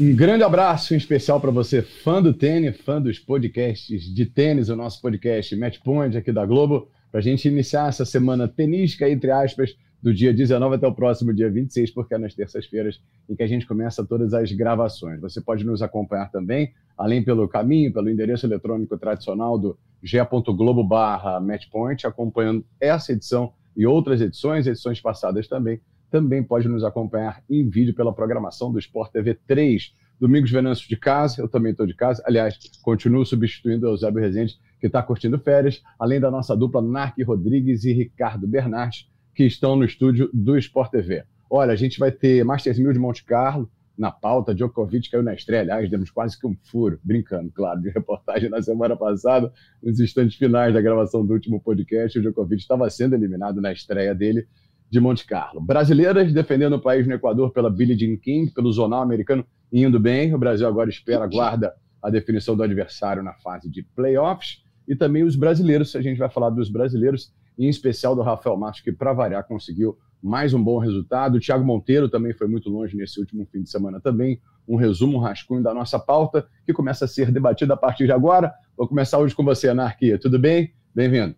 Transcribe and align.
Um 0.00 0.16
grande 0.16 0.42
abraço 0.42 0.94
especial 0.94 1.38
para 1.38 1.50
você, 1.50 1.82
fã 1.82 2.22
do 2.22 2.32
tênis, 2.32 2.74
fã 2.80 2.98
dos 3.02 3.18
podcasts 3.18 4.02
de 4.02 4.24
tênis, 4.24 4.70
o 4.70 4.74
nosso 4.74 4.98
podcast 5.02 5.54
Match 5.54 5.78
Point 5.84 6.16
aqui 6.16 6.32
da 6.32 6.46
Globo, 6.46 6.88
para 7.10 7.20
a 7.20 7.22
gente 7.22 7.46
iniciar 7.46 7.90
essa 7.90 8.06
semana 8.06 8.48
tenística, 8.48 9.06
entre 9.10 9.30
aspas, 9.30 9.76
do 10.02 10.14
dia 10.14 10.32
19 10.32 10.76
até 10.76 10.86
o 10.86 10.94
próximo 10.94 11.34
dia 11.34 11.50
26, 11.50 11.90
porque 11.90 12.14
é 12.14 12.18
nas 12.18 12.34
terças-feiras 12.34 12.98
em 13.28 13.36
que 13.36 13.42
a 13.42 13.46
gente 13.46 13.66
começa 13.66 14.02
todas 14.02 14.32
as 14.32 14.50
gravações. 14.52 15.20
Você 15.20 15.38
pode 15.38 15.66
nos 15.66 15.82
acompanhar 15.82 16.30
também, 16.30 16.72
além 16.96 17.22
pelo 17.22 17.46
caminho, 17.46 17.92
pelo 17.92 18.08
endereço 18.08 18.46
eletrônico 18.46 18.96
tradicional 18.96 19.58
do 19.58 19.78
g.globo 20.02 20.82
barra 20.82 21.38
matchpoint, 21.40 22.06
acompanhando 22.06 22.64
essa 22.80 23.12
edição 23.12 23.52
e 23.76 23.84
outras 23.84 24.22
edições, 24.22 24.66
edições 24.66 24.98
passadas 24.98 25.46
também, 25.46 25.78
também 26.10 26.42
pode 26.42 26.68
nos 26.68 26.84
acompanhar 26.84 27.42
em 27.48 27.68
vídeo 27.68 27.94
pela 27.94 28.12
programação 28.12 28.72
do 28.72 28.78
Sport 28.78 29.12
TV 29.12 29.38
3. 29.46 29.94
Domingos 30.18 30.50
Venâncio 30.50 30.88
de 30.88 30.96
casa, 30.96 31.40
eu 31.40 31.48
também 31.48 31.72
estou 31.72 31.86
de 31.86 31.94
casa. 31.94 32.22
Aliás, 32.26 32.58
continuo 32.82 33.24
substituindo 33.24 33.86
o 33.86 33.90
Eusébio 33.90 34.20
Rezende, 34.20 34.58
que 34.78 34.86
está 34.86 35.02
curtindo 35.02 35.38
férias, 35.38 35.82
além 35.98 36.20
da 36.20 36.30
nossa 36.30 36.56
dupla 36.56 36.82
Narc 36.82 37.16
Rodrigues 37.22 37.84
e 37.84 37.92
Ricardo 37.92 38.46
Bernardes, 38.46 39.08
que 39.34 39.44
estão 39.44 39.76
no 39.76 39.84
estúdio 39.84 40.28
do 40.34 40.58
Sport 40.58 40.90
TV. 40.90 41.24
Olha, 41.48 41.72
a 41.72 41.76
gente 41.76 41.98
vai 41.98 42.10
ter 42.10 42.44
Masters 42.44 42.78
1000 42.78 42.92
de 42.92 42.98
Monte 42.98 43.24
Carlo 43.24 43.70
na 44.00 44.10
pauta, 44.10 44.54
Djokovic 44.54 45.10
caiu 45.10 45.22
na 45.22 45.34
estreia, 45.34 45.60
aliás, 45.60 45.90
demos 45.90 46.10
quase 46.10 46.38
que 46.38 46.46
um 46.46 46.56
furo, 46.64 46.98
brincando, 47.04 47.50
claro, 47.52 47.82
de 47.82 47.90
reportagem 47.90 48.48
na 48.48 48.62
semana 48.62 48.96
passada, 48.96 49.52
nos 49.82 50.00
instantes 50.00 50.38
finais 50.38 50.72
da 50.72 50.80
gravação 50.80 51.24
do 51.24 51.34
último 51.34 51.60
podcast, 51.60 52.18
o 52.18 52.22
Djokovic 52.22 52.62
estava 52.62 52.88
sendo 52.88 53.14
eliminado 53.14 53.60
na 53.60 53.70
estreia 53.72 54.14
dele 54.14 54.46
de 54.90 54.98
Monte 54.98 55.24
Carlo. 55.24 55.60
Brasileiras 55.60 56.32
defendendo 56.32 56.74
o 56.74 56.80
país 56.80 57.06
no 57.06 57.14
Equador 57.14 57.52
pela 57.52 57.70
Billie 57.70 57.96
Jean 57.96 58.16
King, 58.16 58.50
pelo 58.50 58.72
Zonal 58.72 59.02
Americano, 59.02 59.46
indo 59.72 60.00
bem. 60.00 60.34
O 60.34 60.38
Brasil 60.38 60.66
agora 60.66 60.90
espera, 60.90 61.24
aguarda 61.24 61.72
a 62.02 62.10
definição 62.10 62.56
do 62.56 62.62
adversário 62.62 63.22
na 63.22 63.34
fase 63.34 63.70
de 63.70 63.82
playoffs. 63.82 64.62
E 64.88 64.96
também 64.96 65.22
os 65.22 65.36
brasileiros, 65.36 65.94
a 65.94 66.02
gente 66.02 66.18
vai 66.18 66.28
falar 66.28 66.50
dos 66.50 66.68
brasileiros, 66.68 67.32
em 67.56 67.68
especial 67.68 68.16
do 68.16 68.22
Rafael 68.22 68.56
Matos, 68.56 68.80
que 68.80 68.90
para 68.90 69.12
variar 69.12 69.46
conseguiu 69.46 69.96
mais 70.20 70.52
um 70.52 70.62
bom 70.62 70.78
resultado. 70.78 71.36
O 71.36 71.40
Thiago 71.40 71.64
Monteiro 71.64 72.08
também 72.08 72.34
foi 72.34 72.48
muito 72.48 72.68
longe 72.68 72.96
nesse 72.96 73.20
último 73.20 73.46
fim 73.46 73.62
de 73.62 73.70
semana 73.70 74.00
também. 74.00 74.40
Um 74.66 74.76
resumo, 74.76 75.18
um 75.18 75.20
rascunho 75.20 75.62
da 75.62 75.72
nossa 75.72 75.98
pauta, 75.98 76.46
que 76.66 76.72
começa 76.72 77.04
a 77.04 77.08
ser 77.08 77.30
debatida 77.30 77.74
a 77.74 77.76
partir 77.76 78.06
de 78.06 78.12
agora. 78.12 78.52
Vou 78.76 78.88
começar 78.88 79.18
hoje 79.18 79.34
com 79.34 79.44
você, 79.44 79.68
Anarquia. 79.68 80.18
Tudo 80.18 80.38
bem? 80.38 80.72
Bem-vindo. 80.94 81.36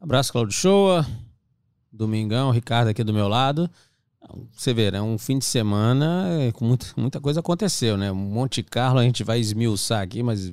Abraço, 0.00 0.32
Claudio 0.32 0.54
Shoa. 0.54 1.06
Domingão, 1.92 2.50
Ricardo 2.50 2.88
aqui 2.88 3.02
do 3.02 3.12
meu 3.12 3.28
lado. 3.28 3.70
Você 4.52 4.72
vê, 4.74 4.88
é 4.88 5.02
um 5.02 5.18
fim 5.18 5.38
de 5.38 5.44
semana 5.44 6.26
com 6.54 6.64
muita, 6.64 6.86
muita 6.96 7.20
coisa 7.20 7.40
aconteceu, 7.40 7.96
né? 7.96 8.12
Monte 8.12 8.62
Carlo 8.62 8.98
a 8.98 9.02
gente 9.02 9.24
vai 9.24 9.40
esmiuçar 9.40 10.02
aqui, 10.02 10.22
mas 10.22 10.52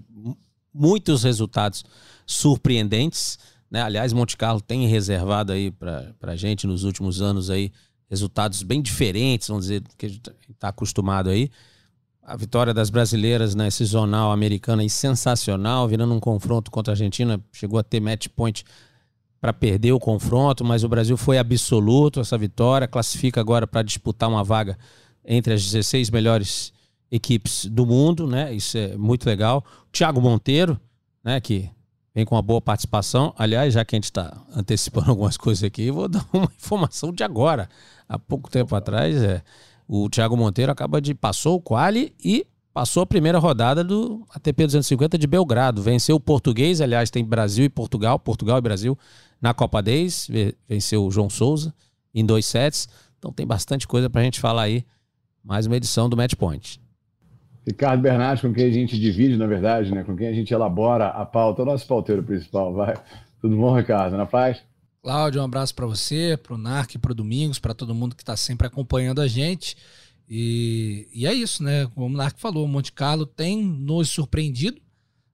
muitos 0.74 1.24
resultados 1.24 1.84
surpreendentes, 2.26 3.38
né? 3.70 3.82
Aliás, 3.82 4.14
Monte 4.14 4.38
Carlo 4.38 4.62
tem 4.62 4.88
reservado 4.88 5.52
aí 5.52 5.70
para 5.70 6.14
a 6.22 6.36
gente 6.36 6.66
nos 6.66 6.84
últimos 6.84 7.22
anos 7.22 7.50
aí 7.50 7.72
resultados 8.10 8.64
bem 8.64 8.82
diferentes, 8.82 9.50
vamos 9.50 9.66
dizer, 9.66 9.84
que 9.98 10.06
a 10.06 10.10
gente 10.10 10.32
está 10.50 10.70
acostumado 10.70 11.30
aí. 11.30 11.52
A 12.24 12.36
vitória 12.36 12.74
das 12.74 12.90
brasileiras 12.90 13.54
nesse 13.54 13.84
zonal 13.86 14.32
americano 14.32 14.82
aí 14.82 14.90
sensacional, 14.90 15.88
virando 15.88 16.14
um 16.14 16.20
confronto 16.20 16.72
contra 16.72 16.92
a 16.92 16.94
Argentina, 16.94 17.40
chegou 17.52 17.78
a 17.80 17.84
ter 17.84 18.00
match 18.00 18.28
point 18.30 18.64
para 19.40 19.54
perder 19.54 19.92
o 19.92 20.00
confronto, 20.00 20.66
mas 20.66 20.84
o 20.84 20.90
Brasil 20.90 21.16
foi 21.16 21.38
absoluto 21.38 22.20
essa 22.20 22.38
vitória, 22.38 22.88
classifica 22.88 23.40
agora 23.40 23.68
para 23.68 23.84
disputar 23.84 24.30
uma 24.30 24.44
vaga 24.44 24.78
entre 25.24 25.54
as 25.54 25.64
16 25.64 26.10
melhores 26.10 26.74
equipes 27.12 27.66
do 27.66 27.86
mundo, 27.86 28.28
né? 28.28 28.54
Isso 28.54 28.78
é 28.78 28.98
muito 28.98 29.26
legal. 29.26 29.64
Thiago 29.92 30.22
Monteiro, 30.22 30.80
né, 31.24 31.40
que 31.40 31.70
vem 32.14 32.26
com 32.26 32.36
uma 32.36 32.42
boa 32.42 32.62
participação. 32.62 33.34
Aliás, 33.38 33.74
já 33.74 33.86
que 33.86 33.96
a 33.96 33.98
gente 33.98 34.06
está 34.06 34.36
antecipando 34.56 35.10
algumas 35.12 35.38
coisas 35.38 35.64
aqui, 35.64 35.92
vou 35.92 36.08
dar 36.10 36.26
uma 36.34 36.46
informação 36.56 37.12
de 37.12 37.24
agora. 37.24 37.70
Há 38.08 38.18
pouco 38.18 38.50
tempo 38.50 38.76
atrás, 38.76 39.16
é, 39.22 39.42
o 39.88 40.10
Thiago 40.10 40.36
Monteiro 40.36 40.72
acaba 40.72 41.00
de 41.00 41.14
passou 41.14 41.58
o 41.58 41.62
quali 41.62 42.16
e 42.24 42.46
passou 42.78 43.02
a 43.02 43.08
primeira 43.08 43.40
rodada 43.40 43.84
do 43.84 44.24
ATP 44.30 44.68
250 44.68 45.18
de 45.18 45.26
Belgrado. 45.26 45.82
Venceu 45.82 46.16
o 46.16 46.20
português, 46.20 46.80
aliás, 46.80 47.10
tem 47.10 47.26
Brasil 47.26 47.66
e 47.66 47.70
Portugal, 47.70 48.20
Portugal 48.20 48.60
e 48.60 48.62
Brasil 48.62 48.96
na 49.42 49.52
Copa 49.52 49.82
10, 49.82 50.30
venceu 50.70 51.04
o 51.04 51.10
João 51.10 51.28
Souza 51.28 51.74
em 52.14 52.24
dois 52.24 52.46
sets. 52.46 52.88
Então 53.18 53.34
tem 53.34 53.48
bastante 53.48 53.88
coisa 53.88 54.12
para 54.12 54.22
a 54.22 54.24
gente 54.24 54.40
falar 54.40 54.62
aí. 54.62 54.86
Mais 55.44 55.66
uma 55.66 55.76
edição 55.76 56.08
do 56.08 56.16
Match 56.16 56.36
Point. 56.36 56.80
Ricardo 57.66 58.00
Bernardes, 58.00 58.44
com 58.44 58.54
quem 58.54 58.66
a 58.66 58.72
gente 58.72 59.00
divide, 59.00 59.38
na 59.38 59.48
verdade, 59.48 59.92
né? 59.92 60.04
com 60.04 60.16
quem 60.16 60.28
a 60.28 60.34
gente 60.34 60.54
elabora 60.54 61.08
a 61.08 61.26
pauta, 61.26 61.64
o 61.64 61.66
nosso 61.66 61.88
pauteiro 61.88 62.22
principal, 62.22 62.76
vai. 62.76 62.94
Tudo 63.42 63.58
bom, 63.58 63.76
Ricardo? 63.76 64.16
Na 64.16 64.28
paz? 64.28 64.62
Cláudio, 65.02 65.42
um 65.42 65.46
abraço 65.46 65.74
para 65.74 65.88
você, 65.88 66.38
para 66.38 66.54
o 66.54 66.58
NARC, 66.60 67.00
para 67.00 67.12
o 67.12 67.16
Domingos, 67.16 67.58
para 67.58 67.74
todo 67.74 67.96
mundo 67.96 68.16
que 68.16 68.22
está 68.22 68.38
sempre 68.38 68.68
acompanhando 68.68 69.20
a 69.20 69.28
gente. 69.28 69.76
E, 70.30 71.08
e 71.14 71.26
é 71.26 71.34
isso, 71.34 71.64
né? 71.64 71.88
Como 71.88 72.14
o 72.14 72.18
NARC 72.18 72.38
falou, 72.40 72.68
Monte 72.68 72.92
Carlo 72.92 73.26
tem 73.26 73.64
nos 73.64 74.10
surpreendido. 74.10 74.82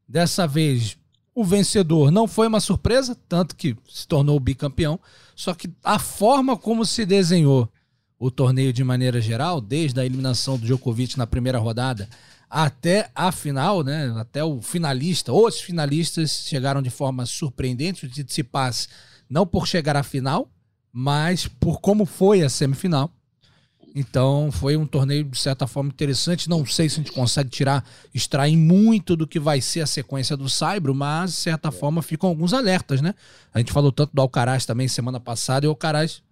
Dessa 0.07 0.45
vez 0.45 0.97
o 1.33 1.43
vencedor 1.43 2.11
não 2.11 2.27
foi 2.27 2.47
uma 2.47 2.59
surpresa, 2.59 3.17
tanto 3.27 3.55
que 3.55 3.75
se 3.89 4.07
tornou 4.07 4.39
bicampeão. 4.39 4.99
Só 5.35 5.53
que 5.53 5.69
a 5.83 5.97
forma 5.97 6.55
como 6.55 6.85
se 6.85 7.05
desenhou 7.05 7.71
o 8.19 8.29
torneio 8.29 8.71
de 8.71 8.83
maneira 8.83 9.19
geral, 9.19 9.59
desde 9.59 9.99
a 9.99 10.05
eliminação 10.05 10.57
do 10.57 10.65
Djokovic 10.65 11.17
na 11.17 11.27
primeira 11.27 11.57
rodada 11.57 12.07
até 12.49 13.09
a 13.15 13.31
final, 13.31 13.83
né? 13.83 14.13
Até 14.15 14.43
o 14.43 14.61
finalista, 14.61 15.33
os 15.33 15.59
finalistas 15.59 16.45
chegaram 16.47 16.83
de 16.83 16.91
forma 16.91 17.25
surpreendente. 17.25 18.05
O 18.05 18.09
Tsitsipas 18.09 18.87
não 19.27 19.47
por 19.47 19.67
chegar 19.67 19.97
à 19.97 20.03
final, 20.03 20.51
mas 20.91 21.47
por 21.47 21.81
como 21.81 22.05
foi 22.05 22.43
a 22.43 22.49
semifinal. 22.49 23.11
Então 23.95 24.51
foi 24.51 24.75
um 24.75 24.87
torneio 24.87 25.23
de 25.23 25.37
certa 25.37 25.67
forma 25.67 25.89
interessante. 25.89 26.49
Não 26.49 26.65
sei 26.65 26.89
se 26.89 26.95
a 26.95 27.03
gente 27.03 27.11
consegue 27.11 27.49
tirar, 27.49 27.85
extrair 28.13 28.57
muito 28.57 29.15
do 29.15 29.27
que 29.27 29.39
vai 29.39 29.61
ser 29.61 29.81
a 29.81 29.87
sequência 29.87 30.35
do 30.35 30.49
Saibro, 30.49 30.95
mas 30.95 31.31
de 31.31 31.37
certa 31.37 31.71
forma 31.71 32.01
ficam 32.01 32.27
alguns 32.27 32.53
alertas, 32.53 33.01
né? 33.01 33.13
A 33.53 33.59
gente 33.59 33.71
falou 33.71 33.91
tanto 33.91 34.11
do 34.13 34.21
Alcaraz 34.21 34.65
também 34.65 34.87
semana 34.87 35.19
passada 35.19 35.65
e 35.65 35.67
o 35.67 35.71
Alcaraz 35.71 36.23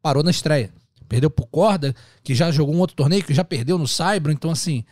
parou 0.00 0.22
na 0.22 0.30
estreia. 0.30 0.72
Perdeu 1.06 1.28
por 1.28 1.46
corda, 1.46 1.94
que 2.24 2.34
já 2.34 2.50
jogou 2.50 2.74
um 2.74 2.78
outro 2.78 2.96
torneio, 2.96 3.22
que 3.22 3.34
já 3.34 3.44
perdeu 3.44 3.76
no 3.76 3.86
Saibro. 3.86 4.32
Então, 4.32 4.50
assim, 4.50 4.82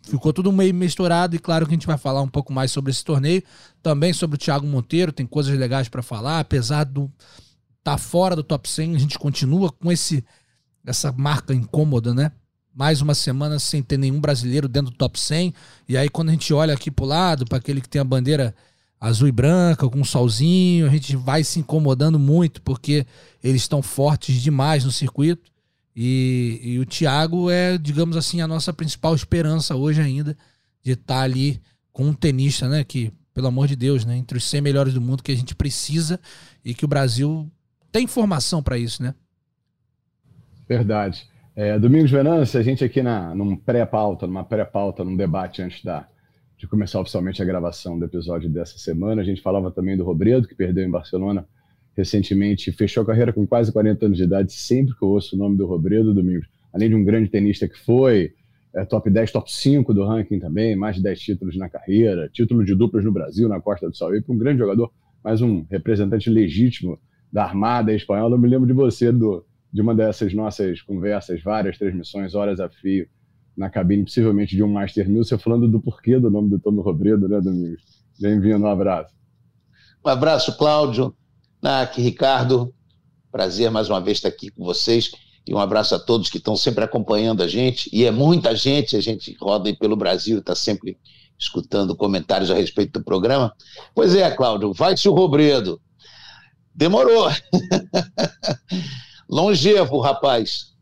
ficou 0.00 0.32
tudo 0.32 0.50
meio 0.50 0.72
misturado. 0.72 1.36
E 1.36 1.38
claro 1.38 1.66
que 1.66 1.72
a 1.72 1.76
gente 1.76 1.86
vai 1.86 1.98
falar 1.98 2.22
um 2.22 2.28
pouco 2.28 2.50
mais 2.50 2.70
sobre 2.70 2.90
esse 2.90 3.04
torneio. 3.04 3.42
Também 3.82 4.14
sobre 4.14 4.36
o 4.36 4.38
Thiago 4.38 4.66
Monteiro, 4.66 5.12
tem 5.12 5.26
coisas 5.26 5.56
legais 5.58 5.90
para 5.90 6.02
falar. 6.02 6.40
Apesar 6.40 6.84
do 6.84 7.12
tá 7.84 7.98
fora 7.98 8.34
do 8.34 8.42
top 8.42 8.68
100, 8.68 8.96
a 8.96 8.98
gente 8.98 9.18
continua 9.18 9.70
com 9.70 9.92
esse 9.92 10.24
essa 10.86 11.12
marca 11.12 11.52
incômoda, 11.52 12.14
né? 12.14 12.30
Mais 12.72 13.02
uma 13.02 13.14
semana 13.14 13.58
sem 13.58 13.82
ter 13.82 13.98
nenhum 13.98 14.20
brasileiro 14.20 14.68
dentro 14.68 14.92
do 14.92 14.96
top 14.96 15.18
100. 15.18 15.52
E 15.88 15.96
aí, 15.96 16.08
quando 16.08 16.28
a 16.28 16.32
gente 16.32 16.52
olha 16.54 16.72
aqui 16.72 16.90
pro 16.90 17.04
lado, 17.04 17.44
para 17.44 17.58
aquele 17.58 17.80
que 17.80 17.88
tem 17.88 18.00
a 18.00 18.04
bandeira 18.04 18.54
azul 19.00 19.28
e 19.28 19.32
branca, 19.32 19.88
com 19.88 20.00
um 20.00 20.04
solzinho, 20.04 20.86
a 20.86 20.90
gente 20.90 21.16
vai 21.16 21.42
se 21.42 21.58
incomodando 21.58 22.18
muito, 22.18 22.62
porque 22.62 23.06
eles 23.42 23.62
estão 23.62 23.82
fortes 23.82 24.40
demais 24.40 24.84
no 24.84 24.92
circuito. 24.92 25.50
E, 25.94 26.60
e, 26.62 26.78
o 26.78 26.84
Thiago 26.84 27.50
é, 27.50 27.78
digamos 27.78 28.16
assim, 28.16 28.42
a 28.42 28.46
nossa 28.46 28.72
principal 28.72 29.14
esperança 29.14 29.74
hoje 29.74 30.00
ainda 30.00 30.36
de 30.82 30.92
estar 30.92 31.14
tá 31.14 31.20
ali 31.22 31.60
com 31.90 32.04
um 32.06 32.12
tenista, 32.12 32.68
né? 32.68 32.84
Que, 32.84 33.10
pelo 33.32 33.46
amor 33.46 33.66
de 33.66 33.74
Deus, 33.74 34.04
né? 34.04 34.16
Entre 34.16 34.36
os 34.36 34.44
100 34.44 34.60
melhores 34.60 34.92
do 34.92 35.00
mundo 35.00 35.22
que 35.22 35.32
a 35.32 35.36
gente 35.36 35.54
precisa 35.54 36.20
e 36.62 36.74
que 36.74 36.84
o 36.84 36.88
Brasil 36.88 37.50
tem 37.90 38.06
formação 38.06 38.62
para 38.62 38.76
isso, 38.76 39.02
né? 39.02 39.14
Verdade. 40.68 41.26
É, 41.54 41.78
Domingos 41.78 42.10
Venâncio, 42.10 42.58
a 42.58 42.62
gente 42.62 42.84
aqui 42.84 43.02
na, 43.02 43.34
num 43.34 43.56
pré-pauta, 43.56 44.26
numa 44.26 44.44
pré-pauta, 44.44 45.04
num 45.04 45.16
debate 45.16 45.62
antes 45.62 45.82
da, 45.82 46.06
de 46.58 46.66
começar 46.66 47.00
oficialmente 47.00 47.40
a 47.40 47.44
gravação 47.44 47.98
do 47.98 48.04
episódio 48.04 48.50
dessa 48.50 48.76
semana, 48.78 49.22
a 49.22 49.24
gente 49.24 49.40
falava 49.40 49.70
também 49.70 49.96
do 49.96 50.04
Robredo, 50.04 50.46
que 50.46 50.54
perdeu 50.54 50.84
em 50.84 50.90
Barcelona 50.90 51.46
recentemente, 51.96 52.70
fechou 52.72 53.02
a 53.02 53.06
carreira 53.06 53.32
com 53.32 53.46
quase 53.46 53.72
40 53.72 54.06
anos 54.06 54.18
de 54.18 54.24
idade, 54.24 54.52
sempre 54.52 54.94
que 54.94 55.02
eu 55.02 55.08
ouço 55.08 55.34
o 55.34 55.38
nome 55.38 55.56
do 55.56 55.66
Robredo, 55.66 56.12
Domingos, 56.12 56.46
além 56.74 56.90
de 56.90 56.94
um 56.94 57.02
grande 57.02 57.30
tenista 57.30 57.66
que 57.66 57.78
foi, 57.78 58.34
é, 58.74 58.84
top 58.84 59.08
10, 59.08 59.32
top 59.32 59.50
5 59.50 59.94
do 59.94 60.04
ranking 60.04 60.38
também, 60.38 60.76
mais 60.76 60.96
de 60.96 61.02
10 61.02 61.18
títulos 61.18 61.56
na 61.56 61.70
carreira, 61.70 62.28
título 62.28 62.64
de 62.64 62.74
duplas 62.74 63.02
no 63.02 63.12
Brasil, 63.12 63.48
na 63.48 63.60
Costa 63.60 63.88
do 63.88 63.96
Sauípe, 63.96 64.30
um 64.30 64.36
grande 64.36 64.58
jogador, 64.58 64.92
mais 65.24 65.40
um 65.40 65.64
representante 65.70 66.28
legítimo 66.28 66.98
da 67.32 67.44
Armada 67.44 67.94
Espanhola. 67.94 68.34
Eu 68.34 68.38
me 68.38 68.48
lembro 68.48 68.66
de 68.66 68.74
você, 68.74 69.10
do, 69.10 69.45
de 69.76 69.82
uma 69.82 69.94
dessas 69.94 70.32
nossas 70.32 70.80
conversas, 70.80 71.42
várias 71.42 71.76
transmissões, 71.76 72.34
horas 72.34 72.60
a 72.60 72.68
fio, 72.70 73.06
na 73.54 73.68
cabine, 73.68 74.04
possivelmente 74.04 74.56
de 74.56 74.62
um 74.62 74.72
Master 74.72 75.06
1000, 75.06 75.22
você 75.22 75.36
falando 75.36 75.68
do 75.68 75.78
porquê 75.78 76.18
do 76.18 76.30
nome 76.30 76.48
do 76.48 76.58
Tommy 76.58 76.80
Robredo, 76.80 77.28
né, 77.28 77.38
Domingos? 77.42 77.82
Bem-vindo, 78.18 78.64
um 78.64 78.70
abraço. 78.70 79.14
Um 80.02 80.08
abraço, 80.08 80.56
Cláudio, 80.56 81.14
Nak, 81.60 82.00
Ricardo. 82.00 82.74
Prazer 83.30 83.70
mais 83.70 83.90
uma 83.90 84.00
vez 84.00 84.16
estar 84.16 84.28
aqui 84.28 84.50
com 84.50 84.64
vocês. 84.64 85.10
E 85.46 85.52
um 85.52 85.58
abraço 85.58 85.94
a 85.94 85.98
todos 85.98 86.30
que 86.30 86.38
estão 86.38 86.56
sempre 86.56 86.82
acompanhando 86.82 87.42
a 87.42 87.46
gente. 87.46 87.90
E 87.92 88.06
é 88.06 88.10
muita 88.10 88.56
gente, 88.56 88.96
a 88.96 89.00
gente 89.02 89.36
roda 89.38 89.68
aí 89.68 89.76
pelo 89.76 89.94
Brasil, 89.94 90.38
está 90.38 90.54
sempre 90.54 90.96
escutando 91.38 91.94
comentários 91.94 92.50
a 92.50 92.54
respeito 92.54 92.98
do 92.98 93.04
programa. 93.04 93.52
Pois 93.94 94.14
é, 94.14 94.30
Cláudio, 94.30 94.72
vai-se 94.72 95.06
o 95.06 95.12
Robredo. 95.12 95.78
Demorou. 96.74 97.28
Longevo, 99.28 99.98
rapaz. 99.98 100.74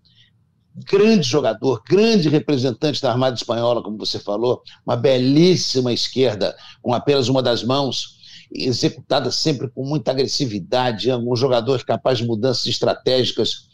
Grande 0.75 1.27
jogador, 1.27 1.83
grande 1.89 2.29
representante 2.29 3.01
da 3.01 3.11
Armada 3.13 3.37
Espanhola, 3.37 3.83
como 3.83 3.97
você 3.97 4.19
falou. 4.19 4.63
Uma 4.85 4.97
belíssima 4.97 5.93
esquerda, 5.93 6.57
com 6.83 6.93
apenas 6.93 7.29
uma 7.29 7.43
das 7.43 7.63
mãos 7.63 8.19
executada 8.53 9.31
sempre 9.31 9.69
com 9.69 9.85
muita 9.85 10.11
agressividade, 10.11 11.13
um 11.13 11.35
jogador 11.37 11.83
capaz 11.85 12.19
de 12.19 12.27
mudanças 12.27 12.67
estratégicas 12.67 13.69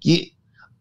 que 0.00 0.32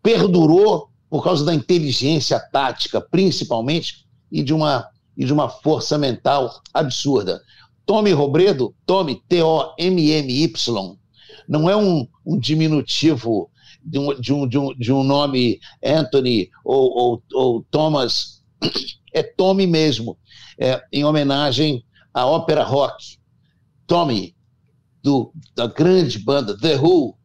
perdurou 0.01 0.90
por 1.10 1.24
causa 1.24 1.45
da 1.45 1.54
inteligência 1.54 2.40
tática, 2.40 3.00
principalmente, 3.00 4.06
e 4.31 4.42
de 4.42 4.54
uma, 4.54 4.88
e 5.16 5.25
de 5.25 5.31
uma 5.31 5.48
força 5.48 5.98
mental 5.98 6.62
absurda. 6.74 7.42
Tommy 7.86 8.12
Robredo, 8.12 8.74
Tommy, 8.86 9.22
T-O-M-M-Y, 9.28 10.98
não 11.48 11.69
é 11.69 11.75
um, 11.75 12.07
um 12.25 12.38
diminutivo 12.38 13.50
de 13.84 14.00
um, 14.00 14.19
de, 14.19 14.34
um, 14.34 14.48
de, 14.48 14.57
um, 14.57 14.74
de 14.74 14.94
um 14.94 15.04
nome 15.04 15.60
Anthony 15.84 16.50
ou, 16.63 16.98
ou, 16.98 17.24
ou 17.34 17.66
Thomas, 17.69 18.42
é 19.13 19.22
Tommy 19.22 19.68
mesmo, 19.68 20.18
é, 20.57 20.81
em 20.92 21.04
homenagem 21.04 21.84
à 22.13 22.25
ópera 22.25 22.63
rock. 22.63 23.18
Tommy, 23.86 24.36
do, 25.04 25.34
da 25.54 25.68
grande 25.68 26.18
banda 26.18 26.57
The 26.57 26.78
Who, 26.78 27.16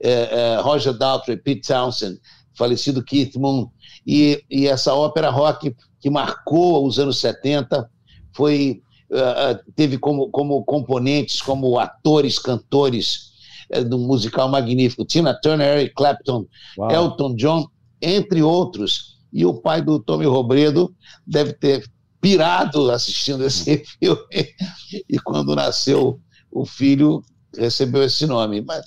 é, 0.00 0.10
é, 0.10 0.60
Roger 0.60 0.96
Daltrey, 0.96 1.36
Pete 1.36 1.68
Townsend, 1.68 2.18
falecido 2.56 3.04
Keith 3.04 3.36
Moon, 3.36 3.70
e, 4.06 4.42
e 4.50 4.66
essa 4.66 4.94
ópera 4.94 5.28
rock 5.30 5.74
que 6.00 6.08
marcou 6.08 6.86
os 6.86 6.98
anos 6.98 7.18
70 7.18 7.88
foi 8.32 8.82
uh, 9.10 9.72
teve 9.74 9.98
como, 9.98 10.30
como 10.30 10.64
componentes, 10.64 11.42
como 11.42 11.78
atores, 11.78 12.38
cantores 12.38 13.35
uh, 13.74 13.84
do 13.84 13.98
musical 13.98 14.48
magnífico, 14.48 15.04
Tina 15.04 15.34
Turner, 15.40 15.78
Eric 15.78 15.94
Clapton, 15.94 16.46
Uau. 16.78 16.90
Elton 16.90 17.34
John, 17.36 17.66
entre 18.00 18.42
outros. 18.42 19.16
E 19.32 19.44
o 19.44 19.54
pai 19.54 19.82
do 19.82 19.98
Tommy 19.98 20.24
Robredo 20.24 20.94
deve 21.26 21.52
ter 21.52 21.84
pirado 22.20 22.90
assistindo 22.90 23.44
esse 23.44 23.84
filme. 23.98 24.20
E 25.08 25.18
quando 25.18 25.54
nasceu 25.54 26.20
o 26.50 26.64
filho, 26.64 27.22
recebeu 27.56 28.02
esse 28.02 28.26
nome. 28.26 28.62
Mas, 28.62 28.84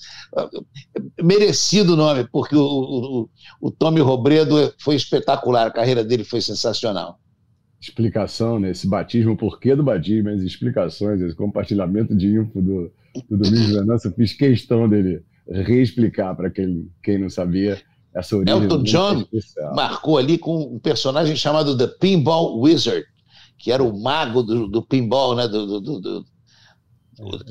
merecido 1.22 1.96
nome, 1.96 2.28
porque 2.32 2.56
o, 2.56 2.62
o, 2.62 3.30
o 3.62 3.72
Tommy 3.72 4.02
Robredo 4.02 4.74
foi 4.80 4.96
espetacular, 4.96 5.68
a 5.68 5.72
carreira 5.72 6.04
dele 6.04 6.24
foi 6.24 6.42
sensacional. 6.42 7.20
Explicação, 7.82 8.60
né? 8.60 8.72
Esse 8.72 8.88
batismo, 8.88 9.34
o 9.34 9.38
porquê 9.38 9.76
do 9.76 9.84
batismo, 9.84 10.30
as 10.30 10.42
explicações, 10.42 11.22
esse 11.22 11.36
compartilhamento 11.36 12.16
de 12.16 12.28
info 12.28 12.62
do, 12.62 12.92
do 13.30 13.38
Domingos 13.38 13.72
Venâncio, 13.72 14.10
eu 14.10 14.14
fiz 14.14 14.34
questão 14.34 14.88
dele 14.88 15.22
reexplicar 15.50 16.36
para 16.36 16.50
quem, 16.50 16.90
quem 17.04 17.18
não 17.18 17.30
sabia 17.30 17.82
essa 18.14 18.36
origem. 18.36 18.62
Elton 18.62 18.84
John 18.84 19.26
marcou 19.76 20.18
ali 20.18 20.38
com 20.38 20.76
um 20.76 20.80
personagem 20.80 21.36
chamado 21.36 21.78
The 21.78 21.88
Pinball 22.00 22.60
Wizard, 22.60 23.06
que 23.58 23.72
era 23.72 23.84
o 23.84 24.00
mago 24.00 24.42
do, 24.42 24.68
do 24.68 24.82
pinball, 24.82 25.36
né? 25.36 25.48
do, 25.48 25.82
do, 25.82 26.00
do 26.00 26.26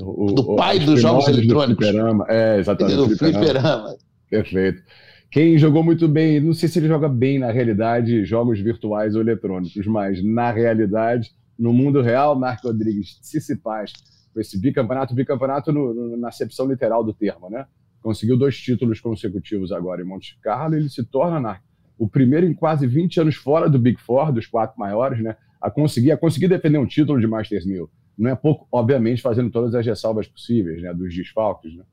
o, 0.00 0.32
do 0.32 0.56
pai 0.56 0.78
dos 0.78 1.00
jogos 1.00 1.28
eletrônicos. 1.28 1.86
Do 1.86 2.24
é, 2.28 2.58
exatamente. 2.58 2.96
Do 2.96 3.08
fliperama. 3.08 3.44
fliperama. 3.44 3.96
Perfeito. 4.30 4.82
Quem 5.30 5.58
jogou 5.58 5.82
muito 5.82 6.08
bem, 6.08 6.40
não 6.40 6.54
sei 6.54 6.68
se 6.68 6.78
ele 6.78 6.88
joga 6.88 7.08
bem 7.08 7.38
na 7.38 7.50
realidade, 7.50 8.24
jogos 8.24 8.60
virtuais 8.60 9.14
ou 9.14 9.20
eletrônicos, 9.20 9.86
mas 9.86 10.24
na 10.24 10.50
realidade, 10.50 11.30
no 11.58 11.72
mundo 11.72 12.00
real, 12.00 12.34
Marco 12.34 12.68
Rodrigues 12.68 13.18
com 13.20 14.17
esse 14.36 14.58
bicampeonato, 14.58 15.14
bicampeonato 15.14 15.72
no, 15.72 15.94
no, 15.94 16.16
na 16.16 16.28
acepção 16.28 16.66
literal 16.66 17.02
do 17.02 17.12
termo, 17.12 17.48
né? 17.50 17.66
Conseguiu 18.00 18.36
dois 18.36 18.56
títulos 18.56 19.00
consecutivos 19.00 19.72
agora 19.72 20.02
em 20.02 20.04
Monte 20.04 20.38
Carlo, 20.40 20.74
ele 20.74 20.88
se 20.88 21.04
torna 21.04 21.40
na, 21.40 21.60
o 21.98 22.08
primeiro 22.08 22.46
em 22.46 22.54
quase 22.54 22.86
20 22.86 23.20
anos 23.20 23.34
fora 23.34 23.68
do 23.68 23.78
Big 23.78 24.00
Four, 24.00 24.32
dos 24.32 24.46
quatro 24.46 24.78
maiores, 24.78 25.20
né? 25.22 25.36
A 25.60 25.70
conseguir, 25.70 26.12
a 26.12 26.16
conseguir 26.16 26.48
defender 26.48 26.78
um 26.78 26.86
título 26.86 27.20
de 27.20 27.26
Masters 27.26 27.66
1000 27.66 27.90
não 28.18 28.30
é 28.30 28.34
pouco, 28.34 28.66
obviamente, 28.72 29.22
fazendo 29.22 29.48
todas 29.48 29.74
as 29.76 29.86
ressalvas 29.86 30.26
possíveis, 30.26 30.82
né, 30.82 30.92
dos 30.92 31.14
desfalques, 31.14 31.74
né? 31.76 31.84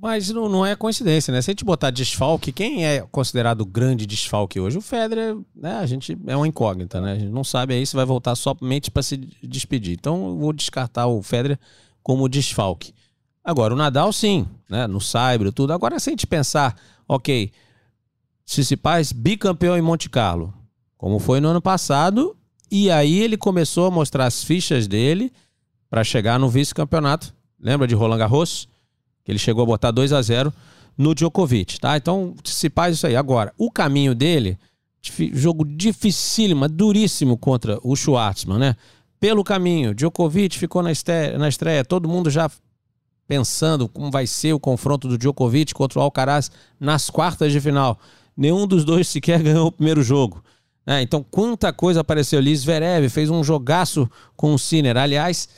Mas 0.00 0.28
não, 0.28 0.48
não 0.48 0.66
é 0.66 0.76
coincidência, 0.76 1.32
né? 1.32 1.40
Se 1.40 1.50
a 1.50 1.52
gente 1.52 1.64
botar 1.64 1.90
desfalque, 1.90 2.52
quem 2.52 2.84
é 2.84 3.00
considerado 3.10 3.64
grande 3.64 4.06
desfalque 4.06 4.60
hoje? 4.60 4.76
O 4.76 4.82
Federer, 4.82 5.36
né? 5.54 5.78
A 5.78 5.86
gente 5.86 6.16
é 6.26 6.36
uma 6.36 6.46
incógnita, 6.46 7.00
né? 7.00 7.12
A 7.12 7.18
gente 7.18 7.32
não 7.32 7.42
sabe 7.42 7.74
aí 7.74 7.86
se 7.86 7.96
vai 7.96 8.04
voltar 8.04 8.34
somente 8.34 8.90
para 8.90 9.02
se 9.02 9.16
despedir. 9.42 9.94
Então, 9.94 10.28
eu 10.28 10.36
vou 10.36 10.52
descartar 10.52 11.06
o 11.06 11.22
Federer 11.22 11.58
como 12.02 12.28
desfalque. 12.28 12.92
Agora, 13.42 13.72
o 13.72 13.76
Nadal, 13.76 14.12
sim, 14.12 14.46
né? 14.68 14.86
No 14.86 15.00
Saibro, 15.00 15.50
tudo. 15.50 15.72
Agora, 15.72 15.98
se 15.98 16.10
a 16.10 16.12
gente 16.12 16.26
pensar, 16.26 16.76
ok, 17.08 17.50
Cicipaz 18.44 19.12
bicampeão 19.12 19.78
em 19.78 19.82
Monte 19.82 20.10
Carlo, 20.10 20.52
como 20.98 21.18
foi 21.18 21.40
no 21.40 21.48
ano 21.48 21.62
passado, 21.62 22.36
e 22.70 22.90
aí 22.90 23.18
ele 23.20 23.36
começou 23.36 23.86
a 23.86 23.90
mostrar 23.90 24.26
as 24.26 24.44
fichas 24.44 24.86
dele 24.86 25.32
para 25.88 26.04
chegar 26.04 26.38
no 26.38 26.48
vice-campeonato. 26.50 27.34
Lembra 27.58 27.86
de 27.86 27.94
Roland 27.94 28.18
Garros? 28.18 28.68
Que 29.26 29.32
ele 29.32 29.38
chegou 29.38 29.64
a 29.64 29.66
botar 29.66 29.90
2 29.90 30.12
a 30.12 30.22
0 30.22 30.52
no 30.96 31.14
Djokovic, 31.14 31.80
tá? 31.80 31.96
Então, 31.96 32.34
se 32.44 32.70
faz 32.70 32.94
isso 32.94 33.06
aí. 33.06 33.16
Agora, 33.16 33.52
o 33.58 33.70
caminho 33.70 34.14
dele, 34.14 34.56
jogo 35.32 35.64
dificílimo, 35.64 36.68
duríssimo 36.68 37.36
contra 37.36 37.78
o 37.82 37.96
Schwartzman, 37.96 38.58
né? 38.58 38.76
Pelo 39.18 39.42
caminho, 39.42 39.94
Djokovic 39.94 40.56
ficou 40.56 40.82
na 40.82 40.92
estreia, 40.92 41.36
na 41.36 41.48
estreia, 41.48 41.84
todo 41.84 42.08
mundo 42.08 42.30
já 42.30 42.48
pensando 43.26 43.88
como 43.88 44.10
vai 44.10 44.26
ser 44.26 44.52
o 44.52 44.60
confronto 44.60 45.08
do 45.08 45.18
Djokovic 45.18 45.74
contra 45.74 45.98
o 45.98 46.02
Alcaraz 46.02 46.50
nas 46.78 47.10
quartas 47.10 47.50
de 47.50 47.60
final. 47.60 47.98
Nenhum 48.36 48.66
dos 48.66 48.84
dois 48.84 49.08
sequer 49.08 49.42
ganhou 49.42 49.66
o 49.66 49.72
primeiro 49.72 50.02
jogo. 50.02 50.42
É, 50.86 51.02
então, 51.02 51.24
quanta 51.28 51.72
coisa 51.72 52.00
apareceu 52.00 52.38
ali. 52.38 52.54
Zverev 52.54 53.08
fez 53.08 53.28
um 53.28 53.42
jogaço 53.42 54.08
com 54.36 54.54
o 54.54 54.58
Sinner. 54.58 54.96
Aliás, 54.96 55.48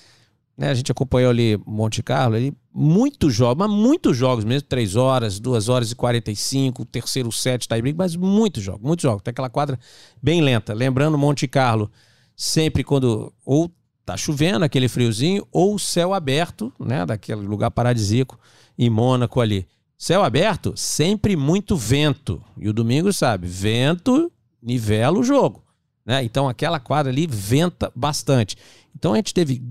né, 0.57 0.71
a 0.71 0.75
gente 0.75 0.91
acompanhou 0.91 1.31
ali 1.31 1.61
Monte 1.67 2.03
Carlo, 2.03 2.35
ali, 2.35 2.55
muitos 2.79 3.35
jogos, 3.35 3.67
mas 3.67 3.77
muitos 3.77 4.17
jogos 4.17 4.45
mesmo, 4.45 4.69
3 4.69 4.95
horas, 4.95 5.41
2 5.41 5.69
horas 5.69 5.91
e 5.91 5.97
45, 5.97 6.85
terceiro 6.85 7.33
set, 7.33 7.67
tie 7.67 7.83
break, 7.83 7.99
mas 7.99 8.15
muitos 8.15 8.63
jogos, 8.63 8.81
muitos 8.81 9.03
jogos. 9.03 9.21
Tem 9.23 9.33
aquela 9.33 9.51
quadra 9.51 9.77
bem 10.23 10.41
lenta. 10.41 10.73
Lembrando, 10.73 11.19
Monte 11.19 11.49
Carlo, 11.49 11.91
sempre 12.37 12.85
quando 12.85 13.33
ou 13.45 13.69
tá 14.07 14.17
chovendo, 14.17 14.65
aquele 14.65 14.89
friozinho, 14.89 15.47
ou 15.51 15.77
céu 15.79 16.15
aberto, 16.15 16.73
né, 16.79 17.05
daquele 17.05 17.43
lugar 17.43 17.71
paradisíaco 17.73 18.39
em 18.79 18.89
Mônaco 18.89 19.41
ali. 19.41 19.67
Céu 19.99 20.23
aberto, 20.23 20.73
sempre 20.77 21.35
muito 21.35 21.77
vento. 21.77 22.41
E 22.57 22.69
o 22.69 22.73
domingo 22.73 23.13
sabe, 23.13 23.49
vento 23.49 24.31
nivela 24.63 25.19
o 25.19 25.25
jogo. 25.25 25.65
Né? 26.07 26.23
Então 26.23 26.49
aquela 26.49 26.79
quadra 26.79 27.11
ali 27.11 27.27
venta 27.27 27.93
bastante. 27.95 28.57
Então 28.97 29.13
a 29.13 29.17
gente 29.17 29.35
teve 29.35 29.63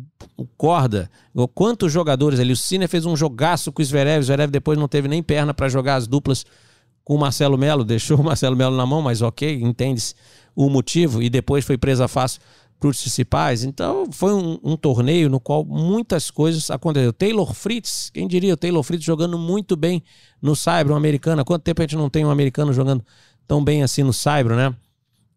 corda, 0.58 1.10
quantos 1.54 1.92
jogadores 1.92 2.40
ali. 2.40 2.54
O 2.54 2.58
Cine 2.58 2.88
fez 2.88 3.06
um 3.06 3.16
jogaço 3.16 3.72
com 3.72 3.82
o 3.82 3.86
Zverev, 3.86 4.20
o 4.20 4.24
Zverev 4.24 4.52
depois 4.52 4.78
não 4.78 4.88
teve 4.88 5.08
nem 5.08 5.24
perna 5.24 5.54
para 5.54 5.70
jogar 5.70 5.96
as 5.96 6.08
duplas 6.08 6.46
com 7.04 7.16
o 7.16 7.20
Marcelo 7.20 7.58
Melo, 7.58 7.84
deixou 7.86 8.20
o 8.20 8.24
Marcelo 8.24 8.56
Melo 8.56 8.76
na 8.76 8.86
mão, 8.86 9.02
mas 9.02 9.22
ok, 9.22 9.62
entende-se 9.62 10.14
o 10.56 10.70
motivo, 10.70 11.22
e 11.22 11.30
depois 11.30 11.64
foi 11.64 11.78
presa 11.78 12.08
fácil 12.08 12.42
para 12.80 12.90
os 12.90 13.02
principais. 13.02 13.64
Então 13.64 14.12
foi 14.12 14.34
um, 14.34 14.60
um, 14.64 14.76
torneio 14.76 15.30
no 15.30 15.40
qual 15.40 15.64
muitas 15.66 16.30
coisas 16.30 16.70
aconteceram. 16.70 17.14
Taylor 17.14 17.54
Fritz, 17.54 18.10
quem 18.14 18.28
diria, 18.28 18.54
o 18.54 18.58
Taylor 18.58 18.84
Fritz 18.84 19.04
jogando 19.04 19.38
muito 19.38 19.76
bem 19.76 20.04
no 20.42 20.56
Cyber, 20.56 20.92
um 20.92 20.96
americano. 20.96 21.44
Quanto 21.44 21.64
tempo 21.64 21.82
a 21.82 21.86
gente 21.86 21.96
não 21.96 22.10
tem 22.10 22.26
um 22.26 22.30
americano 22.30 22.72
jogando 22.74 23.04
tão 23.48 23.64
bem 23.64 23.84
assim 23.84 24.04
no 24.04 24.14
Saibro, 24.14 24.56
né? 24.56 24.76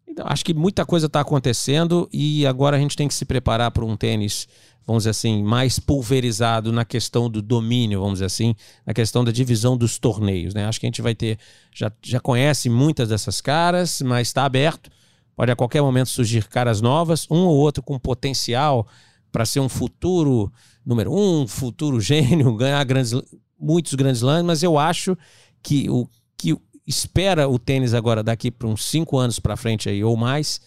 Então, 0.07 0.25
acho 0.27 0.43
que 0.43 0.53
muita 0.53 0.85
coisa 0.85 1.07
está 1.07 1.21
acontecendo 1.21 2.09
e 2.11 2.45
agora 2.45 2.75
a 2.75 2.79
gente 2.79 2.97
tem 2.97 3.07
que 3.07 3.13
se 3.13 3.23
preparar 3.23 3.71
para 3.71 3.85
um 3.85 3.95
tênis 3.95 4.45
vamos 4.85 5.03
dizer 5.03 5.11
assim, 5.11 5.43
mais 5.43 5.79
pulverizado 5.79 6.71
na 6.71 6.83
questão 6.83 7.29
do 7.29 7.41
domínio, 7.41 8.01
vamos 8.01 8.15
dizer 8.15 8.25
assim, 8.25 8.55
na 8.85 8.93
questão 8.93 9.23
da 9.23 9.31
divisão 9.31 9.77
dos 9.77 9.97
torneios, 9.99 10.53
né? 10.53 10.65
Acho 10.65 10.79
que 10.79 10.85
a 10.85 10.89
gente 10.89 11.01
vai 11.01 11.15
ter, 11.15 11.37
já, 11.73 11.91
já 12.01 12.19
conhece 12.19 12.69
muitas 12.69 13.09
dessas 13.09 13.41
caras, 13.41 14.01
mas 14.01 14.27
está 14.27 14.43
aberto. 14.45 14.89
Pode 15.35 15.51
a 15.51 15.55
qualquer 15.55 15.81
momento 15.81 16.09
surgir 16.09 16.47
caras 16.47 16.81
novas, 16.81 17.25
um 17.29 17.45
ou 17.45 17.57
outro 17.57 17.81
com 17.81 17.97
potencial 17.97 18.87
para 19.31 19.45
ser 19.45 19.59
um 19.59 19.69
futuro 19.69 20.51
número 20.85 21.13
um, 21.13 21.47
futuro 21.47 21.99
gênio, 22.01 22.55
ganhar 22.55 22.83
grandes, 22.83 23.13
muitos 23.59 23.93
grandes 23.93 24.21
lãs, 24.21 24.43
mas 24.43 24.63
eu 24.63 24.77
acho 24.77 25.17
que 25.61 25.89
o 25.89 26.07
que 26.35 26.57
espera 26.87 27.47
o 27.47 27.59
tênis 27.59 27.93
agora 27.93 28.23
daqui 28.23 28.49
para 28.49 28.67
uns 28.67 28.85
cinco 28.85 29.17
anos 29.17 29.39
para 29.39 29.55
frente 29.55 29.87
aí 29.87 30.03
ou 30.03 30.17
mais 30.17 30.59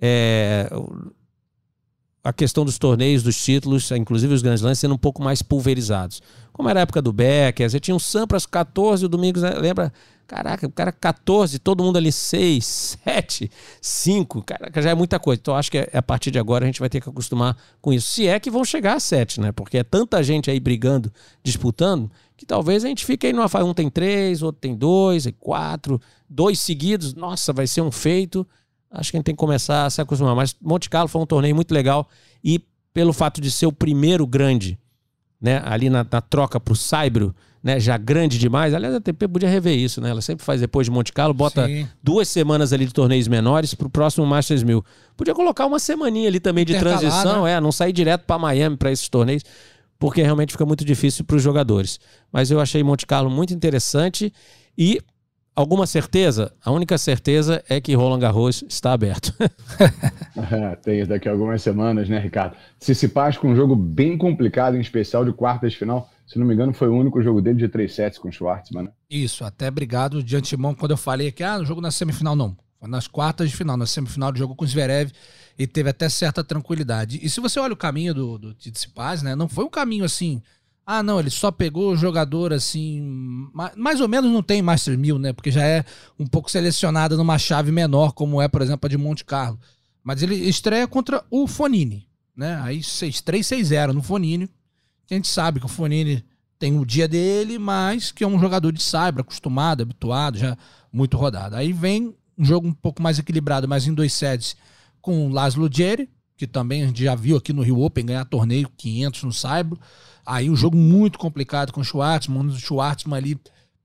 é 0.00 0.68
a 2.24 2.32
questão 2.32 2.64
dos 2.64 2.78
torneios, 2.78 3.22
dos 3.22 3.36
títulos, 3.36 3.90
inclusive 3.90 4.32
os 4.32 4.40
grandes 4.40 4.62
lãs, 4.62 4.78
sendo 4.78 4.94
um 4.94 4.98
pouco 4.98 5.22
mais 5.22 5.42
pulverizados. 5.42 6.22
Como 6.54 6.70
era 6.70 6.80
a 6.80 6.82
época 6.82 7.02
do 7.02 7.12
Becker, 7.12 7.68
você 7.68 7.78
tinha 7.78 7.94
um 7.94 7.98
Sampras 7.98 8.46
14, 8.46 9.04
o 9.04 9.08
Domingos, 9.10 9.42
né, 9.42 9.50
lembra? 9.50 9.92
Caraca, 10.26 10.66
o 10.66 10.72
cara 10.72 10.90
14, 10.90 11.58
todo 11.58 11.84
mundo 11.84 11.98
ali 11.98 12.10
6, 12.10 12.96
7, 13.04 13.50
5, 13.78 14.42
caraca, 14.42 14.80
já 14.80 14.88
é 14.88 14.94
muita 14.94 15.20
coisa. 15.20 15.38
Então 15.38 15.54
acho 15.54 15.70
que 15.70 15.86
a 15.92 16.02
partir 16.02 16.30
de 16.30 16.38
agora 16.38 16.64
a 16.64 16.66
gente 16.66 16.80
vai 16.80 16.88
ter 16.88 16.98
que 16.98 17.10
acostumar 17.10 17.54
com 17.82 17.92
isso. 17.92 18.10
Se 18.10 18.26
é 18.26 18.40
que 18.40 18.50
vão 18.50 18.64
chegar 18.64 18.94
a 18.94 19.00
7, 19.00 19.38
né? 19.38 19.52
Porque 19.52 19.76
é 19.76 19.84
tanta 19.84 20.22
gente 20.22 20.50
aí 20.50 20.58
brigando, 20.58 21.12
disputando, 21.42 22.10
que 22.38 22.46
talvez 22.46 22.86
a 22.86 22.88
gente 22.88 23.04
fique 23.04 23.26
aí 23.26 23.34
numa 23.34 23.50
fase. 23.50 23.68
Um 23.68 23.74
tem 23.74 23.90
3, 23.90 24.42
outro 24.42 24.62
tem 24.62 24.74
2, 24.74 25.28
quatro, 25.38 26.00
dois 26.26 26.58
seguidos, 26.58 27.12
nossa, 27.12 27.52
vai 27.52 27.66
ser 27.66 27.82
um 27.82 27.92
feito 27.92 28.46
acho 28.94 29.10
que 29.10 29.16
a 29.16 29.18
gente 29.18 29.26
tem 29.26 29.34
que 29.34 29.38
começar 29.40 29.84
a 29.84 29.90
se 29.90 30.00
acostumar. 30.00 30.34
Mas 30.34 30.54
Monte 30.62 30.88
Carlo 30.88 31.08
foi 31.08 31.20
um 31.20 31.26
torneio 31.26 31.54
muito 31.54 31.72
legal 31.74 32.08
e 32.42 32.60
pelo 32.92 33.12
fato 33.12 33.40
de 33.40 33.50
ser 33.50 33.66
o 33.66 33.72
primeiro 33.72 34.26
grande, 34.26 34.78
né, 35.40 35.60
ali 35.64 35.90
na, 35.90 36.06
na 36.08 36.20
troca 36.20 36.60
para 36.60 36.72
o 36.72 36.76
Saibro, 36.76 37.34
né, 37.62 37.80
já 37.80 37.96
grande 37.96 38.38
demais. 38.38 38.72
Aliás, 38.72 38.94
a 38.94 38.98
ATP 38.98 39.26
podia 39.26 39.48
rever 39.48 39.76
isso, 39.76 40.00
né? 40.00 40.10
Ela 40.10 40.20
sempre 40.20 40.44
faz 40.44 40.60
depois 40.60 40.86
de 40.86 40.90
Monte 40.90 41.12
Carlo, 41.12 41.34
bota 41.34 41.66
Sim. 41.66 41.88
duas 42.02 42.28
semanas 42.28 42.72
ali 42.72 42.86
de 42.86 42.92
torneios 42.92 43.26
menores 43.26 43.74
para 43.74 43.86
o 43.86 43.90
próximo 43.90 44.24
Masters 44.26 44.62
1000. 44.62 44.84
Podia 45.16 45.34
colocar 45.34 45.66
uma 45.66 45.78
semaninha 45.78 46.28
ali 46.28 46.38
também 46.38 46.64
de 46.64 46.78
transição, 46.78 47.44
né? 47.44 47.54
é, 47.54 47.60
não 47.60 47.72
sair 47.72 47.92
direto 47.92 48.26
para 48.26 48.38
Miami 48.38 48.76
para 48.76 48.92
esses 48.92 49.08
torneios, 49.08 49.42
porque 49.98 50.22
realmente 50.22 50.52
fica 50.52 50.66
muito 50.66 50.84
difícil 50.84 51.24
para 51.24 51.36
os 51.36 51.42
jogadores. 51.42 51.98
Mas 52.30 52.50
eu 52.50 52.60
achei 52.60 52.82
Monte 52.82 53.06
Carlo 53.06 53.30
muito 53.30 53.54
interessante 53.54 54.32
e 54.76 55.00
Alguma 55.56 55.86
certeza? 55.86 56.52
A 56.64 56.72
única 56.72 56.98
certeza 56.98 57.62
é 57.68 57.80
que 57.80 57.94
Roland 57.94 58.18
Garros 58.18 58.64
está 58.68 58.92
aberto. 58.92 59.32
é, 60.50 60.74
tem 60.76 61.06
daqui 61.06 61.28
a 61.28 61.32
algumas 61.32 61.62
semanas, 61.62 62.08
né, 62.08 62.18
Ricardo? 62.18 62.56
Tsitsipas 62.80 63.38
com 63.38 63.48
um 63.48 63.54
jogo 63.54 63.76
bem 63.76 64.18
complicado, 64.18 64.76
em 64.76 64.80
especial 64.80 65.24
de 65.24 65.32
quartas 65.32 65.72
de 65.72 65.78
final. 65.78 66.10
Se 66.26 66.40
não 66.40 66.46
me 66.46 66.54
engano, 66.54 66.72
foi 66.72 66.88
o 66.88 66.96
único 66.96 67.22
jogo 67.22 67.40
dele 67.40 67.58
de 67.58 67.68
3 67.68 67.94
sets 67.94 68.18
com 68.18 68.28
o 68.28 68.32
Schwartzman, 68.32 68.84
né? 68.84 68.90
Isso, 69.08 69.44
até 69.44 69.68
obrigado 69.68 70.24
de 70.24 70.36
antemão 70.36 70.74
quando 70.74 70.90
eu 70.90 70.96
falei 70.96 71.30
que 71.30 71.44
ah, 71.44 71.58
no 71.58 71.64
jogo 71.64 71.80
na 71.80 71.92
semifinal 71.92 72.34
não. 72.34 72.56
Foi 72.80 72.88
nas 72.88 73.06
quartas 73.06 73.48
de 73.48 73.56
final, 73.56 73.76
na 73.76 73.86
semifinal 73.86 74.32
do 74.32 74.38
jogo 74.38 74.56
com 74.56 74.64
o 74.64 74.68
Zverev 74.68 75.12
e 75.56 75.68
teve 75.68 75.90
até 75.90 76.08
certa 76.08 76.42
tranquilidade. 76.42 77.20
E 77.22 77.30
se 77.30 77.40
você 77.40 77.60
olha 77.60 77.74
o 77.74 77.76
caminho 77.76 78.12
do, 78.12 78.38
do 78.38 78.54
Tsitsipas, 78.54 79.22
né, 79.22 79.36
não 79.36 79.48
foi 79.48 79.64
um 79.64 79.70
caminho 79.70 80.04
assim 80.04 80.42
ah, 80.86 81.02
não, 81.02 81.18
ele 81.18 81.30
só 81.30 81.50
pegou 81.50 81.92
o 81.92 81.96
jogador 81.96 82.52
assim. 82.52 83.48
Mais 83.76 84.00
ou 84.00 84.08
menos 84.08 84.30
não 84.30 84.42
tem 84.42 84.60
Master 84.60 84.98
1000, 84.98 85.18
né? 85.18 85.32
Porque 85.32 85.50
já 85.50 85.64
é 85.64 85.84
um 86.18 86.26
pouco 86.26 86.50
selecionada 86.50 87.16
numa 87.16 87.38
chave 87.38 87.72
menor, 87.72 88.12
como 88.12 88.40
é, 88.40 88.48
por 88.48 88.60
exemplo, 88.60 88.86
a 88.86 88.88
de 88.88 88.98
Monte 88.98 89.24
Carlo. 89.24 89.58
Mas 90.02 90.22
ele 90.22 90.34
estreia 90.34 90.86
contra 90.86 91.24
o 91.30 91.46
Fonini, 91.46 92.06
né? 92.36 92.60
Aí 92.62 92.80
6-3, 92.80 93.40
6-0 93.40 93.92
no 93.92 94.02
Fonini. 94.02 94.48
A 95.10 95.14
gente 95.14 95.28
sabe 95.28 95.60
que 95.60 95.66
o 95.66 95.68
Fonini 95.68 96.22
tem 96.58 96.78
o 96.78 96.84
dia 96.84 97.08
dele, 97.08 97.58
mas 97.58 98.12
que 98.12 98.22
é 98.22 98.26
um 98.26 98.38
jogador 98.38 98.70
de 98.70 98.82
cyber, 98.82 99.20
acostumado, 99.20 99.82
habituado, 99.82 100.38
já 100.38 100.56
muito 100.92 101.16
rodado. 101.16 101.56
Aí 101.56 101.72
vem 101.72 102.14
um 102.36 102.44
jogo 102.44 102.68
um 102.68 102.72
pouco 102.72 103.02
mais 103.02 103.18
equilibrado, 103.18 103.66
mas 103.66 103.86
em 103.86 103.94
dois 103.94 104.12
sets 104.12 104.56
com 105.00 105.26
o 105.26 105.28
Laszlo 105.30 105.68
Geri, 105.70 106.08
que 106.36 106.46
também 106.46 106.82
a 106.82 106.86
gente 106.86 107.02
já 107.02 107.14
viu 107.14 107.36
aqui 107.36 107.52
no 107.52 107.62
Rio 107.62 107.80
Open 107.80 108.06
ganhar 108.06 108.24
torneio 108.24 108.68
500 108.76 109.22
no 109.24 109.32
Saibro. 109.32 109.78
Aí 110.26 110.50
um 110.50 110.56
jogo 110.56 110.76
muito 110.76 111.18
complicado 111.18 111.72
com 111.72 111.80
o 111.80 111.84
Schwartzman, 111.84 112.46
o 112.46 112.58
Schwartzman 112.58 113.16
ali 113.16 113.38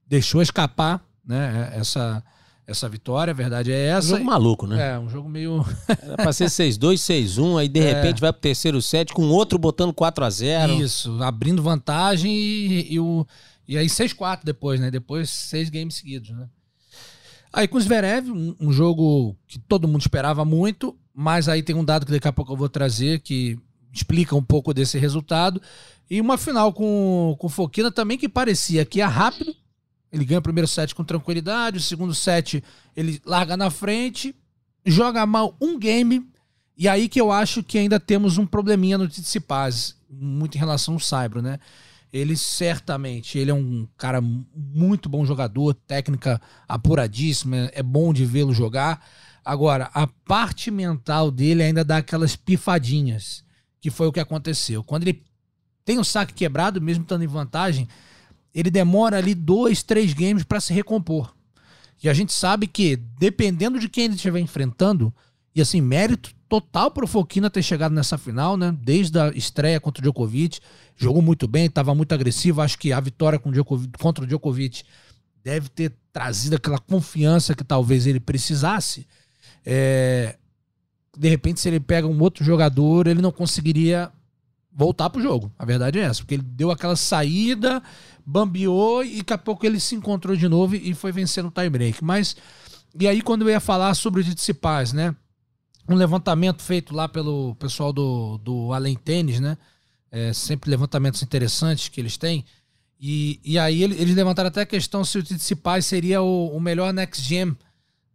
deixou 0.06 0.42
escapar, 0.42 1.04
né, 1.24 1.70
essa 1.74 2.22
essa 2.70 2.88
vitória, 2.88 3.32
a 3.32 3.34
verdade 3.34 3.72
é 3.72 3.86
essa. 3.86 4.14
Um 4.14 4.18
jogo 4.18 4.24
maluco, 4.24 4.66
né? 4.66 4.92
É, 4.92 4.98
um 4.98 5.08
jogo 5.08 5.28
meio. 5.28 5.64
Era 6.00 6.16
pra 6.16 6.32
ser 6.32 6.46
6-2, 6.46 6.94
6-1, 6.94 7.60
aí 7.60 7.68
de 7.68 7.80
é. 7.80 7.94
repente 7.94 8.20
vai 8.20 8.32
pro 8.32 8.40
terceiro 8.40 8.80
set 8.80 9.12
com 9.12 9.22
outro 9.28 9.58
botando 9.58 9.92
4 9.92 10.24
a 10.24 10.30
0 10.30 10.74
Isso, 10.74 11.20
abrindo 11.20 11.62
vantagem 11.62 12.32
e, 12.32 12.94
e, 12.94 13.00
o, 13.00 13.26
e 13.66 13.76
aí 13.76 13.86
6-4 13.86 14.40
depois, 14.44 14.78
né? 14.78 14.88
Depois 14.88 15.30
seis 15.30 15.68
games 15.68 15.96
seguidos, 15.96 16.30
né? 16.30 16.46
Aí 17.52 17.66
com 17.66 17.76
o 17.76 17.80
Zverev, 17.80 18.30
um, 18.30 18.54
um, 18.60 18.72
jogo 18.72 19.36
que 19.48 19.58
todo 19.58 19.88
mundo 19.88 20.02
esperava 20.02 20.44
muito, 20.44 20.96
mas 21.20 21.50
aí 21.50 21.62
tem 21.62 21.76
um 21.76 21.84
dado 21.84 22.06
que 22.06 22.12
daqui 22.12 22.26
a 22.26 22.32
pouco 22.32 22.50
eu 22.50 22.56
vou 22.56 22.66
trazer 22.66 23.20
que 23.20 23.58
explica 23.92 24.34
um 24.34 24.42
pouco 24.42 24.72
desse 24.72 24.98
resultado. 24.98 25.60
E 26.08 26.18
uma 26.18 26.38
final 26.38 26.72
com, 26.72 27.36
com 27.38 27.46
Foquina 27.46 27.90
também 27.90 28.16
que 28.16 28.26
parecia 28.26 28.86
que 28.86 29.00
ia 29.00 29.06
rápido. 29.06 29.54
Ele 30.10 30.24
ganha 30.24 30.38
o 30.38 30.42
primeiro 30.42 30.66
set 30.66 30.94
com 30.94 31.04
tranquilidade, 31.04 31.76
o 31.76 31.80
segundo 31.82 32.14
set 32.14 32.64
ele 32.96 33.20
larga 33.22 33.54
na 33.54 33.68
frente, 33.68 34.34
joga 34.86 35.26
mal 35.26 35.54
um 35.60 35.78
game. 35.78 36.26
E 36.74 36.88
aí 36.88 37.06
que 37.06 37.20
eu 37.20 37.30
acho 37.30 37.62
que 37.62 37.76
ainda 37.76 38.00
temos 38.00 38.38
um 38.38 38.46
probleminha 38.46 38.96
no 38.96 39.06
Tsitsipas, 39.06 39.96
muito 40.08 40.54
em 40.54 40.58
relação 40.58 40.94
ao 40.94 41.00
Saibro, 41.00 41.42
né? 41.42 41.58
Ele 42.10 42.34
certamente, 42.34 43.38
ele 43.38 43.50
é 43.50 43.54
um 43.54 43.86
cara 43.98 44.22
muito 44.22 45.06
bom 45.06 45.26
jogador, 45.26 45.74
técnica 45.74 46.40
apuradíssima, 46.66 47.70
é 47.74 47.82
bom 47.82 48.10
de 48.10 48.24
vê-lo 48.24 48.54
jogar. 48.54 49.04
Agora, 49.44 49.90
a 49.94 50.06
parte 50.06 50.70
mental 50.70 51.30
dele 51.30 51.62
ainda 51.62 51.84
dá 51.84 51.98
aquelas 51.98 52.36
pifadinhas, 52.36 53.44
que 53.80 53.90
foi 53.90 54.06
o 54.06 54.12
que 54.12 54.20
aconteceu. 54.20 54.84
Quando 54.84 55.04
ele 55.04 55.22
tem 55.84 55.98
o 55.98 56.04
saque 56.04 56.34
quebrado, 56.34 56.80
mesmo 56.80 57.02
estando 57.02 57.24
em 57.24 57.28
vantagem, 57.28 57.88
ele 58.54 58.70
demora 58.70 59.18
ali 59.18 59.34
dois, 59.34 59.82
três 59.82 60.12
games 60.12 60.44
para 60.44 60.60
se 60.60 60.72
recompor. 60.72 61.34
E 62.02 62.08
a 62.08 62.14
gente 62.14 62.32
sabe 62.32 62.66
que, 62.66 62.96
dependendo 62.96 63.78
de 63.78 63.88
quem 63.88 64.04
ele 64.04 64.14
estiver 64.14 64.40
enfrentando, 64.40 65.12
e 65.54 65.60
assim, 65.60 65.80
mérito 65.80 66.34
total 66.48 66.90
pro 66.90 67.06
Foquina 67.06 67.50
ter 67.50 67.62
chegado 67.62 67.92
nessa 67.94 68.18
final, 68.18 68.56
né? 68.56 68.76
Desde 68.82 69.18
a 69.18 69.28
estreia 69.30 69.80
contra 69.80 70.00
o 70.00 70.02
Djokovic, 70.02 70.60
jogou 70.96 71.22
muito 71.22 71.46
bem, 71.46 71.66
estava 71.66 71.94
muito 71.94 72.12
agressivo. 72.12 72.60
Acho 72.60 72.78
que 72.78 72.92
a 72.92 73.00
vitória 73.00 73.38
com 73.38 73.50
o 73.50 73.52
Djokovic, 73.52 73.98
contra 73.98 74.24
o 74.24 74.26
Djokovic 74.26 74.82
deve 75.42 75.68
ter 75.68 75.92
trazido 76.12 76.56
aquela 76.56 76.78
confiança 76.78 77.54
que 77.54 77.64
talvez 77.64 78.06
ele 78.06 78.20
precisasse. 78.20 79.06
É... 79.64 80.36
De 81.16 81.28
repente, 81.28 81.60
se 81.60 81.68
ele 81.68 81.80
pega 81.80 82.06
um 82.06 82.20
outro 82.20 82.44
jogador, 82.44 83.06
ele 83.06 83.20
não 83.20 83.32
conseguiria 83.32 84.10
voltar 84.72 85.10
pro 85.10 85.22
jogo. 85.22 85.52
A 85.58 85.64
verdade 85.64 85.98
é 85.98 86.02
essa, 86.02 86.20
porque 86.20 86.34
ele 86.34 86.42
deu 86.42 86.70
aquela 86.70 86.96
saída, 86.96 87.82
bambeou 88.24 89.04
e 89.04 89.18
daqui 89.18 89.32
a 89.32 89.38
pouco 89.38 89.66
ele 89.66 89.80
se 89.80 89.94
encontrou 89.94 90.36
de 90.36 90.48
novo 90.48 90.76
e 90.76 90.94
foi 90.94 91.12
vencendo 91.12 91.48
o 91.48 91.50
tie-break. 91.50 92.02
Mas, 92.02 92.36
e 92.98 93.06
aí 93.08 93.20
quando 93.20 93.42
eu 93.42 93.50
ia 93.50 93.60
falar 93.60 93.94
sobre 93.94 94.20
os 94.20 94.26
Ditsipais, 94.26 94.92
né? 94.92 95.14
Um 95.88 95.94
levantamento 95.94 96.62
feito 96.62 96.94
lá 96.94 97.08
pelo 97.08 97.54
pessoal 97.56 97.92
do, 97.92 98.38
do 98.38 98.72
Além 98.72 98.96
Tênis, 98.96 99.40
né? 99.40 99.58
É, 100.10 100.32
sempre 100.32 100.70
levantamentos 100.70 101.22
interessantes 101.22 101.88
que 101.88 102.00
eles 102.00 102.16
têm. 102.16 102.44
E, 103.00 103.40
e 103.42 103.58
aí 103.58 103.82
eles 103.82 104.14
levantaram 104.14 104.48
até 104.48 104.60
a 104.60 104.66
questão 104.66 105.04
se 105.04 105.18
o 105.18 105.22
Tsitsipas 105.22 105.86
seria 105.86 106.20
o, 106.22 106.54
o 106.54 106.60
melhor 106.60 106.92
Next 106.92 107.22
Gen 107.26 107.56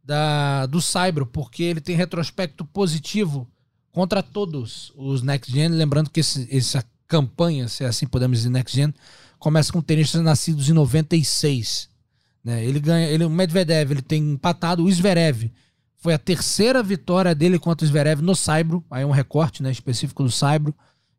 da, 0.05 0.67
do 0.67 0.81
Saibro, 0.81 1.25
porque 1.25 1.63
ele 1.63 1.81
tem 1.81 1.95
retrospecto 1.95 2.63
positivo 2.63 3.49
contra 3.91 4.21
todos 4.21 4.93
os 4.95 5.23
Next 5.23 5.51
Gen. 5.51 5.69
Lembrando 5.69 6.09
que 6.09 6.19
esse, 6.19 6.47
essa 6.55 6.85
campanha, 7.07 7.67
se 7.67 7.83
assim 7.83 8.05
podemos 8.05 8.37
dizer, 8.37 8.49
Next 8.49 8.75
Gen, 8.75 8.93
começa 9.39 9.73
com 9.73 9.81
tenistas 9.81 10.21
nascidos 10.21 10.69
em 10.69 10.73
96. 10.73 11.89
Né? 12.43 12.63
Ele 12.63 12.79
ganha, 12.79 13.07
ele, 13.07 13.25
o 13.25 13.29
Medvedev 13.29 13.91
ele 13.91 14.01
tem 14.01 14.33
empatado 14.33 14.83
o 14.83 14.91
Zverev. 14.91 15.51
Foi 15.97 16.13
a 16.13 16.19
terceira 16.19 16.83
vitória 16.83 17.33
dele 17.33 17.57
contra 17.57 17.83
o 17.83 17.87
Zverev 17.87 18.21
no 18.21 18.35
Saibro. 18.35 18.85
Aí 18.91 19.01
é 19.01 19.05
um 19.05 19.11
recorte 19.11 19.63
né, 19.63 19.71
específico 19.71 20.23
do 20.23 20.29
Saibro. 20.29 20.75